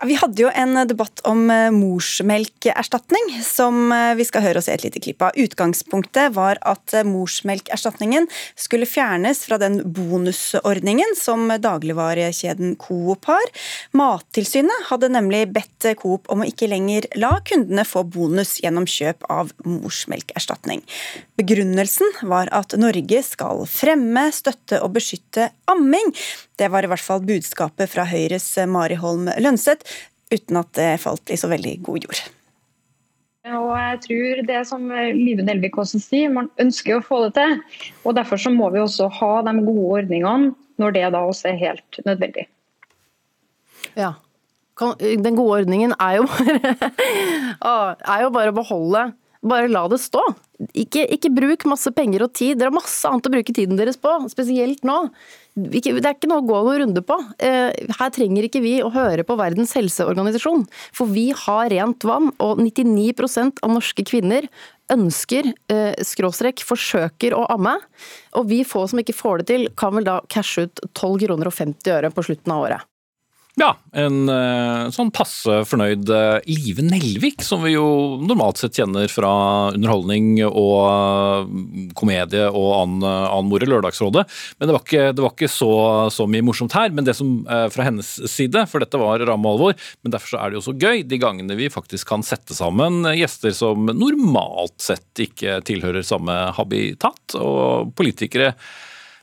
Vi 0.00 0.14
hadde 0.16 0.40
jo 0.40 0.48
en 0.56 0.78
debatt 0.88 1.20
om 1.28 1.50
eh, 1.52 1.66
morsmelkerstatning, 1.76 3.34
som 3.44 3.92
eh, 3.92 4.14
vi 4.16 4.24
skal 4.24 4.46
høre 4.46 4.62
oss 4.62 4.70
i 4.70 4.72
et 4.72 4.86
lite 4.86 5.02
klipp 5.04 5.20
av. 5.26 5.36
Utgangspunktet 5.36 6.32
var 6.32 6.56
at 6.64 6.94
eh, 6.96 7.04
morsmelkerstatningen 7.04 8.24
skulle 8.56 8.88
fjernes 8.88 9.44
fra 9.44 9.58
den 9.60 9.82
bonusordningen 9.92 11.12
som 11.20 11.52
dagligvarekjeden 11.52 12.78
Coop 12.80 13.28
har. 13.28 13.52
Mattilsynet 13.92 14.88
hadde 14.88 15.12
nemlig 15.12 15.42
bedt 15.52 15.90
Coop 16.00 16.32
om 16.32 16.40
å 16.40 16.48
ikke 16.48 16.70
lenger 16.72 17.04
la 17.20 17.34
kundene 17.44 17.84
få 17.84 18.06
bonus 18.08 18.56
gjennom 18.64 18.88
kjøp 18.88 19.28
av 19.28 19.52
morsmelkerstatning. 19.68 20.80
Begrunnelsen 21.36 22.22
var 22.24 22.48
at 22.56 22.72
Norge 22.80 23.20
skal 23.26 23.66
fremme, 23.68 24.30
støtte 24.32 24.80
og 24.80 24.96
beskytte 24.96 25.50
amming. 25.68 26.14
Det 26.60 26.68
var 26.72 26.84
i 26.84 26.90
hvert 26.92 27.04
fall 27.04 27.22
budskapet 27.24 27.88
fra 27.88 28.04
Høyres 28.08 28.48
Mari 28.68 28.96
Holm 29.00 29.28
Lønseth, 29.40 29.88
uten 30.30 30.60
at 30.60 30.70
det 30.78 30.92
falt 31.02 31.32
i 31.32 31.38
så 31.40 31.50
veldig 31.50 31.74
god 31.86 32.06
jord. 32.06 32.22
Og 33.50 33.70
jeg 33.72 34.00
tror 34.04 34.40
det 34.50 34.60
som 34.68 34.82
Live 35.16 35.44
Nelvik 35.46 35.78
også 35.80 35.98
sier, 36.02 36.32
man 36.32 36.50
ønsker 36.60 36.98
å 36.98 37.04
få 37.04 37.22
det 37.24 37.32
til. 37.38 37.54
og 38.04 38.16
Derfor 38.18 38.40
så 38.40 38.52
må 38.52 38.68
vi 38.74 38.82
også 38.82 39.08
ha 39.16 39.30
de 39.46 39.54
gode 39.64 39.86
ordningene 40.00 40.52
når 40.80 40.96
det 40.96 41.06
da 41.14 41.22
også 41.24 41.50
er 41.50 41.60
helt 41.60 42.00
nødvendig. 42.06 42.46
Ja. 43.96 44.14
Den 45.00 45.36
gode 45.36 45.62
ordningen 45.62 45.92
er 46.00 46.20
jo 46.20 46.28
bare, 46.28 47.96
er 48.00 48.22
jo 48.24 48.30
bare 48.32 48.52
å 48.52 48.56
beholde 48.56 49.10
bare 49.40 49.72
la 49.72 49.86
det 49.88 50.00
stå. 50.02 50.22
Ikke, 50.76 51.06
ikke, 51.08 51.30
bruk 51.32 51.64
masse 51.70 51.88
penger 51.96 52.26
og 52.26 52.34
tid. 52.36 52.58
Dere 52.60 52.68
har 52.68 52.76
masse 52.76 53.08
annet 53.08 53.28
å 53.28 53.32
bruke 53.32 53.54
tiden 53.56 53.78
deres 53.80 53.96
på, 54.00 54.12
spesielt 54.28 54.82
nå. 54.84 54.98
Det 55.56 55.80
er 55.88 56.12
ikke 56.12 56.28
noe 56.28 56.42
å 56.42 56.46
gå 56.46 56.58
noen 56.66 56.82
runde 56.82 57.02
på. 57.06 57.16
Eh, 57.40 57.72
her 57.96 58.12
trenger 58.12 58.46
ikke 58.46 58.60
vi 58.64 58.74
å 58.84 58.90
høre 58.92 59.24
på 59.26 59.38
Verdens 59.40 59.72
helseorganisasjon. 59.78 60.66
For 60.96 61.08
vi 61.08 61.30
har 61.46 61.72
rent 61.72 62.04
vann, 62.04 62.28
og 62.44 62.60
99% 62.60 63.64
av 63.64 63.72
norske 63.72 64.04
kvinner 64.04 64.50
ønsker, 64.92 65.48
eh, 65.72 65.94
skråstrek, 66.04 66.60
forsøker 66.66 67.32
å 67.36 67.46
amme. 67.56 67.78
Og 68.36 68.48
vi 68.52 68.60
få 68.64 68.88
som 68.88 69.00
ikke 69.00 69.16
får 69.16 69.38
det 69.38 69.46
til, 69.46 69.68
kan 69.74 69.94
vel 69.94 70.04
da 70.04 70.20
cashe 70.28 70.68
ut 70.68 70.80
12 70.92 71.24
kroner 71.24 71.48
og 71.48 71.56
50 71.56 71.96
øre 71.96 72.12
på 72.12 72.26
slutten 72.26 72.52
av 72.52 72.68
året. 72.68 72.90
Ja, 73.58 73.72
en 73.98 74.28
eh, 74.30 74.88
sånn 74.94 75.08
passe 75.10 75.64
fornøyd 75.66 76.10
eh, 76.14 76.36
Live 76.46 76.84
Nelvik, 76.86 77.42
som 77.42 77.64
vi 77.66 77.72
jo 77.72 77.84
normalt 78.22 78.60
sett 78.60 78.76
kjenner 78.78 79.10
fra 79.10 79.32
underholdning 79.74 80.36
og 80.46 80.76
eh, 80.86 81.88
komedie 81.98 82.46
og 82.46 82.68
annen, 82.76 83.06
annen 83.08 83.64
i 83.66 83.68
Lørdagsrådet. 83.68 84.22
Men 84.58 84.70
det 84.70 84.76
var 84.76 84.84
ikke, 84.84 85.06
det 85.16 85.24
var 85.24 85.34
ikke 85.34 85.50
så, 85.50 85.72
så, 86.14 86.28
mye 86.30 86.46
morsomt 86.46 86.76
her. 86.78 86.94
Men 86.94 87.08
det 87.08 87.16
som 87.18 87.40
fra 87.74 87.86
hennes 87.88 88.12
side, 88.30 88.62
for 88.70 88.82
dette 88.82 89.00
var 89.00 89.24
ramme 89.26 89.50
alvor, 89.50 89.74
men 90.04 90.14
derfor 90.14 90.36
så 90.36 90.44
er 90.44 90.52
det 90.52 90.60
jo 90.60 90.66
så 90.68 90.76
gøy 90.78 91.02
de 91.10 91.18
gangene 91.20 91.58
vi 91.58 91.70
faktisk 91.72 92.12
kan 92.12 92.22
sette 92.26 92.54
sammen 92.56 93.02
gjester 93.16 93.54
som 93.56 93.90
normalt 93.90 94.78
sett 94.82 95.24
ikke 95.26 95.58
tilhører 95.66 96.06
samme 96.06 96.36
habitat, 96.54 97.34
og 97.34 97.90
politikere 97.98 98.54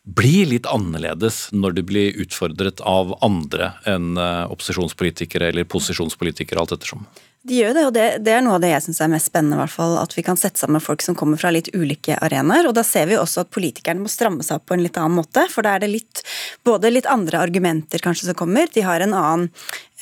blir 0.07 0.47
litt 0.47 0.67
annerledes 0.71 1.47
når 1.51 1.77
du 1.77 1.81
blir 1.87 2.19
utfordret 2.23 2.79
av 2.87 3.11
andre 3.25 3.73
enn 3.89 4.15
eh, 4.15 4.43
opposisjonspolitikere 4.47 5.51
eller 5.51 5.67
posisjonspolitikere, 5.67 6.61
alt 6.61 6.77
ettersom? 6.77 7.03
De 7.47 7.61
gjør 7.61 7.75
det, 7.75 7.83
og 7.87 7.93
det, 7.95 8.05
det 8.25 8.33
er 8.35 8.41
noe 8.43 8.57
av 8.57 8.63
det 8.63 8.73
jeg 8.73 8.83
syns 8.87 8.99
er 9.03 9.11
mest 9.11 9.29
spennende. 9.29 9.55
I 9.55 9.61
hvert 9.61 9.71
fall, 9.71 9.93
At 10.01 10.15
vi 10.17 10.23
kan 10.25 10.39
sette 10.39 10.59
sammen 10.59 10.83
folk 10.83 11.03
som 11.05 11.15
kommer 11.15 11.39
fra 11.39 11.51
litt 11.53 11.69
ulike 11.75 12.17
arenaer. 12.23 12.67
og 12.67 12.75
Da 12.75 12.83
ser 12.83 13.07
vi 13.07 13.19
også 13.19 13.45
at 13.45 13.53
politikerne 13.55 14.03
må 14.03 14.11
stramme 14.11 14.43
seg 14.43 14.59
opp 14.59 14.67
på 14.67 14.75
en 14.75 14.83
litt 14.83 14.99
annen 14.99 15.15
måte. 15.19 15.45
For 15.53 15.63
da 15.63 15.75
er 15.75 15.85
det 15.85 15.91
litt, 15.93 16.23
både 16.67 16.91
litt 16.91 17.07
andre 17.07 17.39
argumenter 17.39 18.03
kanskje 18.03 18.27
som 18.27 18.39
kommer. 18.39 18.67
De 18.73 18.83
har 18.83 19.03
en 19.03 19.15
annen 19.15 19.47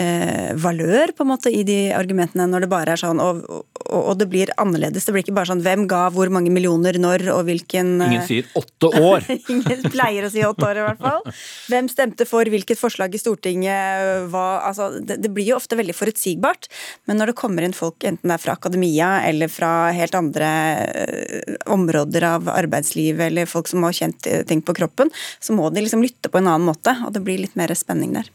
eh, 0.01 0.51
valør 0.59 1.13
på 1.15 1.23
en 1.23 1.29
måte 1.29 1.51
i 1.53 1.63
de 1.67 1.77
argumentene 1.95 2.47
når 2.49 2.65
det 2.65 2.71
bare 2.71 2.95
er 2.95 3.01
sånn 3.01 3.21
og, 3.23 3.41
og, 3.49 3.63
og, 3.85 4.13
det 4.19 4.27
blir 4.31 4.51
annerledes. 4.61 5.05
Det 5.05 5.15
blir 5.15 5.25
ikke 5.25 5.35
bare 5.37 5.49
sånn 5.51 5.63
hvem 5.65 5.85
ga 5.91 6.05
hvor 6.13 6.31
mange 6.33 6.51
millioner 6.53 6.97
når 7.01 7.27
og 7.33 7.45
hvilken 7.47 7.95
eh, 8.03 8.15
Ingen 8.15 8.27
sier 8.27 8.49
åtte 8.59 8.91
år! 8.99 9.27
Ingen 9.53 9.85
pleier 9.93 10.27
å 10.27 10.31
si 10.33 10.43
åtte 10.45 10.67
år, 10.67 10.81
i 10.81 10.85
hvert 10.87 11.03
fall. 11.03 11.23
Hvem 11.71 11.89
stemte 11.91 12.27
for 12.29 12.51
hvilket 12.51 12.79
forslag 12.79 13.15
i 13.15 13.21
Stortinget? 13.21 14.29
Hva, 14.31 14.45
altså, 14.69 14.91
det, 14.99 15.19
det, 15.23 15.31
blir 15.35 15.53
jo 15.53 15.59
ofte 15.59 15.79
veldig 15.79 15.95
forutsigbart. 15.95 16.69
Men 17.09 17.21
når 17.21 17.31
det 17.31 17.39
kommer 17.39 17.65
inn 17.65 17.75
folk, 17.75 17.99
enten 18.03 18.31
det 18.31 18.37
er 18.37 18.43
fra 18.43 18.57
akademia 18.57 19.11
eller 19.27 19.51
fra 19.51 19.73
helt 19.95 20.15
andre 20.17 20.51
eh, 20.91 21.59
områder 21.71 22.27
av 22.35 22.49
arbeidslivet, 22.51 23.29
eller 23.29 23.49
folk 23.49 23.69
som 23.71 23.85
har 23.87 23.95
kjent 23.95 24.27
ting 24.49 24.61
på 24.65 24.75
kroppen, 24.75 25.11
så 25.39 25.55
må 25.55 25.69
de 25.73 25.83
liksom 25.85 26.03
lytte 26.03 26.31
på 26.31 26.41
en 26.41 26.49
annen 26.49 26.67
måte, 26.67 26.95
og 27.05 27.13
det 27.15 27.23
blir 27.25 27.41
litt 27.41 27.55
mer 27.59 27.73
spenning 27.77 28.15
der. 28.15 28.34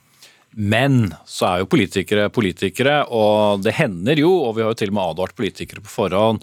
Men 0.56 1.12
så 1.28 1.46
er 1.46 1.60
jo 1.62 1.70
politikere 1.70 2.30
politikere, 2.34 3.04
og 3.06 3.62
det 3.64 3.76
hender 3.78 4.18
jo, 4.18 4.32
og 4.48 4.56
vi 4.56 4.64
har 4.64 4.72
jo 4.72 4.80
til 4.80 4.90
og 4.90 4.98
med 4.98 5.12
advart 5.12 5.36
politikere 5.38 5.84
på 5.84 5.92
forhånd, 5.92 6.42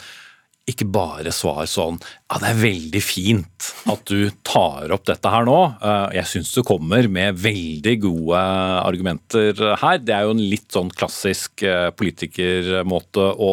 ikke 0.67 0.87
bare 0.91 1.31
svar 1.31 1.61
sånn 1.69 1.95
ja, 2.01 2.39
det 2.41 2.49
er 2.49 2.57
veldig 2.59 2.99
fint 2.99 3.67
at 3.87 4.01
du 4.09 4.27
tar 4.43 4.91
opp 4.91 5.05
dette 5.07 5.31
her 5.31 5.47
nå. 5.47 5.59
Eh, 5.79 6.17
jeg 6.17 6.27
syns 6.33 6.51
du 6.57 6.59
kommer 6.67 7.07
med 7.11 7.39
veldig 7.39 7.93
gode 8.03 8.41
argumenter 8.81 9.61
her. 9.79 10.01
Det 10.03 10.15
er 10.15 10.27
jo 10.27 10.33
en 10.35 10.43
litt 10.43 10.67
sånn 10.75 10.91
klassisk 10.91 11.63
eh, 11.63 11.87
politikermåte 11.95 13.29
å 13.39 13.51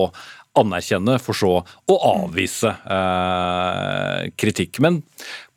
anerkjenne, 0.59 1.19
for 1.23 1.37
så 1.37 1.53
å 1.62 1.97
avvise 2.11 2.71
eh, 2.71 4.27
kritikk. 4.38 4.81
Men 4.85 5.01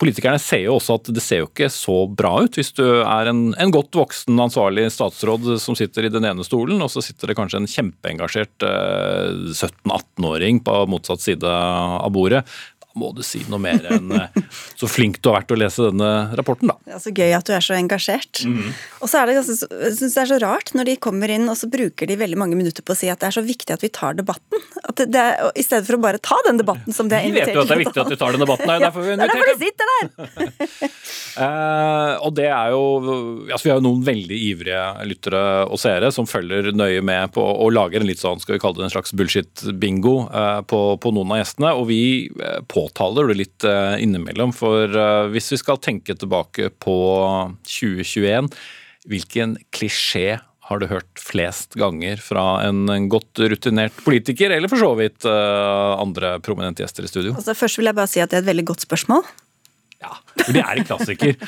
politikerne 0.01 0.41
ser 0.41 0.63
jo 0.65 0.77
også 0.77 0.97
at 0.99 1.11
det 1.13 1.23
ser 1.23 1.43
jo 1.43 1.49
ikke 1.49 1.69
så 1.73 1.99
bra 2.09 2.33
ut 2.45 2.57
hvis 2.57 2.73
du 2.77 2.83
er 3.01 3.31
en, 3.31 3.51
en 3.57 3.73
godt 3.73 3.97
voksen 3.97 4.39
ansvarlig 4.47 4.87
statsråd 4.93 5.55
som 5.61 5.77
sitter 5.77 6.07
i 6.07 6.13
den 6.13 6.27
ene 6.29 6.45
stolen, 6.45 6.81
og 6.81 6.91
så 6.93 7.03
sitter 7.05 7.31
det 7.31 7.37
kanskje 7.39 7.63
en 7.63 7.69
kjempeengasjert 7.71 8.67
eh, 8.67 9.53
17-18-åring 9.53 10.63
på 10.65 10.79
motsatt 10.91 11.23
side 11.23 11.51
av 11.51 12.09
bordet 12.15 12.45
må 12.97 13.11
du 13.15 13.23
si 13.25 13.43
noe 13.51 13.61
mer 13.61 13.85
enn 13.93 14.11
eh, 14.17 14.41
så 14.77 14.89
flink 14.89 15.21
du 15.21 15.29
har 15.31 15.39
vært 15.39 15.51
til 15.51 15.57
å 15.57 15.61
lese 15.63 15.89
denne 15.89 16.11
rapporten, 16.37 16.71
da. 16.71 16.77
Det 16.87 16.97
er 16.97 17.03
så 17.03 17.13
gøy 17.13 17.35
at 17.37 17.47
du 17.47 17.53
er 17.55 17.65
så 17.65 17.77
engasjert. 17.77 18.43
Mm. 18.47 18.71
Og 19.01 19.11
så 19.11 19.21
er 19.21 19.29
det, 19.29 19.37
jeg 19.37 19.93
synes 19.99 20.17
det 20.17 20.23
er 20.23 20.31
så 20.31 20.39
rart 20.43 20.73
når 20.77 20.91
de 20.91 20.97
kommer 21.07 21.33
inn 21.33 21.47
og 21.47 21.57
så 21.59 21.69
bruker 21.71 22.09
de 22.09 22.19
veldig 22.19 22.39
mange 22.39 22.59
minutter 22.59 22.85
på 22.85 22.95
å 22.95 22.99
si 22.99 23.11
at 23.11 23.21
det 23.21 23.29
er 23.29 23.37
så 23.37 23.45
viktig 23.45 23.75
at 23.75 23.85
vi 23.85 23.91
tar 23.93 24.17
debatten. 24.17 24.63
At 24.83 24.97
det, 24.99 25.09
det 25.13 25.23
er, 25.23 25.51
I 25.53 25.65
stedet 25.65 25.87
for 25.89 25.99
å 25.99 26.03
bare 26.03 26.21
ta 26.23 26.37
den 26.47 26.61
debatten 26.61 26.95
som 26.95 27.11
de 27.11 27.19
er 27.19 27.29
invitert 27.29 27.53
til. 27.53 27.57
Vi 27.57 27.57
vet 27.57 27.59
jo 27.59 27.65
at 27.65 27.71
det 27.71 27.77
er 27.77 27.83
viktig 27.85 28.03
at 28.03 28.13
vi 28.13 28.19
tar 28.21 28.35
den 28.35 28.45
debatten, 28.45 28.67
det 28.67 28.77
er 28.77 28.85
derfor 28.87 29.05
vi 29.05 29.15
inviterer 29.15 29.27
invitert. 29.27 29.27
Det 29.27 29.27
er 29.27 29.37
derfor 29.37 29.53
de 29.53 29.65
sitter 29.65 29.85
der! 29.93 30.07
uh, 31.37 32.13
og 32.25 32.35
det 32.37 32.47
er 32.49 32.73
jo 32.73 32.83
altså 33.51 33.63
Vi 33.65 33.71
har 33.71 33.79
jo 33.79 33.85
noen 33.85 34.03
veldig 34.07 34.39
ivrige 34.49 34.83
lyttere 35.09 35.43
og 35.67 35.81
seere 35.81 36.11
som 36.13 36.29
følger 36.29 36.71
nøye 36.75 37.03
med 37.05 37.33
på 37.35 37.43
og 37.43 37.73
lager 37.75 38.01
en 38.01 38.09
litt 38.09 38.21
sånn, 38.21 38.41
skal 38.41 38.57
vi 38.57 38.61
kalle 38.63 38.79
det 38.79 38.87
en 38.87 38.95
slags 38.95 39.13
bullshit-bingo 39.17 40.15
uh, 40.27 40.61
på, 40.67 40.81
på, 41.01 41.13
noen 41.15 41.35
av 41.35 41.41
gjestene. 41.41 41.73
Og 41.77 41.87
vi 41.91 42.01
uh, 42.41 42.59
påtaler 42.87 43.29
du 43.29 43.37
litt 43.37 43.67
innimellom, 44.01 44.53
for 44.55 44.91
hvis 45.33 45.51
vi 45.53 45.59
skal 45.61 45.79
tenke 45.83 46.15
tilbake 46.15 46.71
på 46.83 46.97
2021, 47.67 48.47
hvilken 49.07 49.57
klisjé 49.75 50.39
har 50.67 50.81
du 50.81 50.87
hørt 50.91 51.19
flest 51.21 51.77
ganger 51.79 52.19
fra 52.19 52.63
en 52.65 53.09
godt 53.11 53.39
rutinert 53.39 53.95
politiker, 54.03 54.51
eller 54.55 54.71
for 54.71 54.81
så 54.81 54.93
vidt 54.99 55.27
andre 55.27 56.37
prominente 56.43 56.83
gjester 56.83 57.07
i 57.07 57.11
studio? 57.11 57.35
Altså, 57.35 57.55
først 57.55 57.79
vil 57.79 57.91
jeg 57.91 57.99
bare 57.99 58.11
si 58.11 58.23
at 58.23 58.31
det 58.31 58.39
er 58.39 58.45
et 58.45 58.51
veldig 58.53 58.67
godt 58.71 58.87
spørsmål. 58.87 59.27
Ja, 59.97 60.13
for 60.37 60.53
det 60.53 60.61
er 60.61 60.79
en 60.79 60.87
klassiker. 60.87 61.37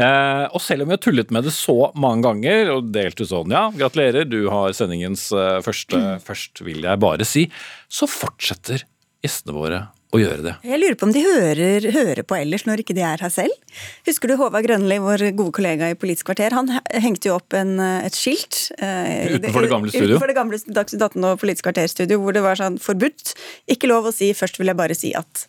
Eh, 0.00 0.44
og 0.54 0.62
selv 0.64 0.84
om 0.84 0.88
vi 0.88 0.94
har 0.94 1.00
tullet 1.02 1.32
med 1.34 1.44
det 1.44 1.52
så 1.52 1.90
mange 1.98 2.22
ganger 2.24 2.70
og 2.72 2.86
delt 2.94 3.18
ut 3.20 3.28
sånn, 3.28 3.52
ja, 3.52 3.66
gratulerer, 3.74 4.24
du 4.24 4.46
har 4.48 4.72
sendingens 4.76 5.26
eh, 5.34 5.58
første 5.64 5.98
mm. 5.98 6.22
først, 6.28 6.62
vil 6.64 6.86
jeg 6.86 7.00
bare 7.02 7.26
si, 7.28 7.42
så 7.90 8.08
fortsetter 8.08 8.86
gjestene 9.20 9.56
våre 9.56 9.80
å 10.10 10.20
gjøre 10.20 10.42
det. 10.42 10.54
Jeg 10.66 10.80
lurer 10.82 10.96
på 10.98 11.06
om 11.06 11.12
de 11.14 11.22
hører, 11.22 11.86
hører, 11.94 12.22
på 12.26 12.36
ellers 12.38 12.64
når 12.66 12.82
ikke 12.82 12.96
de 12.98 13.04
er 13.06 13.22
her 13.22 13.32
selv. 13.32 13.76
Husker 14.08 14.30
du 14.30 14.36
Håvard 14.40 14.66
Grønli, 14.66 14.98
vår 15.02 15.28
gode 15.38 15.54
kollega 15.60 15.90
i 15.92 15.98
Politisk 15.98 16.30
kvarter? 16.30 16.56
Han 16.56 16.72
hengte 16.90 17.30
jo 17.30 17.36
opp 17.38 17.54
en, 17.56 17.76
eh, 17.78 18.08
et 18.08 18.18
skilt 18.18 18.58
eh, 18.82 19.36
utenfor 19.36 19.66
det 19.66 19.70
gamle 19.70 19.94
studio. 19.94 20.16
Utenfor 20.16 20.32
det 20.32 20.38
gamle 20.40 20.60
Dagsnytt 20.80 21.06
18 21.06 21.30
og 21.30 21.38
Politisk 21.42 21.68
kvarter-studio 21.68 22.18
hvor 22.24 22.34
det 22.36 22.42
var 22.46 22.58
sånn 22.58 22.80
forbudt. 22.82 23.36
Ikke 23.70 23.90
lov 23.90 24.10
å 24.10 24.14
si 24.14 24.32
'først 24.34 24.58
vil 24.58 24.72
jeg 24.72 24.80
bare 24.82 24.98
si 24.98 25.14
at'. 25.14 25.46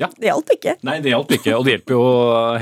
Ja. 0.00 0.08
Det 0.16 0.30
hjalp 0.30 0.52
ikke. 0.54 0.76
Nei, 0.86 0.98
det 1.04 1.12
hjalp 1.12 1.32
ikke, 1.36 1.54
og 1.58 1.66
det 1.66 1.74
hjelper 1.76 1.96
jo 1.96 2.04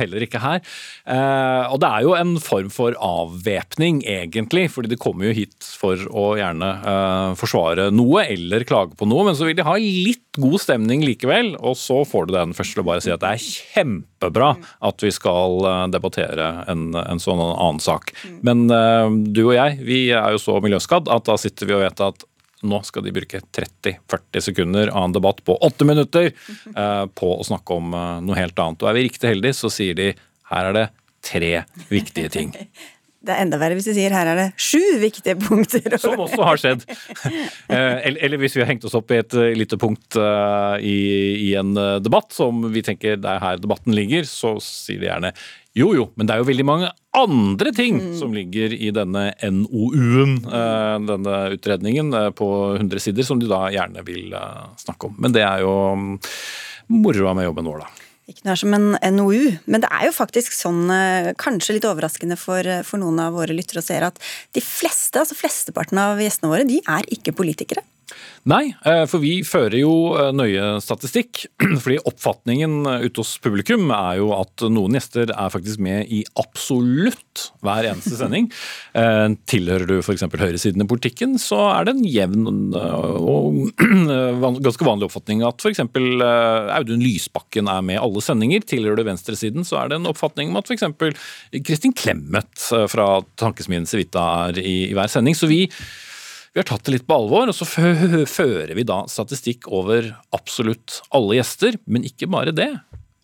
heller 0.00 0.24
ikke 0.26 0.40
her. 0.42 0.62
Eh, 1.06 1.64
og 1.70 1.78
det 1.82 1.90
er 1.90 2.06
jo 2.06 2.14
en 2.18 2.34
form 2.42 2.70
for 2.74 2.96
avvæpning, 2.98 4.00
egentlig, 4.08 4.66
fordi 4.74 4.90
de 4.92 4.98
kommer 5.00 5.28
jo 5.28 5.36
hit 5.38 5.68
for 5.78 6.02
å 6.10 6.32
gjerne 6.38 6.70
eh, 6.92 7.36
forsvare 7.38 7.88
noe 7.94 8.24
eller 8.26 8.66
klage 8.68 8.98
på 8.98 9.06
noe, 9.08 9.28
men 9.28 9.38
så 9.38 9.46
vil 9.46 9.58
de 9.58 9.66
ha 9.66 9.76
litt 9.78 10.24
god 10.38 10.58
stemning 10.62 11.02
likevel, 11.06 11.54
og 11.58 11.78
så 11.78 12.00
får 12.06 12.28
du 12.28 12.34
den 12.36 12.54
først 12.58 12.76
til 12.76 12.84
å 12.84 12.88
bare 12.88 13.02
si 13.02 13.12
at 13.14 13.22
det 13.22 13.30
er 13.34 13.46
kjempebra 13.46 14.52
at 14.90 15.06
vi 15.06 15.12
skal 15.14 15.62
eh, 15.70 15.84
debattere 15.94 16.50
en, 16.70 16.88
en 16.98 17.22
sånn 17.22 17.42
annen 17.42 17.82
sak. 17.82 18.14
Men 18.46 18.66
eh, 18.70 19.06
du 19.30 19.44
og 19.48 19.54
jeg, 19.56 19.78
vi 19.86 20.00
er 20.10 20.34
jo 20.34 20.42
så 20.42 20.58
miljøskadd 20.64 21.10
at 21.12 21.26
da 21.30 21.38
sitter 21.40 21.70
vi 21.70 21.78
og 21.78 21.86
vet 21.86 22.04
at 22.10 22.27
nå 22.66 22.80
skal 22.86 23.04
de 23.06 23.14
bruke 23.14 23.40
30-40 23.40 24.46
sekunder 24.50 24.90
av 24.92 25.08
en 25.08 25.16
debatt 25.16 25.42
på 25.46 25.56
åtte 25.64 25.86
minutter 25.88 26.30
eh, 26.76 27.04
på 27.06 27.32
å 27.36 27.46
snakke 27.46 27.78
om 27.78 27.94
eh, 27.94 28.14
noe 28.26 28.38
helt 28.38 28.58
annet. 28.58 28.82
Og 28.82 28.90
er 28.90 28.98
vi 28.98 29.08
riktig 29.08 29.32
heldige, 29.32 29.58
så 29.60 29.72
sier 29.72 29.98
de 29.98 30.12
her 30.52 30.70
er 30.70 30.78
det 30.78 30.86
tre 31.24 31.52
viktige 31.90 32.32
ting. 32.34 32.54
Det 33.18 33.34
er 33.34 33.42
enda 33.42 33.58
verre 33.58 33.74
hvis 33.74 33.88
de 33.88 33.92
sier 33.96 34.12
her 34.14 34.28
er 34.30 34.38
det 34.38 34.44
sju 34.62 35.00
viktige 35.02 35.34
punkter. 35.42 35.96
Som 36.00 36.20
også 36.22 36.44
har 36.46 36.60
skjedd. 36.62 36.84
Eh, 36.86 37.96
eller, 38.06 38.20
eller, 38.24 38.38
hvis 38.40 38.54
vi 38.54 38.62
har 38.62 38.70
hengt 38.70 38.86
oss 38.86 38.94
opp 38.96 39.10
i 39.10 39.18
et 39.18 39.34
eh, 39.34 39.56
lite 39.58 39.76
punkt 39.80 40.16
uh, 40.16 40.78
i, 40.78 40.94
i, 41.48 41.50
en 41.58 41.74
debatt 42.00 42.30
som 42.32 42.62
vi 42.70 42.84
tenker 42.86 43.18
det 43.18 43.32
er 43.32 43.42
her 43.42 43.58
debatten 43.60 43.96
ligger, 43.96 44.22
så 44.28 44.54
sier 44.62 45.02
de 45.02 45.10
gjerne 45.10 45.34
jo 45.78 45.92
jo, 45.96 46.08
men 46.18 46.28
det 46.28 46.34
er 46.34 46.42
jo 46.42 46.48
veldig 46.48 46.66
mange 46.66 46.90
andre 47.18 47.72
ting 47.74 48.00
mm. 48.00 48.10
som 48.18 48.34
ligger 48.36 48.74
i 48.74 48.90
denne 48.94 49.30
NOU-en, 49.42 50.34
uh, 50.46 50.98
denne 51.08 51.38
utredningen 51.56 52.12
uh, 52.14 52.28
på 52.36 52.48
100 52.76 53.06
sider, 53.08 53.26
som 53.26 53.40
de 53.40 53.48
da 53.50 53.64
gjerne 53.74 54.04
vil 54.06 54.34
snakke 54.80 55.10
om. 55.10 55.16
Men 55.22 55.34
det 55.34 55.46
er 55.46 55.64
jo 55.64 55.72
um, 55.94 56.12
moroa 56.92 57.34
med 57.36 57.48
jobben 57.48 57.70
vår, 57.70 57.86
da. 57.86 58.04
Ikke 58.28 58.44
noe 58.44 58.52
er 58.52 58.60
som 58.60 58.74
en 58.76 58.90
NOU, 59.16 59.44
men 59.72 59.80
det 59.80 59.88
er 59.88 60.04
jo 60.04 60.12
faktisk 60.12 60.52
sånn, 60.52 60.82
eh, 60.92 61.30
kanskje 61.40 61.78
litt 61.78 61.86
overraskende 61.88 62.36
for, 62.36 62.60
eh, 62.60 62.82
for 62.84 63.00
noen 63.00 63.18
av 63.24 63.32
våre 63.32 63.56
lyttere 63.56 63.80
å 63.80 63.82
se 63.82 63.96
at 63.96 64.18
de 64.52 64.60
fleste, 64.60 65.16
altså 65.16 65.32
flesteparten 65.32 65.96
av 65.96 66.18
gjestene 66.18 66.50
våre, 66.52 66.68
de 66.68 66.82
er 66.86 67.08
ikke 67.08 67.32
politikere. 67.32 67.80
Nei, 68.48 68.70
eh, 68.86 69.02
for 69.10 69.20
vi 69.20 69.42
fører 69.44 69.76
jo 69.76 69.92
eh, 70.16 70.30
nøye 70.32 70.78
statistikk. 70.80 71.42
Fordi 71.82 71.98
oppfatningen 72.08 72.78
eh, 72.88 73.04
ute 73.04 73.20
hos 73.20 73.34
publikum 73.44 73.90
er 73.92 74.20
jo 74.22 74.30
at 74.36 74.64
noen 74.72 74.96
gjester 74.96 75.32
er 75.34 75.52
faktisk 75.52 75.82
med 75.84 76.08
i 76.14 76.22
absolutt 76.40 77.48
hver 77.64 77.90
eneste 77.90 78.16
sending. 78.20 78.48
Tilhører 79.48 79.84
du 79.88 79.98
f.eks. 80.00 80.24
høyresiden 80.24 80.84
i 80.84 80.88
politikken, 80.88 81.36
så 81.42 81.60
er 81.74 81.88
det 81.88 81.96
en 81.96 82.08
jevn 82.08 82.48
og 82.78 83.60
ganske 84.64 84.88
vanlig 84.88 85.08
oppfatning 85.10 85.44
at 85.46 85.60
f.eks. 85.60 85.84
Audun 85.84 87.04
Lysbakken 87.04 87.68
er 87.70 87.84
med 87.84 87.98
i 87.98 88.02
alle 88.02 88.24
sendinger. 88.24 88.64
Tilhører 88.64 88.98
du 88.98 89.06
venstresiden, 89.10 89.66
så 89.68 89.82
er 89.82 89.92
det 89.92 90.00
en 90.00 90.10
oppfatning 90.10 90.52
om 90.52 90.60
at 90.62 90.72
f.eks. 90.72 90.88
Kristin 91.68 91.96
Clemet 91.96 92.68
fra 92.90 93.10
Tankesmien 93.40 93.86
Civita 93.88 94.24
er 94.48 94.62
i, 94.62 94.78
i 94.88 94.94
hver 94.96 95.12
sending. 95.12 95.36
Så 95.36 95.50
vi 95.50 95.66
vi 96.58 96.64
har 96.64 96.66
tatt 96.74 96.88
det 96.88 96.96
litt 96.96 97.04
på 97.06 97.14
alvor, 97.14 97.46
og 97.46 97.54
så 97.54 97.66
fører 98.26 98.72
vi 98.74 98.82
da 98.82 99.04
statistikk 99.06 99.68
over 99.70 100.08
absolutt 100.34 100.96
alle 101.14 101.36
gjester, 101.36 101.76
men 101.86 102.02
ikke 102.08 102.26
bare 102.34 102.50
det. 102.50 102.72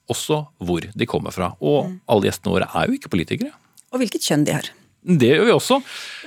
Også 0.07 0.45
hvor 0.63 0.87
de 0.87 1.09
kommer 1.11 1.35
fra. 1.35 1.49
Og 1.59 1.89
mm. 1.89 1.97
alle 2.15 2.29
gjestene 2.29 2.55
våre 2.55 2.69
er 2.71 2.87
jo 2.87 2.95
ikke 2.95 3.11
politikere. 3.11 3.51
Og 3.91 3.99
hvilket 3.99 4.23
kjønn 4.23 4.47
de 4.47 4.55
har. 4.55 4.71
Det 5.05 5.29
gjør 5.35 5.45
vi 5.45 5.53
også. 5.53 5.81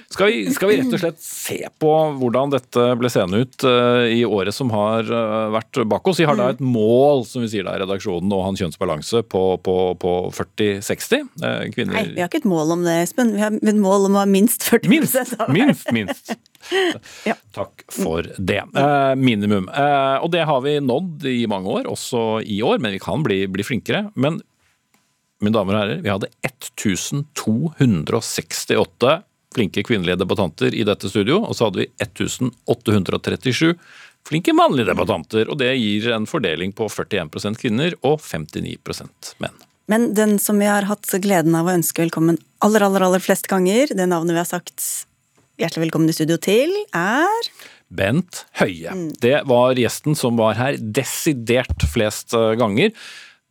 Skal 0.08 0.30
vi, 0.30 0.42
skal 0.54 0.70
vi, 0.70 0.76
rett 0.80 0.94
og 0.94 1.02
slett 1.02 1.20
se 1.20 1.58
på 1.82 1.92
hvordan 2.20 2.52
dette 2.54 2.84
ble 3.00 3.10
seende 3.12 3.42
ut 3.44 3.66
uh, 3.68 4.06
i 4.08 4.22
året 4.24 4.56
som 4.56 4.70
har 4.72 5.10
uh, 5.10 5.50
vært 5.52 5.82
bak 5.90 6.08
oss? 6.08 6.22
Vi 6.22 6.28
har 6.30 6.38
da 6.40 6.52
et 6.54 6.62
mål 6.64 7.26
som 7.28 7.44
vi 7.44 7.50
sier 7.52 7.66
da 7.68 7.74
i 7.76 7.82
redaksjonen, 7.82 8.32
å 8.32 8.44
ha 8.46 8.52
en 8.54 8.60
kjønnsbalanse 8.60 9.24
på, 9.28 9.44
på, 9.66 9.76
på 10.00 10.14
40-60 10.38 11.26
uh, 11.26 11.48
eh, 11.50 11.64
kvinner. 11.74 11.98
Nei, 11.98 12.06
vi 12.14 12.24
har 12.24 12.30
ikke 12.30 12.44
et 12.46 12.50
mål 12.50 12.78
om 12.78 12.86
det, 12.88 13.00
Espen. 13.08 13.34
Vi 13.36 13.44
har 13.44 13.58
et 13.58 13.82
mål 13.82 14.08
om 14.12 14.20
å 14.20 14.24
ha 14.24 14.30
minst 14.30 14.64
40 14.70 14.94
Minst! 14.94 15.34
Minst, 15.52 15.90
minst. 15.96 16.38
ja. 17.30 17.36
Takk 17.58 17.84
for 17.92 18.30
det. 18.38 18.62
minimum. 19.20 19.68
og 19.68 20.30
det 20.32 20.46
har 20.48 20.62
vi 20.64 20.78
nådd 20.84 21.26
i 21.28 21.42
mange 21.50 21.74
år, 21.82 21.90
også 21.90 22.44
i 22.46 22.62
år, 22.64 22.80
men 22.84 22.96
vi 22.96 23.02
kan 23.04 23.26
bli, 23.26 23.42
bli 23.52 23.66
flinkere. 23.66 24.08
Men 24.16 24.40
mine 25.44 25.56
damer 25.56 25.74
og 25.76 25.82
herrer, 25.84 26.00
vi 26.04 26.14
hadde 26.14 26.34
1268 26.46 29.12
flinke 29.58 29.82
kvinnelige 29.86 30.20
debattanter 30.22 30.72
i 30.76 30.84
dette 30.86 31.10
studio, 31.10 31.36
og 31.46 31.54
så 31.58 31.64
hadde 31.68 31.82
vi 31.84 31.90
1837 32.04 33.74
flinke 34.28 34.54
mannlige 34.56 34.90
debattanter. 34.92 35.44
Og 35.50 35.56
det 35.62 35.72
gir 35.80 36.12
en 36.16 36.28
fordeling 36.30 36.72
på 36.76 36.84
41% 36.92 37.62
kvinner 37.62 37.92
og 38.06 38.16
59% 38.22 39.34
menn. 39.44 39.58
Men 39.88 40.10
den 40.18 40.36
som 40.44 40.60
vi 40.60 40.68
har 40.68 40.90
hatt 40.90 41.08
gleden 41.24 41.56
av 41.56 41.70
å 41.70 41.76
ønske 41.78 42.04
velkommen 42.04 42.38
aller, 42.66 42.84
aller, 42.84 43.06
aller 43.08 43.24
flest 43.24 43.48
ganger, 43.48 43.94
det 43.96 44.10
navnet 44.12 44.36
vi 44.36 44.42
har 44.42 44.50
sagt 44.50 44.84
hjertelig 45.58 45.88
velkommen 45.88 46.12
i 46.12 46.18
studio 46.18 46.38
til, 46.44 46.74
er 46.92 47.52
Bent 47.88 48.44
Høie. 48.60 48.92
Mm. 48.92 49.08
Det 49.24 49.38
var 49.48 49.80
gjesten 49.80 50.18
som 50.20 50.36
var 50.40 50.60
her 50.60 50.76
desidert 50.78 51.88
flest 51.88 52.36
ganger. 52.60 52.92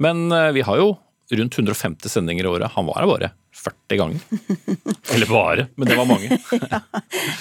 Men 0.03 0.29
eh, 0.29 0.53
vi 0.59 0.67
har 0.67 0.77
jo 0.77 0.91
rundt 1.33 1.59
150 1.59 2.09
sendinger 2.09 2.45
i 2.45 2.49
året. 2.49 2.73
Han 2.75 2.87
var 2.87 3.03
her 3.03 3.11
bare 3.11 3.31
40 3.57 3.97
ganger. 3.97 4.21
Eller 5.15 5.27
bare, 5.27 5.67
men 5.75 5.89
det 5.89 5.97
var 5.97 6.07
mange. 6.07 6.29
ja, 6.71 6.81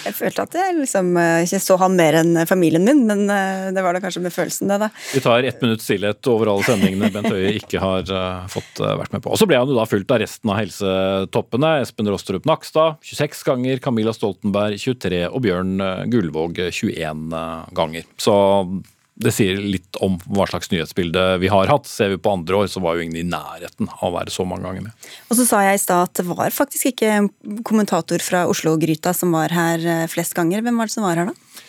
jeg 0.06 0.16
følte 0.16 0.46
at 0.46 0.56
jeg 0.58 0.78
liksom 0.78 1.12
eh, 1.20 1.44
ikke 1.44 1.60
så 1.62 1.78
han 1.82 1.98
mer 1.98 2.18
enn 2.22 2.40
familien 2.50 2.86
min, 2.88 3.04
men 3.10 3.26
eh, 3.30 3.68
det 3.76 3.84
var 3.84 3.98
da 3.98 4.02
kanskje 4.04 4.24
med 4.24 4.34
følelsen, 4.34 4.72
det, 4.72 4.80
da. 4.86 4.90
Vi 5.12 5.24
tar 5.26 5.46
ett 5.46 5.62
minutts 5.64 5.86
stillhet 5.86 6.32
over 6.32 6.54
alle 6.54 6.66
sendingene 6.68 7.12
Bent 7.14 7.30
Høie 7.34 7.52
ikke 7.60 7.82
har 7.84 8.08
uh, 8.10 8.48
fått 8.52 8.80
vært 8.82 9.14
med 9.14 9.26
på. 9.26 9.34
Og 9.36 9.42
så 9.42 9.48
ble 9.50 9.60
han 9.60 9.70
jo 9.70 9.78
da 9.78 9.86
fulgt 9.90 10.14
av 10.16 10.22
resten 10.24 10.54
av 10.54 10.60
helsetoppene. 10.62 11.76
Espen 11.84 12.10
Rostrup 12.10 12.48
Nakstad 12.48 13.04
26 13.06 13.46
ganger, 13.50 13.84
Camilla 13.84 14.16
Stoltenberg 14.16 14.80
23 14.82 15.26
og 15.30 15.44
Bjørn 15.46 15.78
Gullvåg 16.12 16.64
21 16.72 17.30
ganger. 17.76 18.08
Så 18.22 18.36
det 19.16 19.32
sier 19.32 19.60
litt 19.64 19.96
om 20.04 20.18
hva 20.28 20.44
slags 20.50 20.68
nyhetsbilde 20.74 21.22
vi 21.40 21.48
har 21.52 21.70
hatt. 21.72 21.88
Ser 21.88 22.12
vi 22.12 22.20
på 22.20 22.34
andre 22.36 22.58
år, 22.60 22.68
så 22.72 22.82
var 22.84 22.98
jo 22.98 23.06
ingen 23.06 23.22
i 23.22 23.28
nærheten 23.28 23.88
av 23.94 24.10
å 24.10 24.16
være 24.18 24.34
så 24.34 24.44
mange 24.48 24.68
ganger 24.68 24.90
med. 24.90 25.08
Og 25.30 25.40
så 25.40 25.46
sa 25.48 25.62
jeg 25.64 25.80
i 25.80 25.84
stad 25.86 26.10
at 26.10 26.20
det 26.20 26.28
var 26.28 26.52
faktisk 26.52 26.92
ikke 26.92 27.14
kommentator 27.68 28.24
fra 28.24 28.44
Oslo-gryta 28.52 29.16
som 29.16 29.32
var 29.36 29.56
her 29.56 29.88
eh, 29.88 30.06
flest 30.12 30.36
ganger. 30.36 30.66
Hvem 30.66 30.82
var 30.82 30.92
det 30.92 30.96
som 30.98 31.08
var 31.08 31.22
her 31.22 31.32
da? 31.32 31.64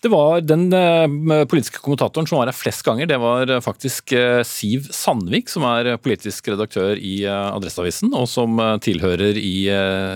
Det 0.00 0.08
var 0.08 0.40
Den 0.40 0.72
uh, 0.72 1.44
politiske 1.44 1.78
kommentatoren 1.84 2.28
som 2.28 2.38
var 2.38 2.48
her 2.48 2.56
flest 2.56 2.82
ganger, 2.86 3.08
det 3.10 3.18
var 3.20 3.50
uh, 3.50 3.58
faktisk 3.60 4.14
uh, 4.16 4.40
Siv 4.48 4.88
Sandvik, 4.96 5.50
som 5.52 5.66
er 5.68 5.92
politisk 6.00 6.48
redaktør 6.48 6.96
i 6.96 7.18
Adresseavisen, 7.28 8.14
og 8.16 8.24
som 8.30 8.56
tilhører, 8.80 9.36
i, 9.36 9.68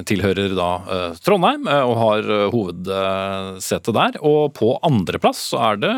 tilhører 0.08 0.54
da 0.56 0.68
Trondheim 1.24 1.66
og 1.68 1.94
har 1.98 2.28
hovedsete 2.52 3.94
der. 3.94 4.18
Og 4.24 4.54
på 4.56 4.72
andreplass 4.86 5.42
så 5.52 5.60
er 5.68 5.80
det 5.82 5.92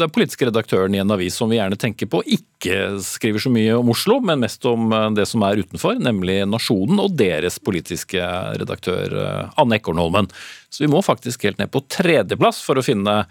den 0.00 0.12
politiske 0.12 0.48
redaktøren 0.48 0.96
i 0.96 1.02
en 1.02 1.12
avis 1.12 1.36
som 1.36 1.52
vi 1.52 1.58
gjerne 1.60 1.78
tenker 1.80 2.08
på 2.10 2.22
ikke 2.24 2.96
skriver 3.04 3.42
så 3.42 3.52
mye 3.52 3.76
om 3.76 3.90
Oslo, 3.92 4.18
men 4.24 4.42
mest 4.42 4.64
om 4.68 4.92
det 5.16 5.26
som 5.28 5.44
er 5.46 5.60
utenfor, 5.60 5.98
nemlig 6.02 6.40
Nasjonen 6.48 7.02
og 7.02 7.16
deres 7.18 7.60
politiske 7.62 8.22
redaktør 8.60 9.18
Anne 9.60 9.80
Ekornholmen 9.80 10.30
så 10.76 10.84
vi 10.84 10.90
må 10.92 11.00
faktisk 11.04 11.46
helt 11.46 11.60
ned 11.60 11.70
på 11.72 11.80
tredjeplass 11.88 12.60
for 12.66 12.76
å 12.76 12.84
finne 12.84 13.25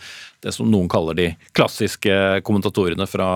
det 0.46 0.54
som 0.54 0.70
noen 0.70 0.90
kaller 0.92 1.18
de 1.18 1.28
klassiske 1.58 2.16
kommentatorene 2.46 3.08
fra, 3.10 3.30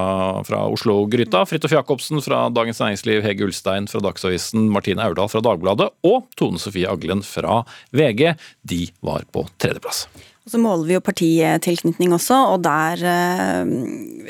fra 0.47 0.63
Oslo-gryta. 0.69 1.45
Fridtjof 1.49 1.73
Jacobsen 1.79 2.21
fra 2.25 2.45
Dagens 2.53 2.81
Næringsliv, 2.83 3.23
Hege 3.25 3.47
Ulstein 3.47 3.89
fra 3.89 4.01
Dagsavisen, 4.05 4.69
Martine 4.73 5.05
Aurdal 5.05 5.31
fra 5.31 5.43
Dagbladet 5.45 5.89
og 6.05 6.27
Tone 6.39 6.61
Sofie 6.61 6.89
Aglen 6.89 7.25
fra 7.25 7.63
VG. 7.95 8.35
De 8.69 8.83
var 9.05 9.25
på 9.33 9.47
tredjeplass. 9.57 10.05
Så 10.49 10.57
måler 10.57 10.87
vi 10.87 10.95
jo 10.95 11.03
partitilknytning 11.05 12.13
også, 12.15 12.37
og 12.55 12.63
der 12.65 13.01
eh, 13.05 13.71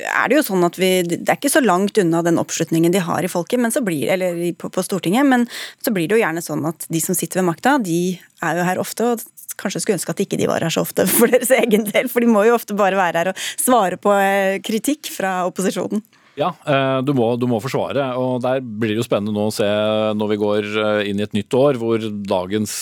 er 0.10 0.28
det 0.28 0.40
jo 0.40 0.46
sånn 0.50 0.66
at 0.68 0.76
vi 0.80 0.90
Det 1.08 1.22
er 1.22 1.38
ikke 1.38 1.52
så 1.54 1.62
langt 1.64 2.00
unna 2.02 2.20
den 2.26 2.42
oppslutningen 2.42 2.92
de 2.92 3.04
har 3.06 3.24
i 3.24 3.32
folket, 3.32 3.62
blir, 3.86 4.10
eller 4.12 4.40
på, 4.60 4.72
på 4.74 4.84
Stortinget, 4.84 5.28
men 5.28 5.48
så 5.84 5.94
blir 5.96 6.10
det 6.10 6.18
jo 6.18 6.24
gjerne 6.24 6.44
sånn 6.44 6.66
at 6.68 6.88
de 6.92 7.02
som 7.04 7.16
sitter 7.16 7.40
ved 7.40 7.52
makta, 7.52 7.78
de 7.80 8.20
er 8.44 8.60
jo 8.60 8.68
her 8.68 8.82
ofte. 8.82 9.14
og 9.14 9.24
kanskje 9.60 9.84
skulle 9.84 9.99
ønske 9.99 10.16
at 10.16 10.24
ikke 10.26 10.39
de 10.39 10.47
var 10.49 10.66
her 10.66 10.74
så 10.74 10.84
ofte 10.86 11.05
for 11.10 11.32
deres 11.32 11.51
egen 11.55 11.88
del, 11.89 12.10
for 12.12 12.24
de 12.24 12.32
må 12.32 12.45
jo 12.47 12.55
ofte 12.57 12.78
bare 12.78 12.99
være 12.99 13.24
her 13.24 13.34
og 13.34 13.43
svare 13.60 13.99
på 14.01 14.16
eh, 14.16 14.60
kritikk 14.66 15.12
fra 15.14 15.41
opposisjonen. 15.49 16.03
Ja, 16.40 16.54
eh, 16.64 17.00
du 17.04 17.12
må, 17.18 17.34
du 17.40 17.46
må, 17.52 17.60
forsvare. 17.60 18.06
og 18.16 18.40
Der 18.44 18.62
blir 18.64 18.94
det 18.94 19.02
jo 19.02 19.08
spennende 19.08 19.36
nå 19.36 19.50
å 19.50 19.54
se 19.54 19.68
når 20.16 20.32
vi 20.32 20.38
går 20.40 20.70
eh, 20.70 21.02
inn 21.12 21.20
i 21.20 21.26
et 21.26 21.36
nytt 21.36 21.56
år, 21.58 21.80
hvor 21.82 22.00
dagens 22.30 22.76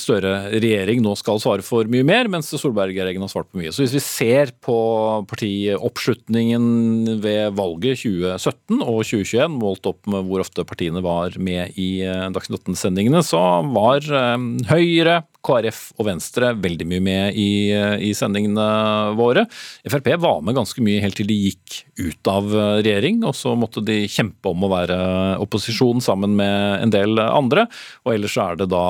Støre-regjering 0.00 1.02
nå 1.04 1.12
skal 1.18 1.40
svare 1.42 1.64
for 1.66 1.88
mye 1.90 2.06
mer, 2.06 2.28
mens 2.32 2.48
Solberg-regjeringen 2.52 3.24
har 3.24 3.32
svart 3.32 3.50
på 3.52 3.60
mye. 3.60 3.72
Så 3.74 3.84
Hvis 3.84 3.96
vi 3.98 4.02
ser 4.04 4.54
på 4.64 4.76
partioppslutningen 5.30 7.20
ved 7.24 7.54
valget 7.58 8.00
2017 8.04 8.80
og 8.80 9.02
2021, 9.04 9.58
målt 9.60 9.90
opp 9.90 10.08
med 10.10 10.28
hvor 10.28 10.44
ofte 10.44 10.64
partiene 10.66 11.04
var 11.04 11.36
med 11.36 11.76
i 11.80 11.90
Dagsnytt 12.04 12.64
18-sendingene, 12.64 13.22
så 13.26 13.42
var 13.74 14.08
Høyre, 14.70 15.22
KrF 15.44 15.80
og 15.98 16.08
Venstre 16.08 16.52
veldig 16.56 16.86
mye 16.88 17.04
med 17.04 17.38
i, 17.38 17.48
i, 18.08 18.12
sendingene 18.16 18.66
våre. 19.18 19.44
Frp 19.84 20.14
var 20.22 20.40
med 20.44 20.56
ganske 20.56 20.84
mye 20.84 21.02
helt 21.04 21.18
til 21.20 21.28
de 21.28 21.36
gikk 21.48 21.82
ut 22.00 22.30
av 22.30 22.53
regjering, 22.54 23.22
og 23.26 23.34
så 23.36 23.54
måtte 23.58 23.82
de 23.84 24.04
kjempe 24.10 24.50
om 24.50 24.64
å 24.66 24.70
være 24.72 24.98
opposisjon 25.42 26.02
sammen 26.04 26.36
med 26.38 26.84
en 26.84 26.94
del 26.94 27.20
andre. 27.24 27.66
Og 28.04 28.14
ellers 28.14 28.36
er 28.40 28.58
det 28.60 28.70
da 28.72 28.86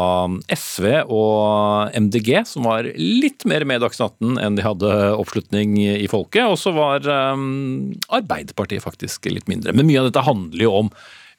SV 0.55 0.87
og 1.05 1.97
MDG 1.97 2.31
som 2.49 2.69
var 2.69 2.89
litt 2.95 3.47
mer 3.49 3.67
med 3.69 3.81
i 3.81 3.85
Dagsnytt 3.85 4.21
18 4.21 4.41
enn 4.43 4.59
de 4.59 4.67
hadde 4.67 4.95
oppslutning 5.17 5.77
i 5.83 6.09
folket. 6.11 6.47
Og 6.49 6.59
så 6.61 6.75
var 6.77 7.05
um, 7.07 7.93
Arbeiderpartiet 8.15 8.85
faktisk 8.85 9.31
litt 9.31 9.49
mindre. 9.51 9.75
Men 9.77 9.89
mye 9.89 10.03
av 10.03 10.11
dette 10.11 10.27
handler 10.27 10.67
jo 10.67 10.75
om 10.85 10.91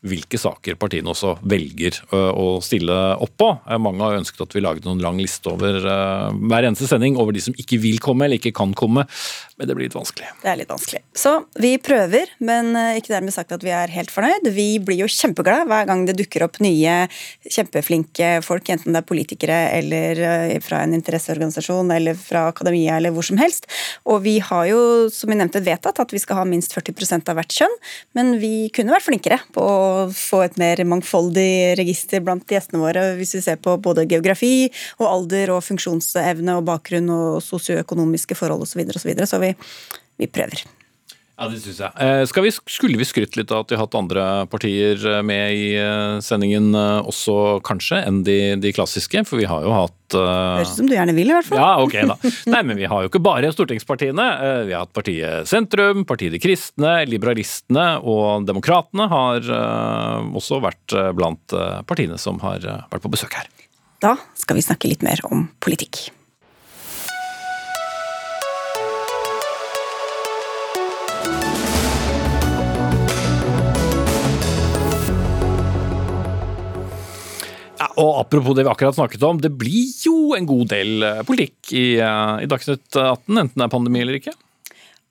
hvilke 0.06 0.38
saker 0.39 0.78
partiene 0.80 1.12
også 1.12 1.36
velger 1.45 1.97
å 2.14 2.60
stille 2.64 2.95
opp 3.22 3.34
på. 3.39 3.49
Mange 3.82 4.06
har 4.06 4.20
ønsket 4.20 4.45
at 4.45 4.56
vi 4.56 4.64
laget 4.64 4.86
noen 4.88 5.01
lang 5.03 5.18
liste 5.22 5.49
over 5.51 5.80
hver 5.82 6.68
eneste 6.68 6.88
sending 6.89 7.18
over 7.22 7.36
de 7.36 7.41
som 7.43 7.56
ikke 7.58 7.80
vil 7.82 7.99
komme 8.03 8.28
eller 8.28 8.39
ikke 8.39 8.53
kan 8.56 8.74
komme, 8.78 9.06
men 9.56 9.70
det 9.70 9.76
blir 9.78 9.88
litt 9.88 9.97
vanskelig. 9.97 10.30
Det 10.43 10.51
er 10.51 10.60
litt 10.60 10.72
vanskelig. 10.72 11.01
Så 11.16 11.34
vi 11.62 11.76
prøver, 11.82 12.32
men 12.43 12.74
ikke 12.97 13.14
dermed 13.14 13.34
sagt 13.36 13.53
at 13.56 13.64
vi 13.66 13.74
er 13.74 13.91
helt 13.93 14.14
fornøyd. 14.14 14.49
Vi 14.56 14.68
blir 14.84 15.01
jo 15.03 15.10
kjempeglade 15.12 15.68
hver 15.70 15.89
gang 15.89 16.06
det 16.08 16.18
dukker 16.20 16.45
opp 16.45 16.60
nye 16.64 17.06
kjempeflinke 17.49 18.39
folk, 18.45 18.70
enten 18.72 18.95
det 18.95 19.01
er 19.01 19.10
politikere 19.10 19.60
eller 19.80 20.22
fra 20.66 20.84
en 20.86 20.95
interesseorganisasjon 20.97 21.93
eller 21.95 22.18
fra 22.20 22.47
akademia 22.51 22.99
eller 22.99 23.16
hvor 23.16 23.26
som 23.26 23.39
helst. 23.41 23.70
Og 24.06 24.22
vi 24.28 24.38
har 24.43 24.70
jo, 24.70 24.80
som 25.14 25.32
vi 25.32 25.39
nevnte, 25.39 25.64
vedtatt 25.66 26.03
at 26.03 26.14
vi 26.14 26.22
skal 26.22 26.41
ha 26.41 26.47
minst 26.49 26.76
40 26.76 27.30
av 27.32 27.39
hvert 27.39 27.56
kjønn, 27.56 27.76
men 28.18 28.36
vi 28.41 28.70
kunne 28.76 28.93
vært 28.93 29.08
flinkere 29.08 29.39
på 29.56 29.64
å 29.66 29.95
få 30.16 30.41
et 30.46 30.58
mer 30.62 30.82
mangfoldig 30.88 31.76
register 31.80 32.24
blant 32.26 32.46
gjestene 32.50 32.84
våre, 32.84 33.08
hvis 33.20 33.36
vi 33.38 33.43
ser 33.46 33.60
på 33.62 33.78
både 33.82 34.08
geografi 34.10 34.70
og 35.00 35.08
alder 35.10 35.56
og 35.56 35.64
funksjonsevne 35.66 36.60
og 36.60 36.66
bakgrunn 36.70 37.12
og 37.14 37.43
sosioøkonomiske 37.46 38.38
forhold 38.38 38.66
osv. 38.68 38.76
Så, 38.76 38.82
videre, 38.82 38.98
og 38.98 39.04
så, 39.04 39.12
videre. 39.12 39.30
så 39.30 39.43
vi, 39.43 39.54
vi 40.22 40.32
prøver. 40.32 40.66
Ja, 41.36 41.50
det 41.52 41.58
synes 41.60 41.82
jeg. 41.84 41.92
Eh, 42.00 42.44
vi, 42.46 42.52
skulle 42.72 43.00
vi 43.00 43.06
skrytt 43.08 43.36
litt 43.36 43.52
av 43.52 43.66
at 43.66 43.72
vi 43.72 43.76
har 43.76 43.84
hatt 43.84 43.98
andre 44.00 44.24
partier 44.48 45.02
eh, 45.10 45.20
med 45.26 45.52
i 45.52 45.66
eh, 45.76 46.22
sendingen 46.24 46.70
også, 46.76 47.60
kanskje, 47.68 48.00
enn 48.08 48.22
de, 48.24 48.38
de 48.64 48.72
klassiske? 48.76 49.26
For 49.28 49.42
vi 49.42 49.50
har 49.50 49.66
jo 49.66 49.74
hatt 49.76 50.16
uh... 50.16 50.62
Høres 50.62 50.72
ut 50.72 50.80
som 50.80 50.88
du 50.88 50.96
gjerne 50.96 51.16
vil, 51.18 51.34
i 51.34 51.36
hvert 51.36 51.50
fall. 51.50 51.60
Ja, 51.60 51.84
ok 51.84 51.98
da. 52.14 52.32
Nei, 52.54 52.64
men 52.72 52.80
vi 52.80 52.88
har 52.88 53.04
jo 53.04 53.12
ikke 53.12 53.24
bare 53.26 53.52
stortingspartiene. 53.52 54.30
Vi 54.70 54.76
har 54.78 54.86
hatt 54.86 54.96
partiet 54.96 55.52
Sentrum, 55.52 56.06
partiet 56.08 56.38
De 56.38 56.40
kristne, 56.40 56.98
Liberalistene 57.10 57.88
og 58.00 58.48
Demokratene 58.48 59.10
har 59.12 59.52
også 60.32 60.62
vært 60.64 60.96
blant 61.18 61.56
partiene 61.90 62.20
som 62.22 62.40
har 62.46 62.64
vært 62.64 63.04
på 63.04 63.12
besøk 63.12 63.36
her. 63.42 63.52
Da 64.04 64.16
skal 64.40 64.60
vi 64.60 64.64
snakke 64.64 64.92
litt 64.92 65.04
mer 65.04 65.20
om 65.28 65.50
politikk. 65.64 66.08
Og 78.02 78.22
Apropos 78.22 78.56
det 78.58 78.66
vi 78.66 78.72
akkurat 78.72 78.98
snakket 78.98 79.24
om, 79.28 79.39
det 79.41 79.54
blir 79.56 79.91
jo 80.04 80.34
en 80.38 80.48
god 80.50 80.72
del 80.74 81.06
eh, 81.06 81.22
politikk 81.28 81.72
i, 81.76 81.86
eh, 82.04 82.34
i 82.43 82.50
Dagsnytt 82.52 82.89
18, 82.91 83.30
enten 83.32 83.56
det 83.56 83.68
er 83.68 83.72
pandemi 83.72 84.04
eller 84.04 84.20
ikke. 84.20 84.36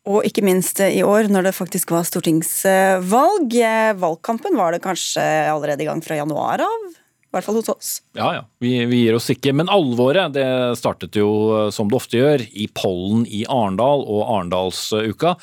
Og 0.04 0.26
ikke 0.28 0.44
minst 0.44 0.82
i 0.84 1.00
år, 1.00 1.30
når 1.32 1.48
det 1.48 1.54
faktisk 1.56 1.94
var 1.94 2.04
stortingsvalg. 2.04 3.54
Valgkampen 3.96 4.58
var 4.58 4.74
det 4.74 4.82
kanskje 4.84 5.24
allerede 5.48 5.80
i 5.80 5.88
gang 5.88 6.04
fra 6.04 6.18
januar 6.18 6.60
av? 6.66 6.90
I 7.34 7.34
hvert 7.34 7.46
fall 7.48 7.56
hos 7.58 7.70
oss. 7.72 7.92
Ja, 8.14 8.28
ja. 8.36 8.42
Vi, 8.62 8.76
vi, 8.86 9.00
gir 9.06 9.16
oss 9.16 9.26
ikke. 9.32 9.50
Men 9.56 9.72
alvoret 9.72 10.36
det 10.36 10.46
startet 10.78 11.16
jo, 11.18 11.30
eh, 11.56 11.70
som 11.74 11.88
det 11.90 11.98
ofte 11.98 12.20
gjør, 12.20 12.44
i 12.52 12.68
pollen 12.70 13.24
i 13.26 13.46
Arendal 13.50 14.04
og 14.04 14.20
Arendalsuka. 14.28 15.34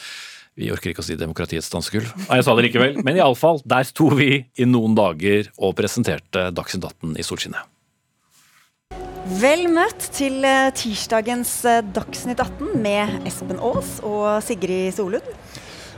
Vi 0.59 0.71
orker 0.73 0.91
ikke 0.91 1.03
å 1.03 1.05
si 1.05 1.15
demokratiets 1.15 1.69
dansegulv. 1.71 2.09
Nei, 2.25 2.39
jeg 2.41 2.47
sa 2.47 2.55
det 2.57 2.65
likevel. 2.67 2.97
Men 3.05 3.19
iallfall, 3.21 3.61
der 3.63 3.85
sto 3.87 4.09
vi 4.17 4.43
i 4.59 4.67
noen 4.67 4.97
dager 4.97 5.47
og 5.57 5.77
presenterte 5.79 6.49
Dagsnytt 6.55 6.89
18 6.89 7.15
i 7.15 7.25
solskinnet. 7.25 7.69
Vel 9.39 9.67
møtt 9.71 10.09
til 10.17 10.41
eh, 10.43 10.71
tirsdagens 10.75 11.53
eh, 11.69 11.83
Dagsnytt 11.95 12.41
18 12.41 12.73
med 12.83 13.29
Espen 13.29 13.61
Aas 13.63 13.99
og 14.03 14.41
Sigrid 14.43 14.91
Solund. 14.97 15.27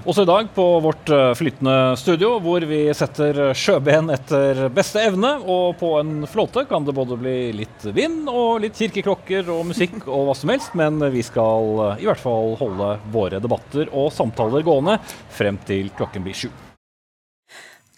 Også 0.04 0.26
i 0.26 0.28
dag 0.28 0.50
på 0.52 0.64
vårt 0.84 1.08
eh, 1.16 1.30
flytende 1.40 1.96
studio, 1.96 2.34
hvor 2.44 2.66
vi 2.68 2.82
setter 2.92 3.54
sjøben 3.56 4.12
etter 4.12 4.66
beste 4.76 5.00
evne. 5.00 5.38
Og 5.48 5.78
på 5.80 5.94
en 6.02 6.26
flåte 6.28 6.66
kan 6.68 6.84
det 6.84 6.96
både 6.98 7.16
bli 7.22 7.38
litt 7.56 7.88
vind 7.96 8.28
og 8.28 8.66
litt 8.66 8.76
kirkeklokker 8.76 9.48
og 9.54 9.64
musikk 9.72 10.02
og 10.04 10.28
hva 10.28 10.36
som 10.36 10.52
helst, 10.52 10.76
men 10.76 11.00
vi 11.14 11.24
skal 11.24 11.80
eh, 11.88 12.04
i 12.04 12.10
hvert 12.10 12.20
fall 12.20 12.58
holde 12.60 12.92
våre 13.16 13.40
debatter 13.40 13.88
og 13.96 14.12
samtaler 14.12 14.68
gående 14.68 15.00
frem 15.32 15.62
til 15.64 15.88
klokken 15.96 16.28
blir 16.28 16.36
sju. 16.44 16.52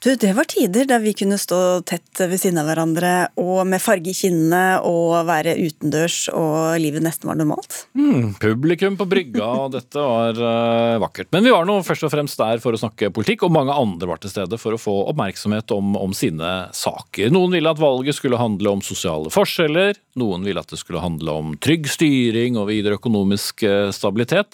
Du, 0.05 0.11
det 0.15 0.35
var 0.37 0.45
tider 0.45 0.85
da 0.85 0.99
vi 1.01 1.15
kunne 1.17 1.37
stå 1.41 1.81
tett 1.81 2.19
ved 2.29 2.37
siden 2.37 2.59
av 2.61 2.67
hverandre 2.69 3.11
og 3.41 3.63
med 3.65 3.81
farge 3.81 4.11
i 4.11 4.13
kinnene 4.13 4.77
og 4.85 5.15
være 5.25 5.55
utendørs 5.57 6.27
og 6.29 6.75
livet 6.77 7.01
nesten 7.01 7.31
var 7.31 7.39
normalt. 7.39 7.87
Mm, 7.97 8.35
publikum 8.37 8.99
på 8.99 9.07
brygga, 9.09 9.47
og 9.63 9.73
dette 9.73 9.97
var 9.97 10.37
uh, 10.37 11.01
vakkert. 11.01 11.31
Men 11.33 11.47
vi 11.47 11.55
var 11.55 11.65
nå 11.65 11.79
først 11.87 12.05
og 12.05 12.13
fremst 12.13 12.37
der 12.37 12.61
for 12.61 12.77
å 12.77 12.81
snakke 12.83 13.09
politikk, 13.17 13.47
og 13.47 13.55
mange 13.57 13.73
andre 13.73 14.11
var 14.11 14.21
til 14.21 14.29
stede 14.29 14.59
for 14.61 14.77
å 14.77 14.81
få 14.83 14.93
oppmerksomhet 15.09 15.73
om, 15.73 15.97
om 15.97 16.13
sine 16.13 16.53
saker. 16.69 17.33
Noen 17.33 17.57
ville 17.57 17.73
at 17.73 17.81
valget 17.81 18.19
skulle 18.19 18.37
handle 18.37 18.77
om 18.77 18.85
sosiale 18.85 19.33
forskjeller, 19.33 19.97
noen 20.21 20.45
ville 20.45 20.61
at 20.61 20.69
det 20.69 20.83
skulle 20.83 21.01
handle 21.01 21.39
om 21.41 21.55
trygg 21.57 21.89
styring 21.89 22.61
og 22.61 22.69
videre 22.69 23.01
økonomisk 23.01 23.65
uh, 23.65 23.89
stabilitet. 23.89 24.53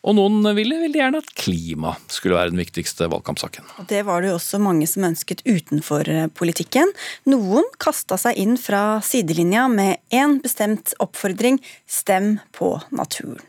Og 0.00 0.16
noen 0.16 0.40
ville 0.56 0.78
veldig 0.80 1.00
gjerne 1.00 1.20
at 1.20 1.32
klima 1.36 1.92
skulle 2.08 2.38
være 2.38 2.54
den 2.54 2.62
viktigste 2.62 3.08
valgkampsaken. 3.12 3.66
Det 3.90 4.00
var 4.08 4.22
det 4.22 4.30
jo 4.30 4.38
også 4.38 4.60
mange 4.62 4.88
som 4.88 5.04
ønsket 5.10 5.44
utenfor 5.44 6.08
eh, 6.08 6.30
politikken. 6.32 6.88
Noen 7.28 7.68
kasta 7.82 8.16
seg 8.20 8.40
inn 8.40 8.56
fra 8.60 9.02
sidelinja 9.04 9.66
med 9.68 10.00
én 10.14 10.38
bestemt 10.40 10.94
oppfordring 11.04 11.60
stem 11.84 12.38
på 12.56 12.78
naturen. 12.96 13.44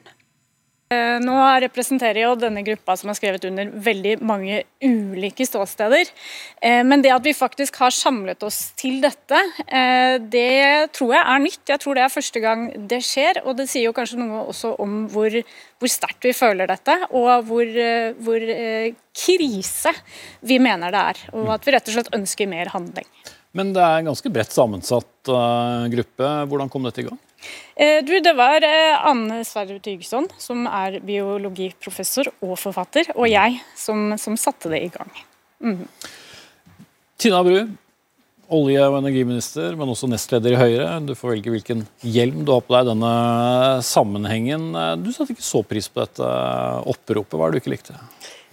Eh, 0.91 1.17
nå 1.23 1.35
representerer 1.63 2.25
jo 2.25 2.33
denne 2.35 2.63
gruppa 2.67 2.97
som 2.99 3.11
har 3.11 3.15
skrevet 3.15 3.45
under 3.47 3.69
veldig 3.85 4.17
mange 4.27 4.63
ulike 4.83 5.45
ståsteder. 5.47 6.09
Eh, 6.59 6.81
men 6.83 7.03
det 7.03 7.13
at 7.15 7.23
vi 7.23 7.33
faktisk 7.35 7.79
har 7.79 7.95
samlet 7.95 8.43
oss 8.43 8.73
til 8.79 8.99
dette, 9.03 9.39
eh, 9.67 10.17
det 10.19 10.91
tror 10.97 11.15
jeg 11.15 11.23
er 11.23 11.43
nytt. 11.45 11.63
Jeg 11.71 11.83
tror 11.83 11.95
det 11.95 12.03
er 12.03 12.15
første 12.17 12.43
gang 12.43 12.67
det 12.91 12.99
skjer. 13.07 13.39
Og 13.45 13.55
det 13.61 13.69
sier 13.71 13.87
jo 13.87 13.95
kanskje 13.95 14.19
noe 14.19 14.43
også 14.51 14.73
om 14.83 15.05
hvor, 15.13 15.31
hvor 15.79 15.93
sterkt 15.95 16.27
vi 16.27 16.35
føler 16.35 16.67
dette, 16.67 16.97
og 17.15 17.47
hvor, 17.47 17.71
hvor 18.19 18.47
krise 19.15 19.95
vi 20.43 20.59
mener 20.59 20.91
det 20.91 21.07
er. 21.13 21.25
Og 21.39 21.55
at 21.55 21.65
vi 21.65 21.77
rett 21.77 21.87
og 21.87 21.95
slett 21.95 22.15
ønsker 22.19 22.51
mer 22.51 22.75
handling. 22.75 23.07
Men 23.55 23.71
det 23.75 23.83
er 23.83 23.99
en 23.99 24.11
ganske 24.11 24.31
bredt 24.31 24.51
sammensatt 24.55 25.31
gruppe. 25.91 26.31
Hvordan 26.51 26.71
kom 26.71 26.87
dette 26.87 27.03
i 27.03 27.07
gang? 27.07 27.19
Eh, 27.75 27.99
du, 28.05 28.13
det 28.23 28.33
var 28.37 28.63
eh, 28.65 28.95
Anne 29.07 29.41
Sverre 29.47 29.79
Tygeson, 29.83 30.27
som 30.41 30.65
er 30.69 30.99
biologiprofessor 31.05 32.31
og 32.41 32.57
forfatter, 32.61 33.13
og 33.15 33.29
jeg 33.31 33.61
som, 33.77 34.11
som 34.21 34.37
satte 34.39 34.71
det 34.73 34.83
i 34.85 34.91
gang. 34.93 35.13
Mm. 35.61 35.85
Tina 37.21 37.41
Bru, 37.45 37.57
olje- 38.51 38.87
og 38.89 38.97
energiminister, 38.99 39.77
men 39.79 39.93
også 39.93 40.09
nestleder 40.11 40.55
i 40.55 40.59
Høyre. 40.59 40.89
Du 41.05 41.13
får 41.17 41.35
velge 41.35 41.53
hvilken 41.53 41.85
hjelm 42.03 42.43
du 42.45 42.53
har 42.55 42.65
på 42.65 42.75
deg 42.75 42.87
i 42.87 42.91
denne 42.91 43.15
sammenhengen. 43.87 44.71
Du 45.01 45.11
satte 45.13 45.35
ikke 45.35 45.45
så 45.45 45.61
pris 45.63 45.87
på 45.87 46.03
dette 46.03 46.31
oppropet. 46.91 47.37
Hva 47.37 47.47
er 47.47 47.53
det 47.53 47.61
du 47.61 47.63
ikke 47.63 47.75
likte? 47.77 47.97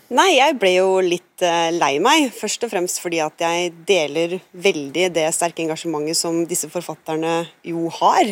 Nei, 0.08 0.38
jeg 0.38 0.54
ble 0.56 0.70
jo 0.72 0.92
litt 1.04 1.42
uh, 1.44 1.68
lei 1.74 1.98
meg. 2.00 2.30
Først 2.32 2.62
og 2.64 2.70
fremst 2.72 3.02
fordi 3.02 3.18
at 3.20 3.42
jeg 3.44 3.74
deler 3.84 4.38
veldig 4.56 5.10
det 5.12 5.26
sterke 5.36 5.60
engasjementet 5.60 6.16
som 6.16 6.38
disse 6.48 6.70
forfatterne 6.72 7.42
jo 7.68 7.90
har. 7.98 8.30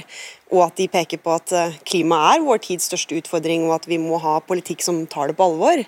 Og 0.48 0.62
at 0.64 0.80
de 0.80 0.86
peker 0.88 1.20
på 1.20 1.34
at 1.34 1.52
uh, 1.52 1.76
klima 1.84 2.22
er 2.30 2.46
vår 2.46 2.62
tids 2.64 2.88
største 2.88 3.18
utfordring, 3.20 3.68
og 3.68 3.76
at 3.76 3.90
vi 3.90 4.00
må 4.00 4.16
ha 4.24 4.38
politikk 4.40 4.80
som 4.86 5.04
tar 5.04 5.28
det 5.28 5.36
på 5.36 5.50
alvor. 5.50 5.84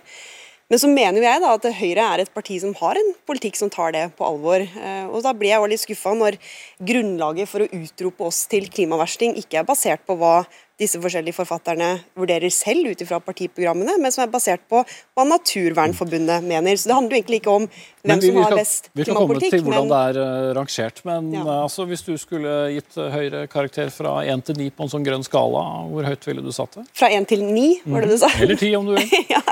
Men 0.69 0.83
så 0.83 0.93
mener 0.93 1.25
jeg 1.25 1.41
da 1.41 1.55
at 1.57 1.71
Høyre 1.79 2.05
er 2.05 2.21
et 2.27 2.35
parti 2.37 2.61
som 2.61 2.77
har 2.83 3.01
en 3.01 3.11
politikk 3.25 3.57
som 3.57 3.73
tar 3.73 3.97
det 3.97 4.05
på 4.21 4.29
alvor. 4.29 4.69
Uh, 4.77 5.09
og 5.09 5.25
da 5.25 5.33
blir 5.33 5.55
jeg 5.55 5.73
litt 5.73 5.87
skuffa 5.87 6.13
når 6.21 6.37
grunnlaget 6.85 7.49
for 7.49 7.65
å 7.65 7.73
utrope 7.81 8.29
oss 8.29 8.45
til 8.53 8.69
klimaversting 8.69 9.41
ikke 9.41 9.63
er 9.63 9.71
basert 9.73 10.05
på 10.05 10.21
hva 10.21 10.43
disse 10.79 11.01
forskjellige 11.03 11.35
forfatterne 11.37 11.91
vurderer 12.19 12.53
selv 12.55 12.93
ut 12.93 13.01
ifra 13.03 13.19
partiprogrammene, 13.23 13.97
men 13.99 14.15
som 14.15 14.25
er 14.25 14.33
basert 14.33 14.63
på 14.71 14.85
hva 14.87 15.25
Naturvernforbundet 15.29 16.45
mener. 16.47 16.79
Så 16.79 16.91
det 16.91 16.97
handler 16.99 17.17
jo 17.17 17.23
egentlig 17.23 17.41
ikke 17.43 17.55
om 17.59 17.67
hvem 18.09 18.23
som 18.23 18.39
har 18.39 18.55
best 18.57 18.91
klimapolitikk. 18.93 18.95
Vi 18.95 19.07
kan 19.09 19.19
komme 19.19 19.41
til 19.43 19.65
hvordan 19.67 19.91
det 19.91 19.99
er 19.99 20.21
uh, 20.23 20.51
rangert, 20.57 21.03
men 21.09 21.33
ja. 21.35 21.43
uh, 21.43 21.55
altså, 21.65 21.87
hvis 21.91 22.05
du 22.07 22.15
skulle 22.21 22.55
gitt 22.77 22.99
høyere 22.99 23.17
Høyre 23.19 23.41
karakter 23.51 23.91
fra 23.91 24.13
1 24.23 24.45
til 24.47 24.61
9 24.61 24.69
på 24.77 24.87
en 24.87 24.91
sånn 24.93 25.05
grønn 25.05 25.25
skala, 25.27 25.63
hvor 25.91 26.07
høyt 26.07 26.23
ville 26.29 26.45
du 26.45 26.53
satt 26.55 26.79
det? 26.79 26.85
Fra 26.97 27.09
1 27.13 27.27
til 27.29 27.43
9, 27.43 27.65
var 27.91 28.07
det 28.07 28.13
du 28.13 28.21
sa? 28.23 28.31
Eller 28.39 28.55
10 28.55 28.77
om 28.79 28.87
du 28.87 28.93
vil. 28.95 29.17
ja. 29.35 29.43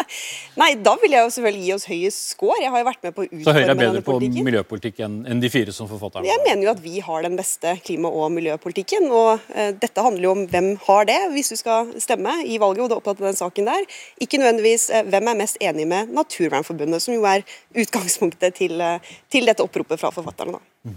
Nei, 0.60 0.70
da 0.86 0.94
vil 1.02 1.16
jeg 1.16 1.26
jo 1.26 1.32
selvfølgelig 1.34 1.66
gi 1.66 1.74
oss 1.74 1.88
høyest 1.90 2.30
score. 2.36 2.60
Jeg 2.62 2.70
har 2.72 2.80
jo 2.84 2.86
vært 2.86 3.02
med 3.02 3.16
på 3.16 3.24
å 3.24 3.26
utforme 3.26 3.48
Så 3.48 3.56
Høyre 3.58 3.74
er 3.74 3.80
bedre 3.82 4.04
på 4.06 4.16
miljøpolitikk 4.22 5.02
enn, 5.04 5.18
en 5.26 5.42
de 5.42 5.50
fire 5.52 5.74
som 5.74 5.90
forfatterne? 5.90 6.30
Jeg 6.30 6.44
mener 6.46 6.68
jo 6.68 6.72
at 6.76 6.84
vi 6.86 7.02
har 7.02 7.26
den 7.26 7.36
beste 7.40 7.74
klima- 7.82 8.14
og 8.14 8.30
miljøpolitikken, 8.38 9.10
og 9.10 9.50
dette 9.82 10.06
handler 10.06 10.28
jo 10.28 10.36
om 10.36 10.46
hvem 10.52 10.72
har 10.86 11.10
det 11.10 11.15
hvis 11.32 11.52
du 11.52 11.56
skal 11.58 11.92
stemme 12.02 12.32
i 12.44 12.58
valget, 12.60 12.92
og 12.92 13.02
du 13.04 13.10
er 13.10 13.26
den 13.28 13.38
saken 13.38 13.66
der. 13.66 13.84
Ikke 14.20 14.40
nødvendigvis 14.40 14.90
eh, 14.90 15.06
hvem 15.08 15.32
er 15.32 15.40
mest 15.42 15.60
enig 15.60 15.88
med 15.88 16.12
Naturvernforbundet, 16.16 17.02
som 17.02 17.14
jo 17.14 17.26
er 17.28 17.44
utgangspunktet 17.76 18.54
til, 18.54 18.80
eh, 18.80 19.12
til 19.32 19.46
dette 19.48 19.64
oppropet 19.64 20.00
fra 20.00 20.10
forfatterne. 20.14 20.58
da. 20.58 20.92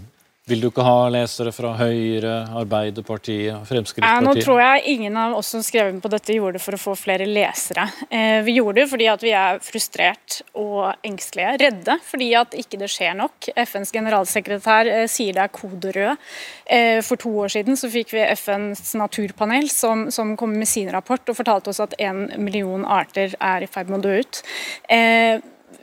Vil 0.50 0.64
du 0.64 0.66
ikke 0.66 0.82
ha 0.82 1.04
lesere 1.12 1.52
fra 1.54 1.70
Høyre, 1.78 2.32
Arbeiderpartiet, 2.58 3.62
Fremskrittspartiet? 3.68 4.24
Nå 4.26 4.32
tror 4.42 4.58
jeg 4.58 4.96
ingen 4.96 5.18
av 5.20 5.36
oss 5.38 5.52
som 5.54 5.62
skrev 5.62 5.92
på 6.02 6.10
dette 6.10 6.34
gjorde 6.34 6.58
det 6.58 6.62
for 6.64 6.74
å 6.74 6.80
få 6.80 6.94
flere 6.98 7.28
lesere. 7.28 7.84
Eh, 8.10 8.40
vi 8.46 8.56
gjorde 8.56 8.80
det 8.80 8.88
fordi 8.90 9.06
at 9.12 9.22
vi 9.22 9.30
er 9.36 9.60
frustrert 9.62 10.40
og 10.58 10.88
engstelige, 11.06 11.52
redde 11.62 11.96
fordi 12.02 12.32
at 12.40 12.56
ikke 12.58 12.80
det 12.82 12.90
skjer 12.90 13.14
nok. 13.20 13.52
FNs 13.54 13.94
generalsekretær 13.94 14.90
eh, 14.90 15.06
sier 15.10 15.38
det 15.38 15.44
er 15.44 15.54
kode 15.54 15.94
rød. 15.94 16.26
Eh, 16.66 16.98
for 17.06 17.20
to 17.22 17.30
år 17.44 17.54
siden 17.54 17.78
så 17.78 17.92
fikk 17.92 18.16
vi 18.16 18.26
FNs 18.34 18.96
naturpanel 18.98 19.70
som, 19.70 20.08
som 20.10 20.34
kom 20.40 20.58
med 20.58 20.70
sin 20.70 20.90
rapport 20.90 21.30
og 21.30 21.38
fortalte 21.38 21.70
oss 21.70 21.82
at 21.86 21.94
en 22.02 22.26
million 22.42 22.82
arter 22.82 23.38
er 23.38 23.62
i 23.62 23.70
ferd 23.70 23.92
med 23.92 24.02
å 24.02 24.06
dø 24.08 24.18
ut. 24.18 24.44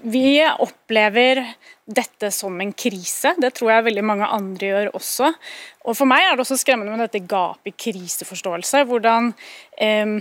Vi 0.01 0.39
opplever 0.59 1.41
dette 1.87 2.29
som 2.35 2.55
en 2.61 2.73
krise. 2.75 3.33
Det 3.39 3.53
tror 3.57 3.71
jeg 3.71 3.87
veldig 3.87 4.05
mange 4.05 4.27
andre 4.27 4.71
gjør 4.71 4.89
også. 4.97 5.31
Og 5.87 5.97
For 5.97 6.09
meg 6.09 6.25
er 6.25 6.35
det 6.35 6.43
også 6.45 6.59
skremmende 6.59 6.93
med 6.93 7.07
dette 7.07 7.23
gapet 7.27 7.71
i 7.71 7.77
kriseforståelse. 7.87 8.83
Hvordan 8.89 9.31
eh, 9.79 10.17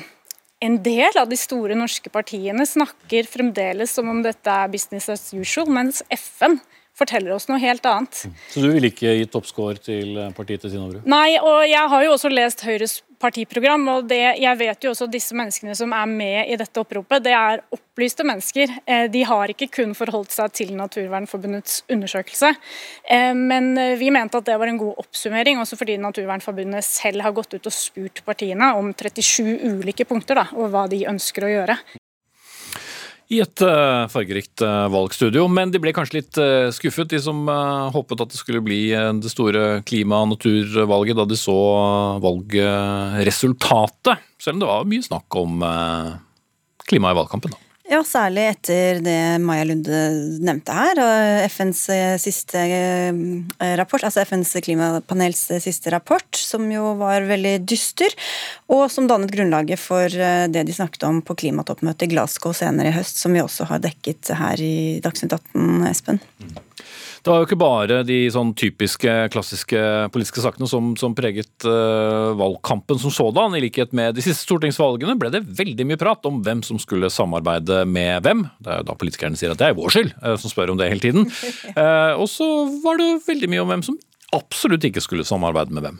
en 0.66 0.78
del 0.82 1.18
av 1.20 1.28
de 1.28 1.38
store 1.38 1.76
norske 1.78 2.12
partiene 2.12 2.64
snakker 2.68 3.28
fremdeles 3.28 3.92
som 3.92 4.08
om 4.12 4.22
dette 4.24 4.52
er 4.52 4.72
business 4.72 5.10
as 5.12 5.28
usual, 5.34 5.68
mens 5.68 6.02
FN 6.14 6.60
forteller 6.97 7.34
oss 7.34 7.49
noe 7.51 7.61
helt 7.61 7.84
annet. 7.88 8.22
Så 8.53 8.62
du 8.62 8.70
ville 8.72 8.90
ikke 8.92 9.16
gitt 9.18 9.32
toppscore 9.34 9.80
til 9.82 10.16
partiet 10.36 10.64
til 10.64 10.72
Tina 10.72 10.88
Bru? 10.88 11.03
Nei, 11.09 11.36
og 11.40 11.66
jeg 11.68 11.92
har 11.92 12.07
jo 12.07 12.14
også 12.16 12.32
lest 12.32 12.64
Høyres 12.66 13.01
partiprogram, 13.20 13.84
og 13.94 14.09
det, 14.11 14.20
jeg 14.42 14.59
vet 14.61 14.84
jo 14.84 14.92
også 14.92 15.09
disse 15.09 15.36
menneskene 15.36 15.72
som 15.76 15.92
er 15.97 16.09
med 16.11 16.51
i 16.53 16.57
dette 16.61 16.80
oppropet, 16.82 17.24
det 17.24 17.32
er 17.32 17.62
opplyste 17.72 18.26
mennesker. 18.28 18.74
Eh, 18.84 19.07
de 19.12 19.22
har 19.28 19.53
ikke 19.53 19.70
kun 19.72 19.94
forholdt 19.97 20.34
seg 20.34 20.53
til 20.57 20.74
Naturvernforbundets 20.76 21.78
undersøkelse. 21.92 22.53
Eh, 23.09 23.32
men 23.36 23.72
vi 24.01 24.12
mente 24.12 24.40
at 24.40 24.49
det 24.49 24.59
var 24.61 24.72
en 24.72 24.80
god 24.80 25.01
oppsummering, 25.07 25.61
også 25.62 25.80
fordi 25.80 25.97
Naturvernforbundet 26.03 26.84
selv 26.84 27.24
har 27.24 27.36
gått 27.36 27.57
ut 27.57 27.70
og 27.72 27.76
spurt 27.76 28.24
partiene 28.26 28.74
om 28.76 28.92
37 28.92 29.57
ulike 29.64 30.09
punkter, 30.09 30.42
da, 30.42 30.51
og 30.57 30.72
hva 30.74 30.84
de 30.92 31.07
ønsker 31.09 31.49
å 31.49 31.55
gjøre 31.55 31.80
i 33.32 33.40
et 33.42 33.62
uh, 33.64 34.06
fargerikt 34.10 34.62
uh, 34.62 34.86
valgstudio. 34.92 35.48
Men 35.50 35.72
de 35.74 35.80
ble 35.82 35.92
kanskje 35.96 36.20
litt 36.20 36.38
uh, 36.38 36.70
skuffet, 36.74 37.10
de 37.10 37.18
som 37.22 37.48
håpet 37.94 38.22
at 38.22 38.30
det 38.32 38.38
skulle 38.38 38.62
bli 38.64 38.90
det 38.94 39.30
store 39.32 39.82
klima- 39.88 40.22
og 40.22 40.30
naturvalget, 40.36 41.18
da 41.18 41.24
de 41.26 41.38
så 41.40 41.58
valgresultatet. 42.22 44.16
Selv 44.38 44.54
om 44.56 44.62
det 44.62 44.70
var 44.70 44.90
mye 44.90 45.06
snakk 45.06 45.28
om 45.42 45.50
klima 46.86 47.10
i 47.10 47.18
valgkampen. 47.18 47.50
da. 47.56 47.65
Ja, 47.87 48.01
særlig 48.03 48.49
etter 48.51 48.99
det 48.99 49.18
Maja 49.47 49.62
Lunde 49.68 49.99
nevnte 50.43 50.74
her. 50.74 50.99
FNs 51.47 51.84
eh, 51.95 52.16
siste 52.18 52.59
eh, 52.59 53.74
rapport, 53.78 54.03
altså 54.03 54.24
FNs 54.26 54.57
klimapanels 54.66 55.45
siste 55.62 55.93
rapport, 55.95 56.26
som 56.34 56.66
jo 56.72 56.97
var 56.99 57.28
veldig 57.28 57.61
dyster, 57.62 58.11
og 58.74 58.89
som 58.91 59.07
dannet 59.07 59.30
grunnlaget 59.30 59.78
for 59.78 60.11
eh, 60.11 60.49
det 60.51 60.66
de 60.66 60.74
snakket 60.74 61.07
om 61.07 61.22
på 61.22 61.39
klimatoppmøtet 61.45 62.09
i 62.09 62.14
Glasgow 62.16 62.57
senere 62.59 62.91
i 62.91 62.97
høst, 62.99 63.22
som 63.22 63.39
vi 63.39 63.45
også 63.45 63.70
har 63.70 63.84
dekket 63.87 64.34
her 64.34 64.66
i 64.66 64.76
Dagsnytt 65.05 65.39
18, 65.39 65.87
Espen. 65.93 66.24
Mm. 66.43 66.57
Det 67.26 67.32
var 67.32 67.40
jo 67.40 67.46
ikke 67.48 67.56
bare 67.58 67.96
de 68.06 68.16
sånn 68.30 68.52
typiske, 68.54 69.12
klassiske 69.34 69.80
politiske 70.14 70.44
sakene 70.44 70.68
som, 70.70 70.92
som 70.94 71.10
preget 71.18 71.66
uh, 71.66 72.30
valgkampen 72.38 73.00
som 73.02 73.10
sådan. 73.10 73.56
I 73.58 73.64
likhet 73.64 73.90
med 73.98 74.14
de 74.14 74.22
siste 74.22 74.46
stortingsvalgene 74.46 75.16
ble 75.18 75.32
det 75.34 75.40
veldig 75.58 75.88
mye 75.90 75.98
prat 75.98 76.28
om 76.30 76.38
hvem 76.46 76.62
som 76.62 76.78
skulle 76.78 77.10
samarbeide 77.10 77.80
med 77.90 78.22
hvem. 78.22 78.44
Det 78.62 78.70
er 78.70 78.78
jo 78.78 78.86
da 78.92 78.98
politikerne 79.00 79.40
sier 79.40 79.56
at 79.56 79.58
det 79.58 79.72
er 79.72 79.74
vår 79.74 79.96
skyld, 79.96 80.14
uh, 80.22 80.36
som 80.38 80.54
spør 80.54 80.76
om 80.76 80.78
det 80.78 80.86
hele 80.92 81.02
tiden. 81.02 81.26
Uh, 81.74 82.14
og 82.22 82.30
så 82.30 82.46
var 82.86 83.02
det 83.02 83.16
veldig 83.26 83.50
mye 83.50 83.64
om 83.64 83.74
hvem 83.74 83.82
som 83.90 83.98
absolutt 84.36 84.86
ikke 84.86 85.02
skulle 85.02 85.26
samarbeide 85.26 85.74
med 85.74 85.82
hvem. 85.82 85.98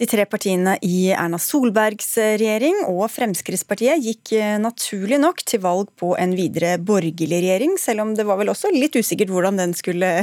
De 0.00 0.06
tre 0.08 0.24
partiene 0.24 0.78
i 0.80 1.10
Erna 1.12 1.36
Solbergs 1.36 2.14
regjering 2.16 2.86
og 2.88 3.02
Fremskrittspartiet 3.12 4.00
gikk 4.00 4.30
eh, 4.32 4.54
naturlig 4.56 5.18
nok 5.20 5.42
til 5.44 5.60
valg 5.60 5.90
på 6.00 6.14
en 6.16 6.32
videre 6.38 6.78
borgerlig 6.80 7.42
regjering, 7.42 7.74
selv 7.76 8.06
om 8.06 8.14
det 8.16 8.24
var 8.24 8.40
vel 8.40 8.48
også 8.48 8.70
litt 8.72 8.96
usikkert 8.96 9.28
hvordan 9.28 9.60
den 9.60 9.76
skulle, 9.76 10.22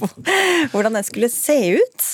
hvordan 0.72 0.96
den 0.96 1.04
skulle 1.04 1.28
se 1.32 1.58
ut. 1.76 2.08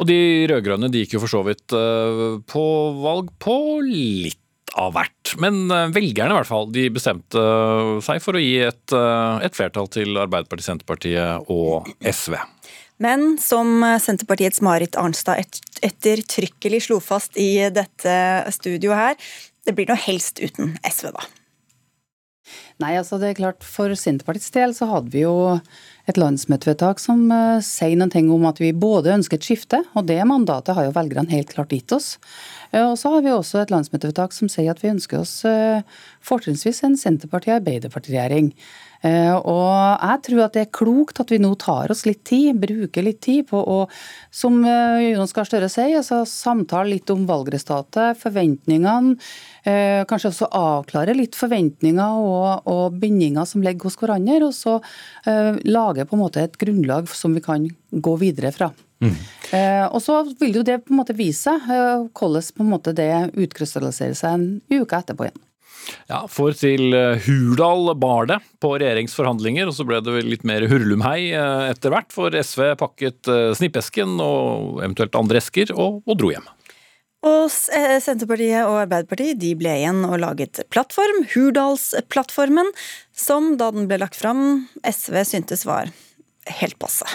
Og 0.00 0.08
de 0.08 0.16
rød-grønne 0.48 0.88
gikk 0.94 1.18
jo 1.18 1.22
for 1.26 1.34
så 1.34 1.44
vidt 1.44 1.76
eh, 1.76 2.24
på 2.48 2.64
valg 3.02 3.28
på 3.36 3.58
litt 3.84 4.40
av 4.80 4.96
hvert. 4.96 5.36
Men 5.36 5.66
eh, 5.68 5.92
velgerne 5.92 6.32
i 6.32 6.38
hvert 6.40 6.48
fall, 6.48 6.72
de 6.72 6.88
bestemte 6.96 7.44
seg 8.08 8.24
for 8.24 8.40
å 8.40 8.44
gi 8.46 8.56
et, 8.64 8.96
et 8.96 9.60
flertall 9.60 9.92
til 9.92 10.16
Arbeiderpartiet, 10.24 10.70
Senterpartiet 10.72 11.52
og 11.52 11.92
SV. 12.00 12.40
Men 13.04 13.34
som 13.36 13.82
Senterpartiets 14.00 14.62
Marit 14.64 14.96
Arnstad 14.96 15.44
ettertrykkelig 15.84 16.84
slo 16.86 17.00
fast 17.04 17.36
i 17.40 17.68
dette 17.72 18.14
studioet 18.54 19.00
her, 19.00 19.32
det 19.66 19.74
blir 19.74 19.90
noe 19.90 19.98
helst 19.98 20.40
uten 20.42 20.76
SV, 20.86 21.10
da. 21.16 21.26
Nei, 22.82 22.92
altså 22.94 23.18
det 23.18 23.30
er 23.30 23.38
klart 23.38 23.64
For 23.66 23.90
Senterpartiets 23.98 24.52
del 24.54 24.74
så 24.76 24.88
hadde 24.90 25.10
vi 25.14 25.24
jo 25.24 25.56
et 26.06 26.18
landsmøtevedtak 26.20 27.00
som 27.02 27.24
uh, 27.32 27.58
sier 27.64 27.96
noen 27.98 28.12
ting 28.12 28.28
om 28.30 28.44
at 28.46 28.60
vi 28.62 28.68
både 28.70 29.14
ønsker 29.16 29.40
et 29.40 29.46
skifte, 29.48 29.80
og 29.98 30.06
det 30.06 30.20
mandatet 30.28 30.76
har 30.76 30.86
jo 30.86 30.94
velgerne 30.94 31.32
helt 31.32 31.50
klart 31.50 31.74
gitt 31.74 31.90
oss. 31.96 32.12
Uh, 32.70 32.92
og 32.92 32.94
så 33.00 33.10
har 33.16 33.24
vi 33.24 33.32
også 33.34 33.64
et 33.64 33.72
landsmøtevedtak 33.74 34.36
som 34.36 34.50
sier 34.52 34.70
at 34.70 34.84
vi 34.84 34.92
ønsker 34.92 35.24
oss 35.24 35.40
uh, 35.48 35.82
fortrinnsvis 36.22 36.84
en 36.86 36.94
Senterparti-Arbeiderparti-regjering. 37.00 38.52
Og 39.04 40.00
jeg 40.00 40.22
tror 40.26 40.42
at 40.46 40.56
det 40.56 40.62
er 40.64 40.72
klokt 40.74 41.20
at 41.20 41.32
vi 41.32 41.38
nå 41.42 41.52
tar 41.60 41.92
oss 41.92 42.04
litt 42.08 42.22
tid, 42.26 42.56
bruker 42.60 43.04
litt 43.04 43.20
tid 43.24 43.46
på 43.50 43.60
å, 43.60 43.78
som 44.34 44.58
eh, 44.64 45.12
Jonas 45.12 45.34
Gahr 45.36 45.48
Støre 45.48 45.68
sier, 45.72 45.98
altså 46.00 46.22
samtale 46.28 46.94
litt 46.94 47.10
om 47.12 47.26
valgresultatet, 47.28 48.18
forventningene. 48.22 49.16
Eh, 49.66 50.02
kanskje 50.08 50.32
også 50.32 50.50
avklare 50.56 51.16
litt 51.16 51.36
forventninger 51.38 52.24
og, 52.24 52.66
og 52.70 52.98
bindinger 53.02 53.46
som 53.48 53.64
ligger 53.64 53.90
hos 53.90 53.98
hverandre. 54.00 54.40
Og 54.46 54.54
så 54.54 54.78
lage 55.66 56.04
på 56.06 56.16
en 56.16 56.22
måte 56.22 56.42
et 56.44 56.58
grunnlag 56.60 57.08
som 57.10 57.34
vi 57.34 57.42
kan 57.44 57.66
gå 57.90 58.18
videre 58.20 58.52
fra. 58.54 58.72
Mm. 58.96 59.12
og 59.92 59.98
så 60.00 60.22
vil 60.40 60.54
jo 60.56 60.62
det 60.64 60.78
på 60.86 60.94
en 60.94 61.02
måte 61.02 61.12
vise 61.12 61.50
seg 61.50 61.66
hvordan 62.16 62.46
på 62.56 62.64
en 62.64 62.70
måte 62.70 62.94
det 62.96 63.10
utkrystalliserer 63.36 64.16
seg 64.16 64.38
en 64.38 64.46
uke 64.72 65.02
etterpå 65.02 65.26
igjen. 65.26 65.42
Ja, 66.10 66.24
For 66.30 66.54
til 66.56 66.94
eh, 66.94 67.22
Hurdal 67.26 67.92
bar 67.98 68.28
det 68.30 68.40
på 68.62 68.72
regjeringsforhandlinger, 68.76 69.70
og 69.70 69.76
så 69.76 69.86
ble 69.86 70.00
det 70.04 70.14
vel 70.14 70.28
litt 70.30 70.46
mer 70.46 70.66
hurlumhei 70.70 71.32
eh, 71.32 71.70
etter 71.72 71.94
hvert, 71.94 72.12
for 72.14 72.34
SV 72.34 72.74
pakket 72.80 73.30
eh, 73.32 73.50
snippesken 73.58 74.16
og 74.22 74.82
eventuelt 74.84 75.18
andre 75.18 75.42
esker 75.42 75.74
og, 75.74 76.02
og 76.06 76.20
dro 76.20 76.32
hjem. 76.34 76.46
Og 77.26 77.48
Senterpartiet 77.50 78.68
og 78.68 78.84
Arbeiderpartiet 78.84 79.40
de 79.42 79.54
ble 79.58 79.72
igjen 79.80 80.04
og 80.06 80.20
laget 80.22 80.60
plattform, 80.70 81.24
Hurdalsplattformen, 81.32 82.70
som 83.16 83.56
da 83.58 83.72
den 83.74 83.88
ble 83.90 83.98
lagt 84.02 84.18
fram, 84.20 84.68
SV 84.86 85.22
syntes 85.26 85.66
var 85.66 85.90
helt 86.60 86.78
passe. 86.78 87.08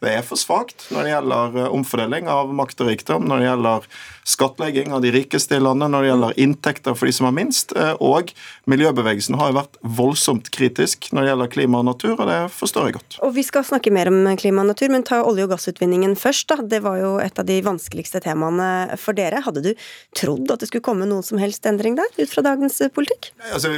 Det 0.00 0.14
er 0.16 0.22
for 0.24 0.40
svakt 0.40 0.86
når 0.88 1.04
det 1.04 1.10
gjelder 1.12 1.58
omfordeling 1.68 2.28
av 2.32 2.48
makt 2.56 2.80
og 2.80 2.88
rikdom, 2.88 3.26
når 3.28 3.42
det 3.42 3.48
gjelder 3.50 3.88
skattlegging 4.30 4.94
av 4.96 5.02
de 5.04 5.10
rikeste 5.12 5.58
i 5.58 5.62
landet 5.62 5.90
når 5.92 6.04
det 6.04 6.10
gjelder 6.10 6.40
inntekter 6.44 6.96
for 6.96 7.08
de 7.08 7.12
som 7.12 7.26
har 7.28 7.34
minst. 7.36 7.74
Eh, 7.76 7.92
og 8.00 8.32
miljøbevegelsen 8.70 9.36
har 9.36 9.50
jo 9.50 9.58
vært 9.58 9.76
voldsomt 9.98 10.48
kritisk 10.54 11.10
når 11.12 11.26
det 11.26 11.32
gjelder 11.32 11.52
klima 11.52 11.82
og 11.82 11.88
natur, 11.90 12.14
og 12.16 12.30
det 12.30 12.38
forstår 12.54 12.88
jeg 12.88 12.96
godt. 12.96 13.18
Og 13.26 13.34
Vi 13.36 13.44
skal 13.44 13.66
snakke 13.66 13.92
mer 13.92 14.08
om 14.08 14.22
klima 14.40 14.64
og 14.64 14.70
natur, 14.72 14.88
men 14.92 15.04
ta 15.04 15.20
olje- 15.20 15.44
og 15.44 15.52
gassutvinningen 15.52 16.16
først. 16.16 16.48
da. 16.48 16.56
Det 16.62 16.80
var 16.84 16.96
jo 17.00 17.12
et 17.20 17.38
av 17.38 17.44
de 17.44 17.60
vanskeligste 17.64 18.22
temaene 18.24 18.96
for 18.96 19.16
dere. 19.16 19.42
Hadde 19.44 19.64
du 19.64 19.74
trodd 20.16 20.48
at 20.50 20.60
det 20.60 20.70
skulle 20.70 20.84
komme 20.84 21.08
noen 21.08 21.26
som 21.26 21.38
helst 21.38 21.68
endring 21.68 21.96
der, 22.00 22.08
ut 22.16 22.32
fra 22.32 22.44
dagens 22.46 22.80
politikk? 22.96 23.32
Altså, 23.52 23.68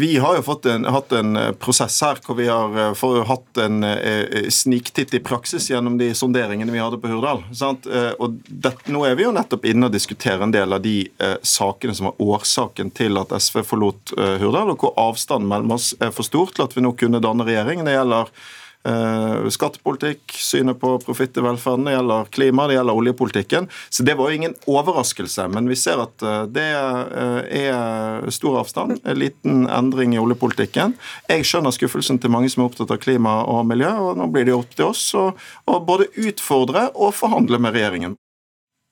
vi 0.00 0.16
har 0.16 0.40
jo 0.40 0.58
en, 0.72 0.88
hatt 0.88 1.12
en 1.12 1.36
eh, 1.36 1.52
prosess 1.52 2.00
her 2.00 2.20
hvor 2.24 2.40
vi 2.40 2.48
har 2.48 2.72
eh, 2.88 3.22
hatt 3.28 3.62
en 3.62 3.84
eh, 3.84 4.48
sniktitt 4.48 5.12
i 5.14 5.20
praksis 5.20 5.41
gjennom 5.46 5.98
de 5.98 6.10
sonderingene 6.14 6.72
vi 6.72 6.80
hadde 6.82 7.00
på 7.02 7.10
Hurdal. 7.10 7.42
Sant? 7.56 7.86
Og 8.18 8.38
det, 8.46 8.74
nå 8.92 9.04
er 9.06 9.16
vi 9.18 9.26
jo 9.26 9.32
nettopp 9.34 9.66
inne 9.68 9.88
og 9.88 9.94
diskuterer 9.94 10.42
en 10.44 10.54
del 10.54 10.72
av 10.72 10.82
de 10.84 10.96
eh, 11.18 11.36
sakene 11.42 11.94
som 11.94 12.10
var 12.10 12.22
årsaken 12.22 12.90
til 12.94 13.18
at 13.20 13.32
SV 13.36 13.62
forlot 13.66 14.14
eh, 14.18 14.36
Hurdal, 14.42 14.72
og 14.72 14.82
hvor 14.82 14.94
avstanden 15.00 15.48
mellom 15.50 15.76
oss 15.76 15.92
er 16.00 16.12
for 16.14 16.26
stor 16.26 16.52
til 16.52 16.66
at 16.66 16.76
vi 16.76 16.84
nå 16.84 16.94
kunne 16.98 17.22
danne 17.22 17.46
regjering. 17.46 17.84
Det 17.86 17.96
gjelder 17.96 18.30
eh, 18.30 18.50
skattepolitikk, 18.82 20.32
synet 20.42 20.80
på 20.80 20.96
profitt 20.98 21.36
i 21.36 21.44
velferden, 21.44 21.84
det 21.86 21.94
gjelder 21.94 22.30
klima, 22.34 22.66
det 22.66 22.74
gjelder 22.74 22.98
oljepolitikken. 22.98 23.68
Så 23.90 24.02
det 24.02 24.14
var 24.18 24.30
jo 24.30 24.40
ingen 24.40 24.54
overraskelse, 24.66 25.46
men 25.48 25.68
vi 25.70 25.76
ser 25.78 26.02
at 26.02 26.22
eh, 26.22 26.42
det 26.50 26.68
eh, 26.72 27.68
er 27.68 28.30
stor 28.34 28.60
avstand, 28.62 28.98
en 29.04 29.18
liten 29.18 29.66
endring 29.70 30.16
i 30.16 30.22
oljepolitikken. 30.22 30.96
Jeg 31.30 31.46
skjønner 31.48 31.74
skuffelsen 31.74 32.20
til 32.22 32.32
mange 32.34 32.50
som 32.52 32.64
er 32.64 32.70
opptatt 32.70 32.94
av 32.94 33.02
klima 33.02 33.40
og 33.48 33.64
miljø, 33.70 33.92
og 34.08 34.18
nå 34.20 34.28
blir 34.32 34.48
det 34.48 34.56
opp 34.56 34.74
til 34.76 34.90
oss 34.90 35.04
å 35.14 35.30
både 35.66 36.10
utfordre 36.18 36.88
og 36.94 37.14
forhandle 37.16 37.60
med 37.62 37.76
regjeringen. 37.76 38.18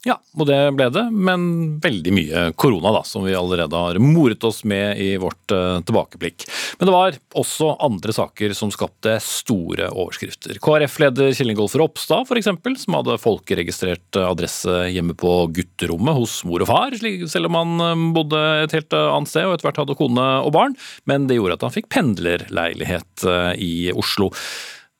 Ja, 0.09 0.15
og 0.33 0.47
det 0.49 0.57
ble 0.73 0.87
det, 0.95 1.03
men 1.13 1.43
veldig 1.85 2.13
mye 2.17 2.45
korona, 2.57 2.89
da, 2.95 3.03
som 3.05 3.27
vi 3.27 3.35
allerede 3.37 3.77
har 3.77 3.99
moret 4.01 4.41
oss 4.49 4.63
med 4.65 4.97
i 4.97 5.11
vårt 5.21 5.53
uh, 5.53 5.83
tilbakeblikk. 5.85 6.47
Men 6.81 6.89
det 6.89 6.95
var 6.95 7.19
også 7.37 7.75
andre 7.85 8.15
saker 8.17 8.55
som 8.57 8.73
skapte 8.73 9.19
store 9.21 9.91
overskrifter. 9.93 10.57
KrF-leder 10.65 11.35
Kjell 11.37 11.53
Ingolf 11.53 11.77
Ropstad, 11.77 12.25
f.eks., 12.25 12.49
som 12.87 12.97
hadde 12.97 13.19
folkeregistrert 13.21 14.23
adresse 14.25 14.79
hjemme 14.89 15.13
på 15.21 15.35
gutterommet 15.61 16.17
hos 16.17 16.41
mor 16.49 16.65
og 16.65 16.73
far, 16.73 16.97
selv 16.97 17.53
om 17.53 17.61
han 17.61 17.77
uh, 17.85 18.09
bodde 18.17 18.43
et 18.65 18.81
helt 18.81 19.01
annet 19.03 19.35
sted 19.35 19.45
og 19.45 19.59
etter 19.59 19.69
hvert 19.69 19.85
hadde 19.85 20.01
kone 20.01 20.29
og 20.47 20.55
barn. 20.57 20.81
Men 21.05 21.29
det 21.29 21.37
gjorde 21.37 21.61
at 21.61 21.69
han 21.69 21.77
fikk 21.77 21.93
pendlerleilighet 21.93 23.29
i 23.61 23.91
Oslo. 23.93 24.33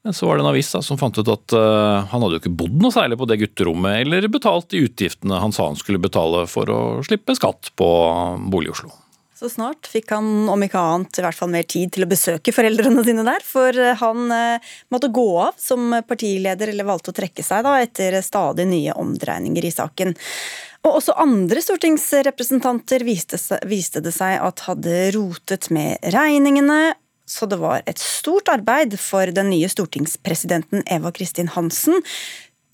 Men 0.05 0.17
så 0.17 0.27
var 0.27 0.39
det 0.39 0.47
en 0.47 0.53
avis 0.55 0.71
da, 0.73 0.81
som 0.83 0.99
fant 0.99 1.19
ut 1.19 1.29
at 1.29 1.53
uh, 1.53 2.07
han 2.09 2.23
hadde 2.23 2.39
jo 2.39 2.41
ikke 2.41 2.57
bodd 2.63 2.81
noe 2.81 2.95
særlig 2.95 3.19
på 3.21 3.29
det 3.29 3.41
gutterommet, 3.43 4.01
eller 4.01 4.31
betalt 4.33 4.71
de 4.73 4.87
utgiftene 4.87 5.43
han 5.43 5.53
sa 5.53 5.69
han 5.69 5.77
skulle 5.77 6.01
betale 6.01 6.47
for 6.49 6.73
å 6.73 6.81
slippe 7.05 7.37
skatt 7.37 7.73
på 7.77 7.89
bolig 8.49 8.71
i 8.71 8.77
Oslo. 8.79 8.95
Så 9.41 9.49
snart 9.49 9.89
fikk 9.89 10.11
han 10.13 10.49
om 10.53 10.63
ikke 10.65 10.81
annet 10.85 11.17
i 11.17 11.23
hvert 11.25 11.37
fall 11.37 11.49
mer 11.53 11.65
tid 11.65 11.95
til 11.95 12.05
å 12.05 12.09
besøke 12.09 12.53
foreldrene 12.53 13.05
sine 13.07 13.25
der, 13.25 13.45
for 13.45 13.73
eh, 13.73 13.97
han 13.97 14.27
uh, 14.29 14.73
måtte 14.93 15.09
gå 15.17 15.29
av 15.41 15.57
som 15.61 15.95
partileder, 16.09 16.73
eller 16.73 16.89
valgte 16.89 17.13
å 17.13 17.17
trekke 17.17 17.45
seg 17.45 17.65
da, 17.65 17.79
etter 17.81 18.19
stadig 18.25 18.69
nye 18.69 18.97
omdreininger 19.01 19.65
i 19.65 19.73
saken. 19.73 20.13
Og 20.85 20.99
også 20.99 21.17
andre 21.21 21.61
stortingsrepresentanter 21.65 23.05
viste, 23.05 23.41
viste 23.69 24.05
det 24.05 24.13
seg 24.17 24.39
at 24.45 24.65
hadde 24.69 24.99
rotet 25.17 25.69
med 25.73 26.05
regningene, 26.13 26.83
så 27.31 27.47
det 27.47 27.61
var 27.63 27.85
et 27.87 28.03
stort 28.03 28.51
arbeid 28.51 28.97
for 28.99 29.31
den 29.35 29.53
nye 29.53 29.71
stortingspresidenten 29.71 30.83
Eva 30.91 31.13
Kristin 31.15 31.53
Hansen 31.55 32.03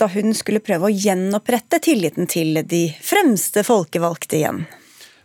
da 0.01 0.09
hun 0.13 0.35
skulle 0.37 0.65
prøve 0.65 0.89
å 0.89 0.93
gjenopprette 0.93 1.81
tilliten 1.85 2.29
til 2.29 2.61
de 2.69 2.89
fremste 3.05 3.65
folkevalgte 3.65 4.41
igjen. 4.41 4.67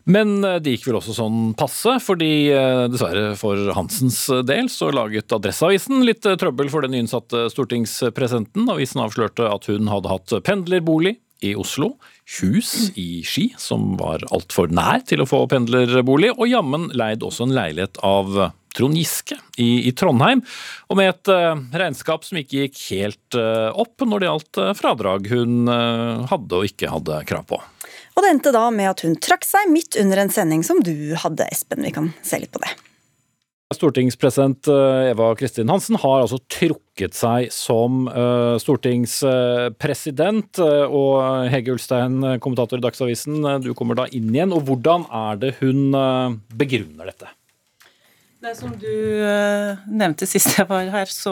Men 0.10 0.44
eh, 0.44 0.58
det 0.64 0.76
gikk 0.76 0.88
vel 0.90 1.00
også 1.00 1.16
sånn 1.16 1.42
passe, 1.58 1.98
fordi 2.04 2.50
eh, 2.50 2.86
dessverre 2.92 3.34
for 3.40 3.72
Hansens 3.76 4.24
del 4.48 4.70
så 4.72 4.90
laget 4.96 5.34
Adresseavisen 5.36 6.06
litt 6.08 6.26
eh, 6.26 6.38
trøbbel 6.42 6.72
for 6.74 6.86
den 6.86 6.96
nyinnsatte 6.96 7.46
stortingspresidenten. 7.54 8.70
Avisen 8.72 9.04
avslørte 9.04 9.50
at 9.52 9.68
hun 9.70 9.92
hadde 9.92 10.12
hatt 10.12 10.34
pendlerbolig 10.48 11.20
i 11.46 11.54
Oslo, 11.58 11.96
hus 12.40 12.92
i 13.02 13.24
Ski, 13.26 13.48
som 13.58 13.96
var 13.98 14.26
altfor 14.34 14.74
nær 14.74 15.02
til 15.10 15.24
å 15.24 15.30
få 15.30 15.44
pendlerbolig, 15.50 16.36
og 16.38 16.50
jammen 16.50 16.90
leid 16.98 17.26
også 17.26 17.48
en 17.48 17.56
leilighet 17.58 17.98
av 18.06 18.52
Trond 18.78 18.98
Giske 18.98 19.38
i, 19.58 19.88
i, 19.88 19.92
Trondheim, 19.96 20.44
og 20.88 21.00
med 21.00 21.12
et 21.12 21.32
uh, 21.32 21.56
regnskap 21.76 22.26
som 22.28 22.40
ikke 22.40 22.66
gikk 22.66 22.84
helt 22.92 23.38
uh, 23.38 23.72
opp 23.80 24.06
når 24.06 24.24
det 24.24 24.30
gjaldt 24.30 24.62
uh, 24.62 24.72
fradrag 24.78 25.28
hun 25.32 25.72
hadde 25.72 26.58
og 26.58 26.68
ikke 26.68 26.92
hadde 26.92 27.22
krav 27.30 27.46
på. 27.50 27.60
Og 28.16 28.24
det 28.24 28.32
endte 28.34 28.54
da 28.54 28.66
med 28.74 28.92
at 28.92 29.04
hun 29.06 29.16
trakk 29.24 29.46
seg 29.48 29.70
midt 29.72 29.98
under 30.00 30.22
en 30.22 30.32
sending 30.34 30.64
som 30.68 30.82
du 30.84 31.14
hadde, 31.20 31.48
Espen. 31.52 31.84
Vi 31.86 31.94
kan 31.96 32.12
se 32.26 32.42
litt 32.42 32.52
på 32.54 32.62
det. 32.64 32.72
Stortingspresident 33.72 34.68
Eva 34.68 35.30
Kristin 35.40 35.72
Hansen 35.72 35.96
har 36.02 36.26
altså 36.26 36.42
trukket 36.52 37.16
seg 37.16 37.48
som 37.56 38.04
stortingspresident. 38.60 40.60
Og 40.92 41.48
Hege 41.54 41.78
Ulstein, 41.78 42.20
kommentator 42.44 42.82
i 42.82 42.84
Dagsavisen, 42.84 43.40
du 43.64 43.72
kommer 43.78 44.02
da 44.02 44.10
inn 44.12 44.28
igjen. 44.36 44.52
Og 44.52 44.68
hvordan 44.68 45.08
er 45.08 45.40
det 45.40 45.56
hun 45.64 45.96
begrunner 46.60 47.14
dette? 47.14 47.32
Det 48.42 48.56
som 48.58 48.72
du 48.74 48.90
uh, 49.22 49.78
nevnte 49.86 50.26
sist 50.26 50.56
jeg 50.58 50.66
var 50.66 50.88
her, 50.90 51.10
så 51.14 51.32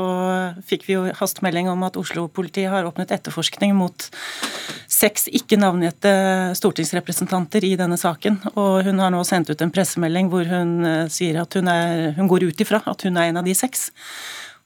fikk 0.69 0.83
vi 0.85 0.93
jo 0.93 1.07
hastemelding 1.17 1.65
om 1.71 1.81
at 1.87 1.95
Oslo-politiet 1.97 2.69
har 2.69 2.85
åpnet 2.85 3.09
etterforskning 3.15 3.73
mot 3.73 4.05
seks 4.85 5.25
ikke 5.33 5.57
navngitte 5.57 6.11
stortingsrepresentanter 6.59 7.65
i 7.65 7.71
denne 7.79 7.97
saken. 7.97 8.37
Og 8.53 8.85
hun 8.85 9.01
har 9.01 9.09
nå 9.09 9.23
sendt 9.25 9.49
ut 9.49 9.63
en 9.65 9.73
pressemelding 9.73 10.29
hvor 10.29 10.45
hun 10.51 10.75
uh, 10.85 11.07
sier 11.09 11.41
at 11.41 11.57
hun, 11.57 11.71
er, 11.73 12.11
hun 12.19 12.29
går 12.29 12.45
ut 12.51 12.61
ifra 12.61 12.83
at 12.85 13.07
hun 13.07 13.17
er 13.17 13.31
en 13.31 13.41
av 13.41 13.49
de 13.49 13.57
seks. 13.57 13.87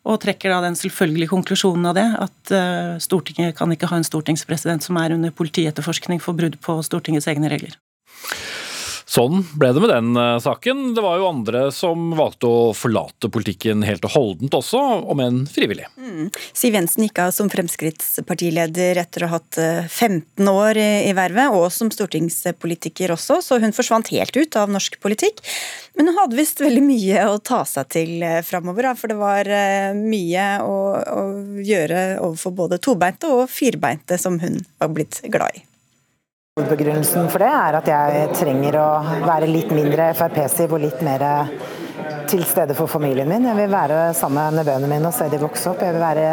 Og 0.04 0.20
trekker 0.20 0.52
da 0.52 0.60
den 0.66 0.76
selvfølgelige 0.76 1.32
konklusjonen 1.32 1.94
av 1.94 1.96
det, 1.96 2.10
at 2.28 2.52
uh, 2.52 3.00
Stortinget 3.00 3.56
kan 3.56 3.72
ikke 3.72 3.88
ha 3.88 4.02
en 4.02 4.10
stortingspresident 4.10 4.84
som 4.84 5.00
er 5.00 5.16
under 5.16 5.32
politietterforskning 5.32 6.20
for 6.20 6.36
brudd 6.36 6.60
på 6.60 6.76
Stortingets 6.84 7.32
egne 7.32 7.56
regler. 7.56 7.80
Sånn 9.14 9.44
ble 9.60 9.70
det 9.76 9.82
med 9.84 9.92
den 9.92 10.16
eh, 10.18 10.40
saken. 10.42 10.96
Det 10.98 11.02
var 11.06 11.20
jo 11.20 11.28
andre 11.30 11.68
som 11.76 12.16
valgte 12.18 12.50
å 12.50 12.62
forlate 12.74 13.30
politikken 13.30 13.84
helt 13.86 14.06
og 14.08 14.14
holdent 14.16 14.56
også, 14.58 14.80
om 15.14 15.20
enn 15.22 15.44
frivillig. 15.50 15.86
Mm. 16.02 16.32
Siv 16.58 16.74
Jensen 16.74 17.06
gikk 17.06 17.22
av 17.22 17.34
som 17.36 17.52
Fremskrittspartileder 17.54 18.98
etter 19.04 19.26
å 19.26 19.30
ha 19.30 19.38
hatt 19.38 19.60
15 19.60 20.24
eh, 20.42 20.50
år 20.50 20.80
i 20.82 21.12
vervet, 21.14 21.54
og 21.54 21.68
som 21.76 21.92
stortingspolitiker 21.94 23.14
også, 23.14 23.38
så 23.46 23.60
hun 23.62 23.76
forsvant 23.76 24.10
helt 24.16 24.40
ut 24.40 24.58
av 24.58 24.72
norsk 24.74 24.98
politikk. 25.04 25.44
Men 25.94 26.10
hun 26.10 26.18
hadde 26.18 26.40
visst 26.40 26.64
veldig 26.64 26.82
mye 26.88 27.28
å 27.30 27.38
ta 27.38 27.62
seg 27.70 27.92
til 27.94 28.26
eh, 28.26 28.40
framover, 28.46 28.90
for 28.98 29.14
det 29.14 29.20
var 29.20 29.52
mye 30.00 30.48
å, 30.66 30.80
å 30.98 31.28
gjøre 31.62 32.02
overfor 32.24 32.58
både 32.64 32.82
tobeinte 32.82 33.30
og 33.30 33.46
firbeinte 33.52 34.18
som 34.18 34.42
hun 34.42 34.58
var 34.82 34.90
blitt 34.96 35.22
glad 35.30 35.62
i. 35.62 35.64
Hovedbegrunnelsen 36.54 37.32
for 37.34 37.42
det 37.42 37.48
er 37.50 37.76
at 37.80 37.88
jeg 37.90 38.26
trenger 38.38 38.76
å 38.78 38.90
være 39.26 39.48
litt 39.50 39.72
mindre 39.74 40.12
Frp-siv 40.14 40.76
og 40.78 40.84
litt 40.84 41.00
mer 41.02 41.24
til 42.30 42.44
stede 42.46 42.76
for 42.78 42.86
familien 42.92 43.26
min. 43.26 43.48
Jeg 43.50 43.58
vil 43.58 43.72
være 43.72 44.02
sammen 44.14 44.38
med 44.54 44.60
nevøene 44.60 44.92
mine 44.92 45.10
og 45.10 45.16
se 45.18 45.32
de 45.32 45.40
vokse 45.42 45.72
opp. 45.72 45.82
Jeg 45.82 45.96
vil 45.96 46.04
være 46.04 46.28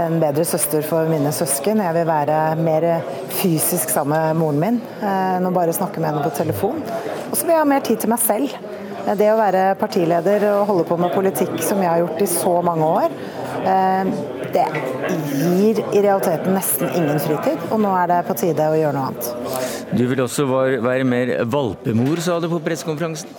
en 0.00 0.18
bedre 0.18 0.42
søster 0.50 0.82
for 0.82 1.06
mine 1.06 1.30
søsken. 1.30 1.84
Jeg 1.86 1.94
vil 2.00 2.10
være 2.10 2.40
mer 2.66 2.88
fysisk 3.30 3.94
sammen 3.94 4.16
med 4.16 4.40
moren 4.42 4.58
min 4.64 4.82
eh, 4.96 5.36
enn 5.36 5.46
å 5.46 5.54
bare 5.54 5.78
snakke 5.78 6.02
med 6.02 6.10
henne 6.10 6.26
på 6.26 6.34
telefon. 6.34 6.82
Og 7.28 7.38
så 7.38 7.44
vil 7.44 7.54
jeg 7.54 7.62
ha 7.62 7.72
mer 7.76 7.86
tid 7.86 8.02
til 8.02 8.10
meg 8.10 8.24
selv. 8.26 8.58
Det 9.06 9.30
å 9.30 9.38
være 9.38 9.68
partileder 9.78 10.48
og 10.50 10.66
holde 10.72 10.88
på 10.90 10.98
med 10.98 11.14
politikk 11.14 11.54
som 11.62 11.78
jeg 11.78 11.92
har 11.92 12.02
gjort 12.02 12.26
i 12.26 12.32
så 12.34 12.56
mange 12.72 12.90
år, 12.98 13.18
eh, 13.70 14.43
det 14.54 14.66
gir 15.34 15.80
i 15.92 16.02
realiteten 16.04 16.54
nesten 16.54 16.94
ingen 16.94 17.20
fritid. 17.22 17.60
Og 17.70 17.82
nå 17.82 17.90
er 17.98 18.12
det 18.12 18.22
på 18.28 18.36
tide 18.38 18.70
å 18.70 18.78
gjøre 18.78 18.94
noe 18.96 19.10
annet. 19.10 19.90
Du 19.94 20.06
vil 20.10 20.24
også 20.24 20.46
være 20.48 21.04
mer 21.08 21.36
valpemor, 21.50 22.22
sa 22.22 22.38
du 22.40 22.48
på 22.52 22.62
pressekonferansen? 22.64 23.30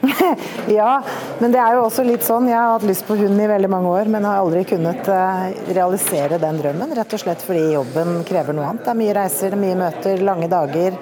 ja, 0.80 1.02
men 1.38 1.52
det 1.52 1.60
er 1.60 1.76
jo 1.76 1.84
også 1.86 2.04
litt 2.06 2.24
sånn. 2.26 2.48
Jeg 2.50 2.58
har 2.58 2.74
hatt 2.74 2.86
lyst 2.88 3.06
på 3.08 3.16
hund 3.20 3.40
i 3.40 3.48
veldig 3.50 3.70
mange 3.72 3.92
år, 3.92 4.10
men 4.12 4.26
har 4.28 4.40
aldri 4.42 4.64
kunnet 4.68 5.08
eh, 5.12 5.42
realisere 5.74 6.40
den 6.42 6.60
drømmen. 6.60 6.94
Rett 6.98 7.16
og 7.16 7.22
slett 7.22 7.44
fordi 7.44 7.66
jobben 7.74 8.22
krever 8.28 8.56
noe 8.56 8.70
annet. 8.70 8.84
Det 8.86 8.94
er 8.94 9.00
mye 9.02 9.16
reiser, 9.20 9.52
det 9.52 9.58
er 9.58 9.64
mye 9.64 9.80
møter, 9.84 10.24
lange 10.26 10.50
dager. 10.52 10.96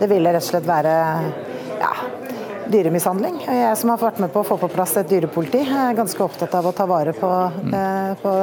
Det 0.00 0.08
ville 0.10 0.32
rett 0.34 0.46
og 0.46 0.50
slett 0.52 0.68
være 0.68 0.96
ja, 1.80 1.92
dyremishandling. 2.72 3.40
Jeg 3.46 3.76
som 3.80 3.92
har 3.92 4.00
vært 4.02 4.22
med 4.22 4.32
på 4.32 4.44
å 4.44 4.46
få 4.46 4.58
på 4.60 4.70
plass 4.72 4.96
et 5.00 5.10
dyrepoliti, 5.10 5.62
er 5.66 5.98
ganske 5.98 6.24
opptatt 6.24 6.54
av 6.54 6.70
å 6.70 6.74
ta 6.76 6.86
vare 6.90 7.14
på, 7.16 7.30
eh, 7.74 8.14
på 8.22 8.34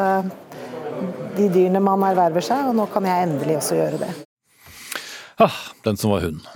de 1.37 1.49
dyrene 1.49 1.83
man 1.83 2.03
erverver 2.11 2.41
seg, 2.41 2.69
og 2.69 2.75
nå 2.75 2.87
kan 2.93 3.05
jeg 3.05 3.29
endelig 3.29 3.61
også 3.61 3.81
gjøre 3.81 4.05
det. 4.05 4.26
Ah, 5.37 5.53
den 5.83 5.97
som 5.97 6.11
var 6.11 6.23
hun. 6.25 6.41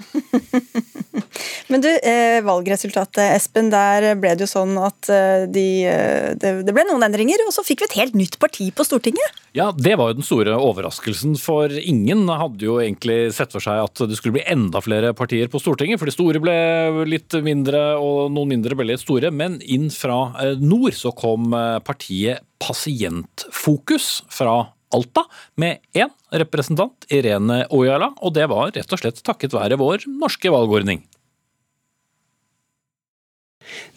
Men 1.71 1.83
du, 1.83 1.89
eh, 2.03 2.41
valgresultatet, 2.43 3.21
Espen, 3.35 3.69
der 3.71 4.15
ble 4.19 4.33
det 4.35 4.43
jo 4.43 4.49
sånn 4.49 4.73
at 4.81 5.07
eh, 5.13 5.45
de, 5.47 5.65
eh, 5.87 6.31
det, 6.35 6.73
ble 6.73 6.83
noen 6.89 7.05
endringer, 7.05 7.43
og 7.45 7.53
så 7.55 7.63
fikk 7.63 7.83
vi 7.83 7.87
et 7.87 7.97
helt 7.99 8.17
nytt 8.17 8.39
parti 8.41 8.67
på 8.75 8.85
Stortinget. 8.87 9.37
Ja, 9.55 9.69
det 9.75 9.93
var 9.99 10.11
jo 10.11 10.17
den 10.19 10.27
store 10.27 10.57
overraskelsen, 10.57 11.37
for 11.39 11.71
ingen 11.77 12.25
hadde 12.27 12.65
jo 12.65 12.79
egentlig 12.81 13.31
sett 13.37 13.53
for 13.53 13.63
seg 13.63 13.83
at 13.85 14.03
det 14.09 14.17
skulle 14.19 14.39
bli 14.39 14.47
enda 14.49 14.81
flere 14.83 15.13
partier 15.17 15.51
på 15.51 15.61
Stortinget, 15.61 16.01
for 16.01 16.09
de 16.09 16.15
store 16.15 16.41
ble 16.43 16.57
litt 17.07 17.37
mindre, 17.45 17.85
og 18.01 18.33
noen 18.33 18.55
mindre 18.55 18.75
ble 18.79 18.89
litt 18.91 19.05
store. 19.05 19.31
Men 19.31 19.61
inn 19.61 19.91
fra 19.93 20.55
nord 20.59 20.97
så 20.97 21.13
kom 21.15 21.53
partiet 21.85 22.47
Pasientfokus 22.61 24.19
fra 24.29 24.59
Alta 24.95 25.25
med 25.61 25.81
én 25.97 26.11
representant, 26.31 27.07
Irene 27.11 27.63
Ojala, 27.71 28.11
og 28.21 28.35
det 28.37 28.47
var 28.51 28.73
rett 28.75 28.93
og 28.93 29.01
slett 29.01 29.23
takket 29.25 29.55
være 29.55 29.79
vår 29.81 30.07
norske 30.21 30.51
valgordning. 30.53 31.03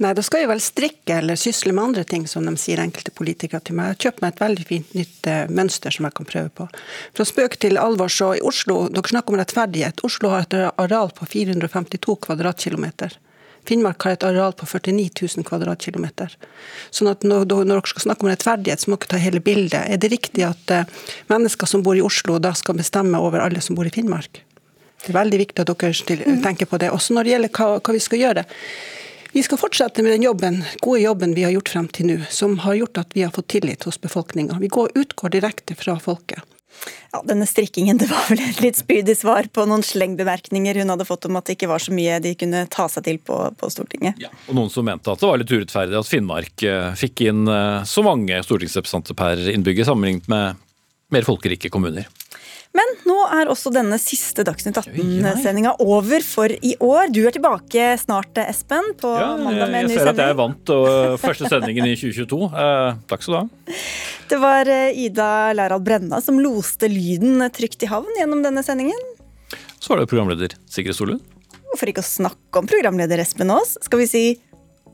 Nei, 0.02 0.12
da 0.14 0.22
skal 0.24 0.44
jeg 0.44 0.50
vel 0.50 0.62
strikke 0.62 1.18
eller 1.20 1.38
sysle 1.40 1.72
med 1.74 1.84
andre 1.88 2.04
ting, 2.08 2.26
som 2.30 2.46
de 2.46 2.54
sier 2.60 2.82
enkelte 2.82 3.14
politikere 3.16 3.62
til 3.64 3.78
meg. 3.78 3.90
Jeg 3.90 3.94
har 3.94 4.02
kjøpt 4.04 4.22
meg 4.22 4.32
et 4.34 4.42
veldig 4.42 4.66
fint 4.68 4.96
nytt 4.98 5.28
uh, 5.30 5.38
mønster 5.50 5.94
som 5.94 6.08
jeg 6.08 6.16
kan 6.18 6.28
prøve 6.28 6.52
på. 6.60 6.68
Fra 7.16 7.26
spøk 7.28 7.58
til 7.62 7.80
alvor, 7.80 8.12
så 8.12 8.34
i 8.36 8.42
Oslo, 8.44 8.84
dere 8.92 9.14
snakker 9.14 9.34
om 9.34 9.40
rettferdighet. 9.40 10.04
Oslo 10.06 10.32
har 10.34 10.46
et 10.46 10.58
areal 10.70 11.12
på 11.16 11.28
452 11.30 12.18
kvadratkilometer. 12.28 13.18
Finnmark 13.68 14.02
har 14.04 14.16
et 14.16 14.26
areal 14.26 14.54
på 14.56 14.66
49 14.68 15.10
000 15.36 15.46
kvadratkilometer. 15.48 16.34
Sånn 16.94 17.10
at 17.12 17.24
når, 17.26 17.46
når, 17.50 17.70
dere 17.72 17.92
skal 17.92 18.06
snakke 18.08 18.26
om 18.26 18.32
rettferdighet, 18.32 18.84
så 18.84 18.92
må 18.92 18.98
dere 18.98 19.12
ta 19.14 19.20
hele 19.22 19.42
bildet. 19.44 19.80
Er 19.88 20.00
det 20.00 20.10
riktig 20.12 20.44
at 20.46 20.74
uh, 20.74 21.06
mennesker 21.32 21.70
som 21.70 21.84
bor 21.86 21.96
i 21.96 22.04
Oslo, 22.04 22.38
da 22.42 22.54
skal 22.56 22.78
bestemme 22.80 23.20
over 23.20 23.44
alle 23.44 23.62
som 23.64 23.78
bor 23.78 23.88
i 23.88 23.94
Finnmark? 23.94 24.42
Det 25.04 25.12
er 25.12 25.18
veldig 25.18 25.40
viktig 25.40 25.64
at 25.64 25.72
dere 25.72 26.36
tenker 26.44 26.68
på 26.68 26.80
det. 26.80 26.92
Også 26.92 27.16
når 27.16 27.26
det 27.26 27.34
gjelder 27.34 27.54
hva, 27.56 27.70
hva 27.80 27.96
vi 27.96 28.04
skal 28.04 28.22
gjøre. 28.22 28.44
Vi 29.34 29.42
skal 29.42 29.58
fortsette 29.58 30.02
med 30.04 30.14
den 30.14 30.22
jobben, 30.22 30.60
gode 30.78 31.00
jobben 31.02 31.34
vi 31.34 31.42
har 31.42 31.50
gjort 31.50 31.72
frem 31.72 31.88
til 31.90 32.06
nå, 32.06 32.18
som 32.30 32.60
har 32.62 32.76
gjort 32.78 33.00
at 33.02 33.16
vi 33.16 33.24
har 33.26 33.32
fått 33.34 33.48
tillit 33.56 33.82
hos 33.82 33.98
befolkninga. 34.00 34.60
Vi 34.62 34.70
går, 34.70 34.92
utgår 34.94 35.34
direkte 35.34 35.74
fra 35.74 35.96
folket. 36.00 36.53
Ja, 37.14 37.20
Denne 37.26 37.46
strikkingen 37.46 37.98
det 38.00 38.08
var 38.10 38.26
vel 38.30 38.42
et 38.42 38.60
litt 38.64 38.78
spydig 38.78 39.16
svar 39.18 39.46
på 39.54 39.66
noen 39.70 39.84
slengbemerkninger 39.86 40.80
hun 40.82 40.92
hadde 40.94 41.06
fått 41.08 41.28
om 41.28 41.38
at 41.38 41.46
det 41.46 41.58
ikke 41.58 41.70
var 41.70 41.82
så 41.82 41.94
mye 41.94 42.18
de 42.24 42.34
kunne 42.38 42.64
ta 42.72 42.88
seg 42.90 43.06
til 43.06 43.20
på, 43.22 43.38
på 43.58 43.70
Stortinget. 43.72 44.18
Ja, 44.22 44.32
og 44.48 44.58
Noen 44.58 44.72
som 44.72 44.86
mente 44.88 45.12
at 45.12 45.22
det 45.22 45.30
var 45.30 45.40
litt 45.40 45.54
urettferdig 45.54 45.98
at 46.00 46.10
Finnmark 46.10 46.66
eh, 46.66 46.90
fikk 46.98 47.26
inn 47.28 47.46
eh, 47.50 47.86
så 47.88 48.04
mange 48.06 48.42
stortingsrepresentanter 48.46 49.18
per 49.18 49.40
innbygger 49.54 49.88
sammenlignet 49.88 50.30
med 50.32 50.60
mer 51.14 51.26
folkerike 51.26 51.70
kommuner. 51.70 52.08
Men 52.74 52.90
nå 53.06 53.16
er 53.30 53.50
også 53.50 53.70
denne 53.74 53.96
siste 54.02 54.42
Dagsnytt 54.46 54.80
18-sendinga 54.80 55.76
over 55.84 56.24
for 56.26 56.50
i 56.50 56.72
år. 56.82 57.12
Du 57.14 57.20
er 57.22 57.34
tilbake 57.36 57.92
snart, 58.00 58.34
Espen, 58.42 58.88
på 58.98 59.12
ja, 59.14 59.28
mandag 59.38 59.70
med 59.70 59.84
en 59.84 59.92
ny 59.92 59.94
sending. 59.94 59.94
Jeg 59.94 60.00
ser 60.00 60.10
at 60.10 60.22
jeg 60.24 60.38
vant 60.40 60.72
og 60.74 60.88
første 61.22 61.50
sendingen 61.52 61.86
i 61.86 61.94
2022. 61.94 62.40
Eh, 62.64 62.98
takk 63.12 63.22
skal 63.22 63.36
du 63.36 63.38
ha. 63.38 63.78
Det 64.30 64.40
var 64.40 64.70
eh, 64.72 64.98
Ida 65.04 65.28
Lærald 65.54 65.84
Brenna 65.86 66.18
som 66.24 66.40
loste 66.42 66.88
lyden 66.90 67.44
trygt 67.54 67.84
i 67.86 67.90
havn 67.92 68.10
gjennom 68.18 68.42
denne 68.42 68.64
sendingen. 68.66 68.98
Så 69.78 69.92
var 69.92 70.02
det 70.02 70.10
programleder 70.10 70.56
Sigrid 70.66 70.96
Solund. 70.98 71.22
Hvorfor 71.68 71.84
for 71.84 71.92
ikke 71.92 72.02
å 72.02 72.08
snakke 72.08 72.62
om 72.62 72.70
programleder 72.70 73.22
Espen 73.22 73.52
Aas, 73.54 73.76
skal 73.86 74.02
vi 74.02 74.08
si 74.10 74.24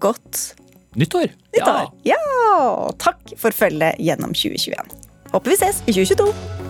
godt 0.02 0.58
Nyttår! 0.98 1.30
Nyttår. 1.54 1.86
Ja. 2.02 2.18
ja! 2.18 2.90
Takk 2.98 3.36
for 3.38 3.54
følget 3.54 4.00
gjennom 4.02 4.34
2021. 4.34 4.98
Håper 5.30 5.54
vi 5.54 5.60
ses 5.62 5.84
i 5.86 5.94
2022. 5.94 6.69